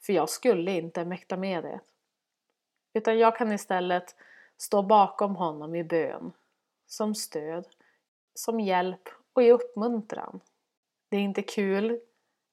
För 0.00 0.12
jag 0.12 0.28
skulle 0.28 0.72
inte 0.72 1.04
mäkta 1.04 1.36
med 1.36 1.64
det. 1.64 1.80
Utan 2.92 3.18
jag 3.18 3.36
kan 3.36 3.52
istället 3.52 4.16
stå 4.56 4.82
bakom 4.82 5.36
honom 5.36 5.74
i 5.74 5.84
bön. 5.84 6.32
Som 6.86 7.14
stöd, 7.14 7.66
som 8.34 8.60
hjälp 8.60 9.08
och 9.32 9.42
i 9.42 9.52
uppmuntran. 9.52 10.40
Det 11.08 11.16
är 11.16 11.20
inte 11.20 11.42
kul 11.42 12.00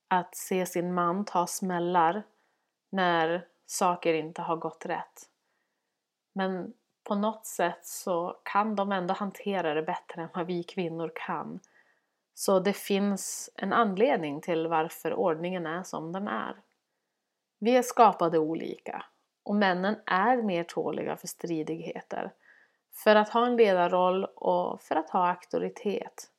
att 0.07 0.35
se 0.35 0.65
sin 0.65 0.93
man 0.93 1.25
ta 1.25 1.47
smällar 1.47 2.23
när 2.89 3.47
saker 3.65 4.13
inte 4.13 4.41
har 4.41 4.55
gått 4.55 4.85
rätt. 4.85 5.29
Men 6.33 6.73
på 7.07 7.15
något 7.15 7.45
sätt 7.45 7.85
så 7.85 8.37
kan 8.43 8.75
de 8.75 8.91
ändå 8.91 9.13
hantera 9.13 9.73
det 9.73 9.81
bättre 9.81 10.21
än 10.21 10.29
vad 10.33 10.45
vi 10.45 10.63
kvinnor 10.63 11.11
kan. 11.15 11.59
Så 12.33 12.59
det 12.59 12.73
finns 12.73 13.49
en 13.55 13.73
anledning 13.73 14.41
till 14.41 14.67
varför 14.67 15.13
ordningen 15.13 15.65
är 15.65 15.83
som 15.83 16.11
den 16.11 16.27
är. 16.27 16.55
Vi 17.59 17.77
är 17.77 17.81
skapade 17.81 18.39
olika 18.39 19.05
och 19.43 19.55
männen 19.55 19.95
är 20.05 20.41
mer 20.41 20.63
tåliga 20.63 21.17
för 21.17 21.27
stridigheter, 21.27 22.31
för 22.91 23.15
att 23.15 23.29
ha 23.29 23.45
en 23.45 23.57
ledarroll 23.57 24.25
och 24.25 24.81
för 24.81 24.95
att 24.95 25.09
ha 25.09 25.29
auktoritet. 25.29 26.31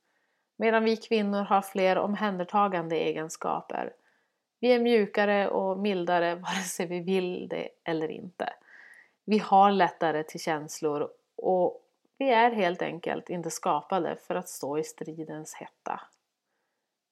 Medan 0.56 0.84
vi 0.84 0.96
kvinnor 0.96 1.42
har 1.42 1.62
fler 1.62 1.98
omhändertagande 1.98 2.96
egenskaper. 2.96 3.92
Vi 4.60 4.72
är 4.72 4.78
mjukare 4.78 5.48
och 5.48 5.78
mildare 5.78 6.34
vare 6.34 6.62
sig 6.62 6.86
vi 6.86 7.00
vill 7.00 7.48
det 7.48 7.68
eller 7.84 8.10
inte. 8.10 8.52
Vi 9.30 9.38
har 9.38 9.70
lättare 9.70 10.22
till 10.22 10.40
känslor 10.40 11.10
och 11.36 11.82
vi 12.18 12.30
är 12.30 12.50
helt 12.50 12.82
enkelt 12.82 13.30
inte 13.30 13.50
skapade 13.50 14.16
för 14.16 14.34
att 14.34 14.48
stå 14.48 14.78
i 14.78 14.84
stridens 14.84 15.54
hetta. 15.54 16.00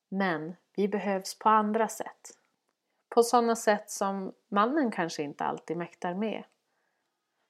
Men 0.08 0.56
vi 0.76 0.88
behövs 0.88 1.38
på 1.38 1.48
andra 1.48 1.88
sätt. 1.88 2.30
På 3.08 3.22
sådana 3.22 3.56
sätt 3.56 3.90
som 3.90 4.32
mannen 4.48 4.90
kanske 4.90 5.22
inte 5.22 5.44
alltid 5.44 5.76
mäktar 5.76 6.14
med. 6.14 6.44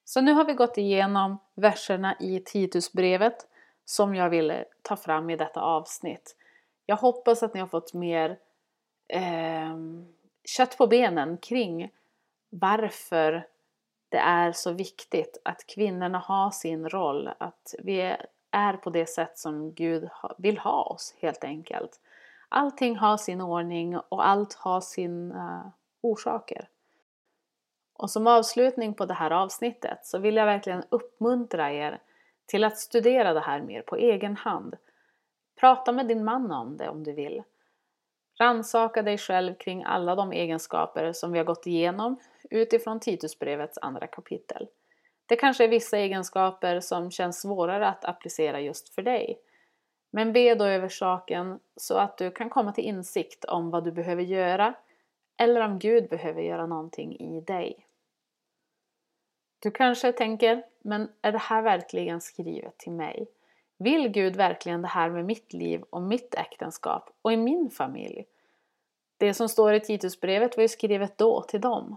Så 0.04 0.20
nu 0.20 0.32
har 0.32 0.44
vi 0.44 0.52
gått 0.52 0.78
igenom 0.78 1.38
verserna 1.54 2.16
i 2.20 2.40
Titusbrevet 2.40 3.48
som 3.84 4.14
jag 4.14 4.30
ville 4.30 4.64
ta 4.82 4.96
fram 4.96 5.30
i 5.30 5.36
detta 5.36 5.60
avsnitt. 5.60 6.36
Jag 6.86 6.96
hoppas 6.96 7.42
att 7.42 7.54
ni 7.54 7.60
har 7.60 7.66
fått 7.66 7.94
mer 7.94 8.38
eh, 9.08 9.76
kött 10.44 10.78
på 10.78 10.86
benen 10.86 11.36
kring 11.36 11.90
varför 12.50 13.46
det 14.08 14.18
är 14.18 14.52
så 14.52 14.72
viktigt 14.72 15.40
att 15.44 15.66
kvinnorna 15.66 16.18
har 16.18 16.50
sin 16.50 16.88
roll, 16.88 17.30
att 17.38 17.74
vi 17.78 18.16
är 18.50 18.76
på 18.76 18.90
det 18.90 19.06
sätt 19.06 19.38
som 19.38 19.72
Gud 19.72 20.08
vill 20.38 20.58
ha 20.58 20.82
oss 20.82 21.14
helt 21.18 21.44
enkelt. 21.44 22.00
Allting 22.48 22.96
har 22.96 23.16
sin 23.16 23.40
ordning 23.40 23.96
och 23.96 24.28
allt 24.28 24.54
har 24.54 24.80
sina 24.80 25.62
eh, 25.64 25.70
orsaker. 26.00 26.68
Och 27.94 28.10
som 28.10 28.26
avslutning 28.26 28.94
på 28.94 29.06
det 29.06 29.14
här 29.14 29.30
avsnittet 29.30 30.06
så 30.06 30.18
vill 30.18 30.36
jag 30.36 30.46
verkligen 30.46 30.84
uppmuntra 30.88 31.72
er 31.72 32.00
till 32.46 32.64
att 32.64 32.78
studera 32.78 33.32
det 33.32 33.40
här 33.40 33.60
mer 33.60 33.82
på 33.82 33.96
egen 33.96 34.36
hand. 34.36 34.76
Prata 35.60 35.92
med 35.92 36.08
din 36.08 36.24
man 36.24 36.52
om 36.52 36.76
det 36.76 36.88
om 36.88 37.04
du 37.04 37.12
vill. 37.12 37.42
Rannsaka 38.38 39.02
dig 39.02 39.18
själv 39.18 39.54
kring 39.54 39.84
alla 39.84 40.14
de 40.14 40.32
egenskaper 40.32 41.12
som 41.12 41.32
vi 41.32 41.38
har 41.38 41.44
gått 41.44 41.66
igenom 41.66 42.20
utifrån 42.50 43.00
Titusbrevets 43.00 43.78
andra 43.78 44.06
kapitel. 44.06 44.68
Det 45.26 45.36
kanske 45.36 45.64
är 45.64 45.68
vissa 45.68 45.98
egenskaper 45.98 46.80
som 46.80 47.10
känns 47.10 47.40
svårare 47.40 47.88
att 47.88 48.04
applicera 48.04 48.60
just 48.60 48.94
för 48.94 49.02
dig. 49.02 49.40
Men 50.10 50.32
be 50.32 50.54
då 50.54 50.64
över 50.64 50.88
saken 50.88 51.60
så 51.76 51.96
att 51.96 52.18
du 52.18 52.30
kan 52.30 52.50
komma 52.50 52.72
till 52.72 52.84
insikt 52.84 53.44
om 53.44 53.70
vad 53.70 53.84
du 53.84 53.92
behöver 53.92 54.22
göra 54.22 54.74
eller 55.36 55.60
om 55.60 55.78
Gud 55.78 56.08
behöver 56.08 56.42
göra 56.42 56.66
någonting 56.66 57.20
i 57.20 57.40
dig. 57.40 57.86
Du 59.58 59.70
kanske 59.70 60.12
tänker, 60.12 60.64
men 60.78 61.12
är 61.22 61.32
det 61.32 61.38
här 61.38 61.62
verkligen 61.62 62.20
skrivet 62.20 62.78
till 62.78 62.92
mig? 62.92 63.26
Vill 63.76 64.08
Gud 64.08 64.36
verkligen 64.36 64.82
det 64.82 64.88
här 64.88 65.10
med 65.10 65.24
mitt 65.24 65.52
liv 65.52 65.84
och 65.90 66.02
mitt 66.02 66.34
äktenskap 66.34 67.10
och 67.22 67.32
i 67.32 67.36
min 67.36 67.70
familj? 67.70 68.26
Det 69.16 69.34
som 69.34 69.48
står 69.48 69.74
i 69.74 69.80
Titusbrevet 69.80 70.56
var 70.56 70.62
ju 70.62 70.68
skrivet 70.68 71.18
då 71.18 71.42
till 71.42 71.60
dem. 71.60 71.96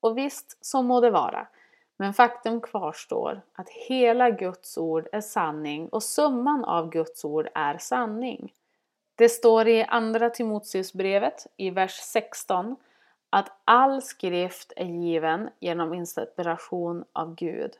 Och 0.00 0.18
visst, 0.18 0.58
så 0.60 0.82
må 0.82 1.00
det 1.00 1.10
vara. 1.10 1.46
Men 1.96 2.14
faktum 2.14 2.60
kvarstår 2.60 3.40
att 3.52 3.68
hela 3.68 4.30
Guds 4.30 4.78
ord 4.78 5.08
är 5.12 5.20
sanning 5.20 5.88
och 5.88 6.02
summan 6.02 6.64
av 6.64 6.90
Guds 6.90 7.24
ord 7.24 7.48
är 7.54 7.78
sanning. 7.78 8.52
Det 9.14 9.28
står 9.28 9.68
i 9.68 9.84
Andra 9.84 10.30
Timoteusbrevet 10.30 11.46
i 11.56 11.70
vers 11.70 12.00
16 12.02 12.76
att 13.30 13.52
all 13.64 14.02
skrift 14.02 14.72
är 14.76 14.84
given 14.84 15.50
genom 15.58 15.94
inspiration 15.94 17.04
av 17.12 17.34
Gud 17.34 17.72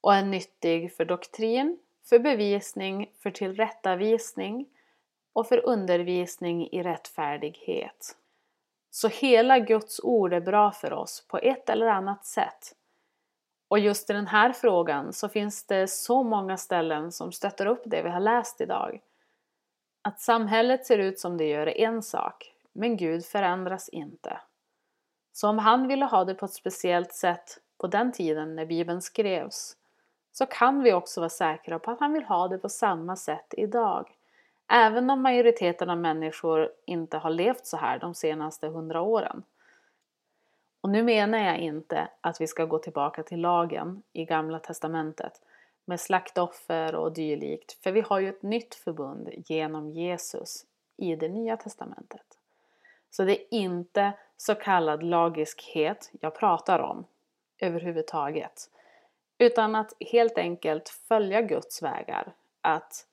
och 0.00 0.14
är 0.14 0.22
nyttig 0.22 0.92
för 0.92 1.04
doktrin, 1.04 1.78
för 2.08 2.18
bevisning, 2.18 3.10
för 3.22 3.30
tillrättavisning 3.30 4.68
och 5.32 5.48
för 5.48 5.66
undervisning 5.66 6.68
i 6.72 6.82
rättfärdighet. 6.82 8.16
Så 8.90 9.08
hela 9.08 9.58
Guds 9.58 10.00
ord 10.00 10.32
är 10.32 10.40
bra 10.40 10.72
för 10.72 10.92
oss 10.92 11.26
på 11.28 11.38
ett 11.38 11.68
eller 11.70 11.86
annat 11.86 12.24
sätt. 12.24 12.74
Och 13.68 13.78
just 13.78 14.10
i 14.10 14.12
den 14.12 14.26
här 14.26 14.52
frågan 14.52 15.12
så 15.12 15.28
finns 15.28 15.66
det 15.66 15.88
så 15.88 16.22
många 16.22 16.56
ställen 16.56 17.12
som 17.12 17.32
stöttar 17.32 17.66
upp 17.66 17.82
det 17.84 18.02
vi 18.02 18.10
har 18.10 18.20
läst 18.20 18.60
idag. 18.60 19.00
Att 20.02 20.20
samhället 20.20 20.86
ser 20.86 20.98
ut 20.98 21.18
som 21.18 21.36
det 21.36 21.48
gör 21.48 21.66
är 21.66 21.86
en 21.86 22.02
sak, 22.02 22.54
men 22.72 22.96
Gud 22.96 23.24
förändras 23.24 23.88
inte. 23.88 24.40
Så 25.32 25.48
om 25.48 25.58
han 25.58 25.88
ville 25.88 26.04
ha 26.04 26.24
det 26.24 26.34
på 26.34 26.44
ett 26.44 26.52
speciellt 26.52 27.12
sätt 27.12 27.58
på 27.78 27.86
den 27.86 28.12
tiden 28.12 28.56
när 28.56 28.66
Bibeln 28.66 29.02
skrevs 29.02 29.76
så 30.34 30.46
kan 30.46 30.82
vi 30.82 30.92
också 30.92 31.20
vara 31.20 31.30
säkra 31.30 31.78
på 31.78 31.90
att 31.90 32.00
han 32.00 32.12
vill 32.12 32.24
ha 32.24 32.48
det 32.48 32.58
på 32.58 32.68
samma 32.68 33.16
sätt 33.16 33.54
idag. 33.56 34.16
Även 34.68 35.10
om 35.10 35.22
majoriteten 35.22 35.90
av 35.90 35.98
människor 35.98 36.70
inte 36.86 37.18
har 37.18 37.30
levt 37.30 37.66
så 37.66 37.76
här 37.76 37.98
de 37.98 38.14
senaste 38.14 38.68
hundra 38.68 39.00
åren. 39.00 39.42
Och 40.80 40.90
nu 40.90 41.02
menar 41.02 41.38
jag 41.38 41.58
inte 41.58 42.08
att 42.20 42.40
vi 42.40 42.46
ska 42.46 42.64
gå 42.64 42.78
tillbaka 42.78 43.22
till 43.22 43.40
lagen 43.40 44.02
i 44.12 44.24
Gamla 44.24 44.58
Testamentet 44.58 45.40
med 45.84 46.00
slaktoffer 46.00 46.94
och 46.94 47.12
dylikt, 47.12 47.82
för 47.82 47.92
vi 47.92 48.00
har 48.00 48.20
ju 48.20 48.28
ett 48.28 48.42
nytt 48.42 48.74
förbund 48.74 49.30
genom 49.36 49.90
Jesus 49.90 50.66
i 50.96 51.16
det 51.16 51.28
Nya 51.28 51.56
Testamentet. 51.56 52.26
Så 53.10 53.24
det 53.24 53.40
är 53.40 53.46
inte 53.50 54.12
så 54.36 54.54
kallad 54.54 55.02
lagiskhet 55.02 56.10
jag 56.20 56.34
pratar 56.34 56.78
om 56.78 57.04
överhuvudtaget. 57.58 58.70
Utan 59.44 59.74
att 59.74 59.92
helt 60.00 60.38
enkelt 60.38 60.88
följa 60.88 61.42
Guds 61.42 61.82
vägar. 61.82 62.32
Att 62.60 63.06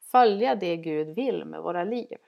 följa 0.00 0.54
det 0.54 0.76
Gud 0.76 1.08
vill 1.08 1.44
med 1.44 1.62
våra 1.62 1.84
liv. 1.84 2.18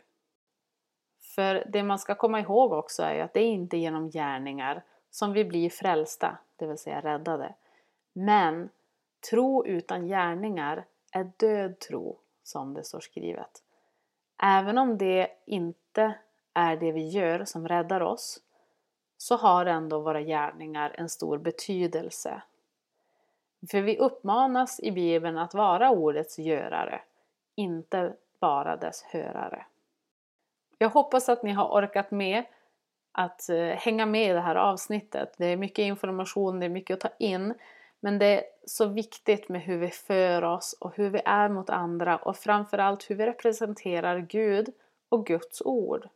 För 1.35 1.65
det 1.69 1.83
man 1.83 1.99
ska 1.99 2.15
komma 2.15 2.41
ihåg 2.41 2.73
också 2.73 3.03
är 3.03 3.23
att 3.23 3.35
det 3.35 3.41
är 3.41 3.47
inte 3.47 3.77
genom 3.77 4.11
gärningar 4.11 4.83
som 5.11 5.33
vi 5.33 5.45
blir 5.45 5.71
frälsta, 5.71 6.39
det 6.57 6.67
vill 6.67 6.79
säga 6.79 7.01
räddade. 7.01 7.55
Men 8.13 8.69
tro 9.31 9.67
utan 9.67 10.07
gärningar 10.07 10.85
är 11.13 11.31
död 11.37 11.79
tro, 11.79 12.19
som 12.43 12.75
det 12.75 12.85
står 12.85 13.01
skrivet. 13.01 13.63
Även 14.43 14.79
om 14.79 14.99
det 14.99 15.29
inte 15.47 16.15
är 16.55 16.77
det 16.77 16.93
vi 16.93 17.09
gör 17.09 17.45
som 17.45 17.69
räddar 17.69 18.01
oss, 18.01 18.41
så 19.17 19.37
har 19.37 19.67
ändå 19.67 20.01
våra 20.01 20.23
gärningar 20.23 20.95
en 20.99 21.09
stor 21.09 21.39
betydelse. 21.39 22.43
För 23.71 23.81
vi 23.81 23.99
uppmanas 23.99 24.81
i 24.81 24.93
Bibeln 24.93 25.39
att 25.39 25.55
vara 25.55 25.91
ordets 25.91 26.39
görare, 26.39 27.01
inte 27.55 28.13
bara 28.41 28.77
dess 28.77 29.03
hörare. 29.03 29.67
Jag 30.79 30.89
hoppas 30.89 31.29
att 31.29 31.43
ni 31.43 31.53
har 31.53 31.69
orkat 31.69 32.11
med 32.11 32.45
att 33.13 33.49
eh, 33.49 33.57
hänga 33.57 34.07
med 34.07 34.31
i 34.31 34.33
det 34.33 34.41
här 34.41 34.55
avsnittet. 34.55 35.35
Det 35.39 35.47
är 35.47 35.57
mycket 35.57 35.83
information, 35.83 36.61
det 36.61 36.67
är 36.67 36.71
mycket 36.71 36.95
att 36.95 37.01
ta 37.01 37.17
in. 37.19 37.55
Men 38.01 38.19
det 38.19 38.27
är 38.27 38.43
så 38.67 38.87
viktigt 38.87 39.49
med 39.49 39.61
hur 39.61 39.79
vi 39.79 39.89
för 39.89 40.45
oss 40.45 40.77
och 40.81 40.97
hur 40.97 41.11
vi 41.11 41.21
är 41.25 41.49
mot 41.49 41.71
andra 41.71 42.17
och 42.17 42.37
framförallt 42.37 43.11
hur 43.11 43.15
vi 43.15 43.27
representerar 43.27 44.19
Gud 44.19 44.69
och 45.09 45.27
Guds 45.27 45.63
ord. 45.63 46.09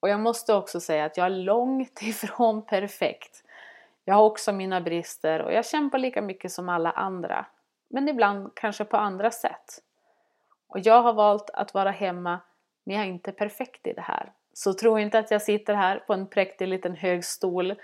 Och 0.00 0.08
jag 0.08 0.20
måste 0.20 0.54
också 0.54 0.80
säga 0.80 1.04
att 1.04 1.16
jag 1.16 1.26
är 1.26 1.30
långt 1.30 2.02
ifrån 2.02 2.62
perfekt. 2.62 3.44
Jag 4.08 4.14
har 4.14 4.24
också 4.24 4.52
mina 4.52 4.80
brister 4.80 5.42
och 5.42 5.52
jag 5.52 5.66
kämpar 5.66 5.98
lika 5.98 6.22
mycket 6.22 6.52
som 6.52 6.68
alla 6.68 6.90
andra. 6.90 7.46
Men 7.88 8.08
ibland 8.08 8.54
kanske 8.54 8.84
på 8.84 8.96
andra 8.96 9.30
sätt. 9.30 9.82
Och 10.68 10.78
jag 10.78 11.02
har 11.02 11.12
valt 11.12 11.50
att 11.50 11.74
vara 11.74 11.90
hemma 11.90 12.40
men 12.84 12.96
jag 12.96 13.04
är 13.04 13.08
inte 13.08 13.32
perfekt 13.32 13.86
i 13.86 13.92
det 13.92 14.00
här. 14.00 14.32
Så 14.52 14.74
tro 14.74 14.98
inte 14.98 15.18
att 15.18 15.30
jag 15.30 15.42
sitter 15.42 15.74
här 15.74 15.98
på 15.98 16.12
en 16.12 16.26
präktig 16.26 16.68
liten 16.68 16.94
hög 16.94 17.24
stol 17.24 17.74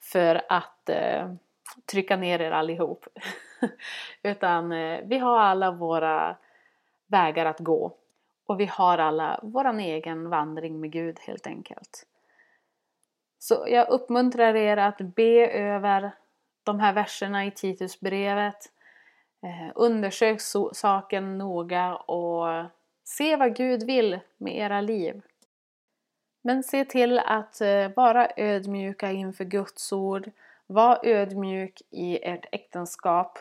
för 0.00 0.42
att 0.48 0.88
eh, 0.88 1.32
trycka 1.92 2.16
ner 2.16 2.40
er 2.40 2.50
allihop. 2.50 3.06
Utan 4.22 4.72
eh, 4.72 5.00
vi 5.04 5.18
har 5.18 5.38
alla 5.38 5.70
våra 5.70 6.36
vägar 7.06 7.46
att 7.46 7.60
gå. 7.60 7.96
Och 8.46 8.60
vi 8.60 8.66
har 8.66 8.98
alla 8.98 9.40
vår 9.42 9.78
egen 9.78 10.30
vandring 10.30 10.80
med 10.80 10.90
Gud 10.90 11.18
helt 11.20 11.46
enkelt. 11.46 12.06
Så 13.44 13.64
jag 13.68 13.88
uppmuntrar 13.88 14.56
er 14.56 14.76
att 14.76 14.98
be 14.98 15.50
över 15.50 16.12
de 16.62 16.80
här 16.80 16.92
verserna 16.92 17.46
i 17.46 17.50
Titusbrevet. 17.50 18.72
Eh, 19.42 19.72
undersök 19.74 20.40
so 20.40 20.74
saken 20.74 21.38
noga 21.38 21.96
och 21.96 22.64
se 23.04 23.36
vad 23.36 23.56
Gud 23.56 23.82
vill 23.82 24.20
med 24.36 24.56
era 24.56 24.80
liv. 24.80 25.22
Men 26.42 26.62
se 26.62 26.84
till 26.84 27.18
att 27.18 27.60
eh, 27.60 27.88
vara 27.96 28.28
ödmjuka 28.36 29.12
inför 29.12 29.44
Guds 29.44 29.92
ord. 29.92 30.30
Var 30.66 31.00
ödmjuk 31.02 31.82
i 31.90 32.28
ert 32.28 32.46
äktenskap. 32.52 33.38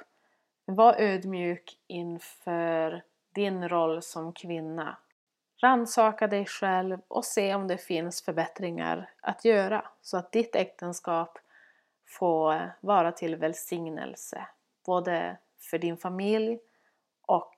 Var 0.65 0.95
ödmjuk 0.97 1.77
inför 1.87 3.03
din 3.35 3.69
roll 3.69 4.01
som 4.01 4.33
kvinna. 4.33 4.97
Rannsaka 5.63 6.27
dig 6.27 6.45
själv 6.45 6.97
och 7.07 7.25
se 7.25 7.55
om 7.55 7.67
det 7.67 7.77
finns 7.77 8.21
förbättringar 8.21 9.09
att 9.21 9.45
göra 9.45 9.85
så 10.01 10.17
att 10.17 10.31
ditt 10.31 10.55
äktenskap 10.55 11.39
får 12.07 12.73
vara 12.81 13.11
till 13.11 13.35
välsignelse. 13.35 14.47
Både 14.85 15.37
för 15.59 15.77
din 15.77 15.97
familj 15.97 16.59
och 17.25 17.53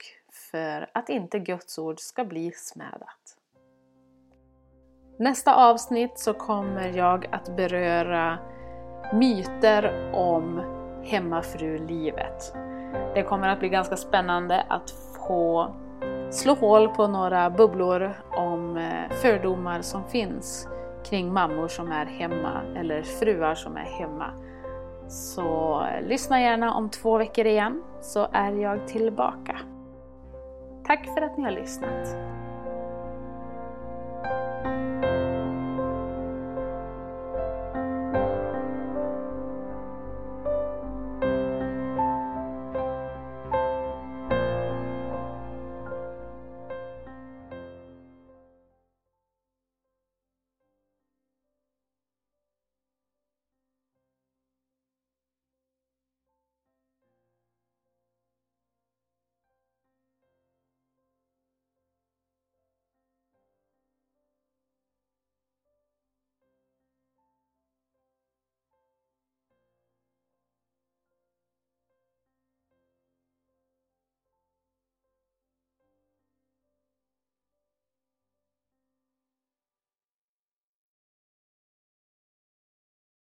för 0.52 0.90
att 0.94 1.08
inte 1.08 1.38
Guds 1.38 1.78
ord 1.78 2.00
ska 2.00 2.24
bli 2.24 2.52
smädat. 2.52 3.36
Nästa 5.18 5.54
avsnitt 5.54 6.18
så 6.18 6.34
kommer 6.34 6.96
jag 6.96 7.26
att 7.32 7.56
beröra 7.56 8.38
myter 9.12 10.12
om 10.14 10.60
hemmafrulivet. 11.04 12.52
Det 13.14 13.22
kommer 13.22 13.48
att 13.48 13.58
bli 13.58 13.68
ganska 13.68 13.96
spännande 13.96 14.66
att 14.68 14.90
få 14.90 15.74
slå 16.30 16.54
hål 16.54 16.88
på 16.88 17.06
några 17.06 17.50
bubblor 17.50 18.12
om 18.30 18.76
eh, 18.76 19.16
fördomar 19.22 19.82
som 19.82 20.04
finns 20.04 20.68
kring 21.04 21.32
mammor 21.32 21.68
som 21.68 21.92
är 21.92 22.06
hemma 22.06 22.62
eller 22.76 23.02
fruar 23.02 23.54
som 23.54 23.76
är 23.76 23.84
hemma. 23.98 24.30
Så 25.08 25.80
eh, 25.82 26.08
lyssna 26.08 26.40
gärna 26.40 26.74
om 26.74 26.90
två 26.90 27.18
veckor 27.18 27.46
igen 27.46 27.82
så 28.00 28.28
är 28.32 28.52
jag 28.52 28.88
tillbaka. 28.88 29.58
Tack 30.86 31.04
för 31.04 31.22
att 31.22 31.36
ni 31.36 31.44
har 31.44 31.50
lyssnat! 31.50 32.16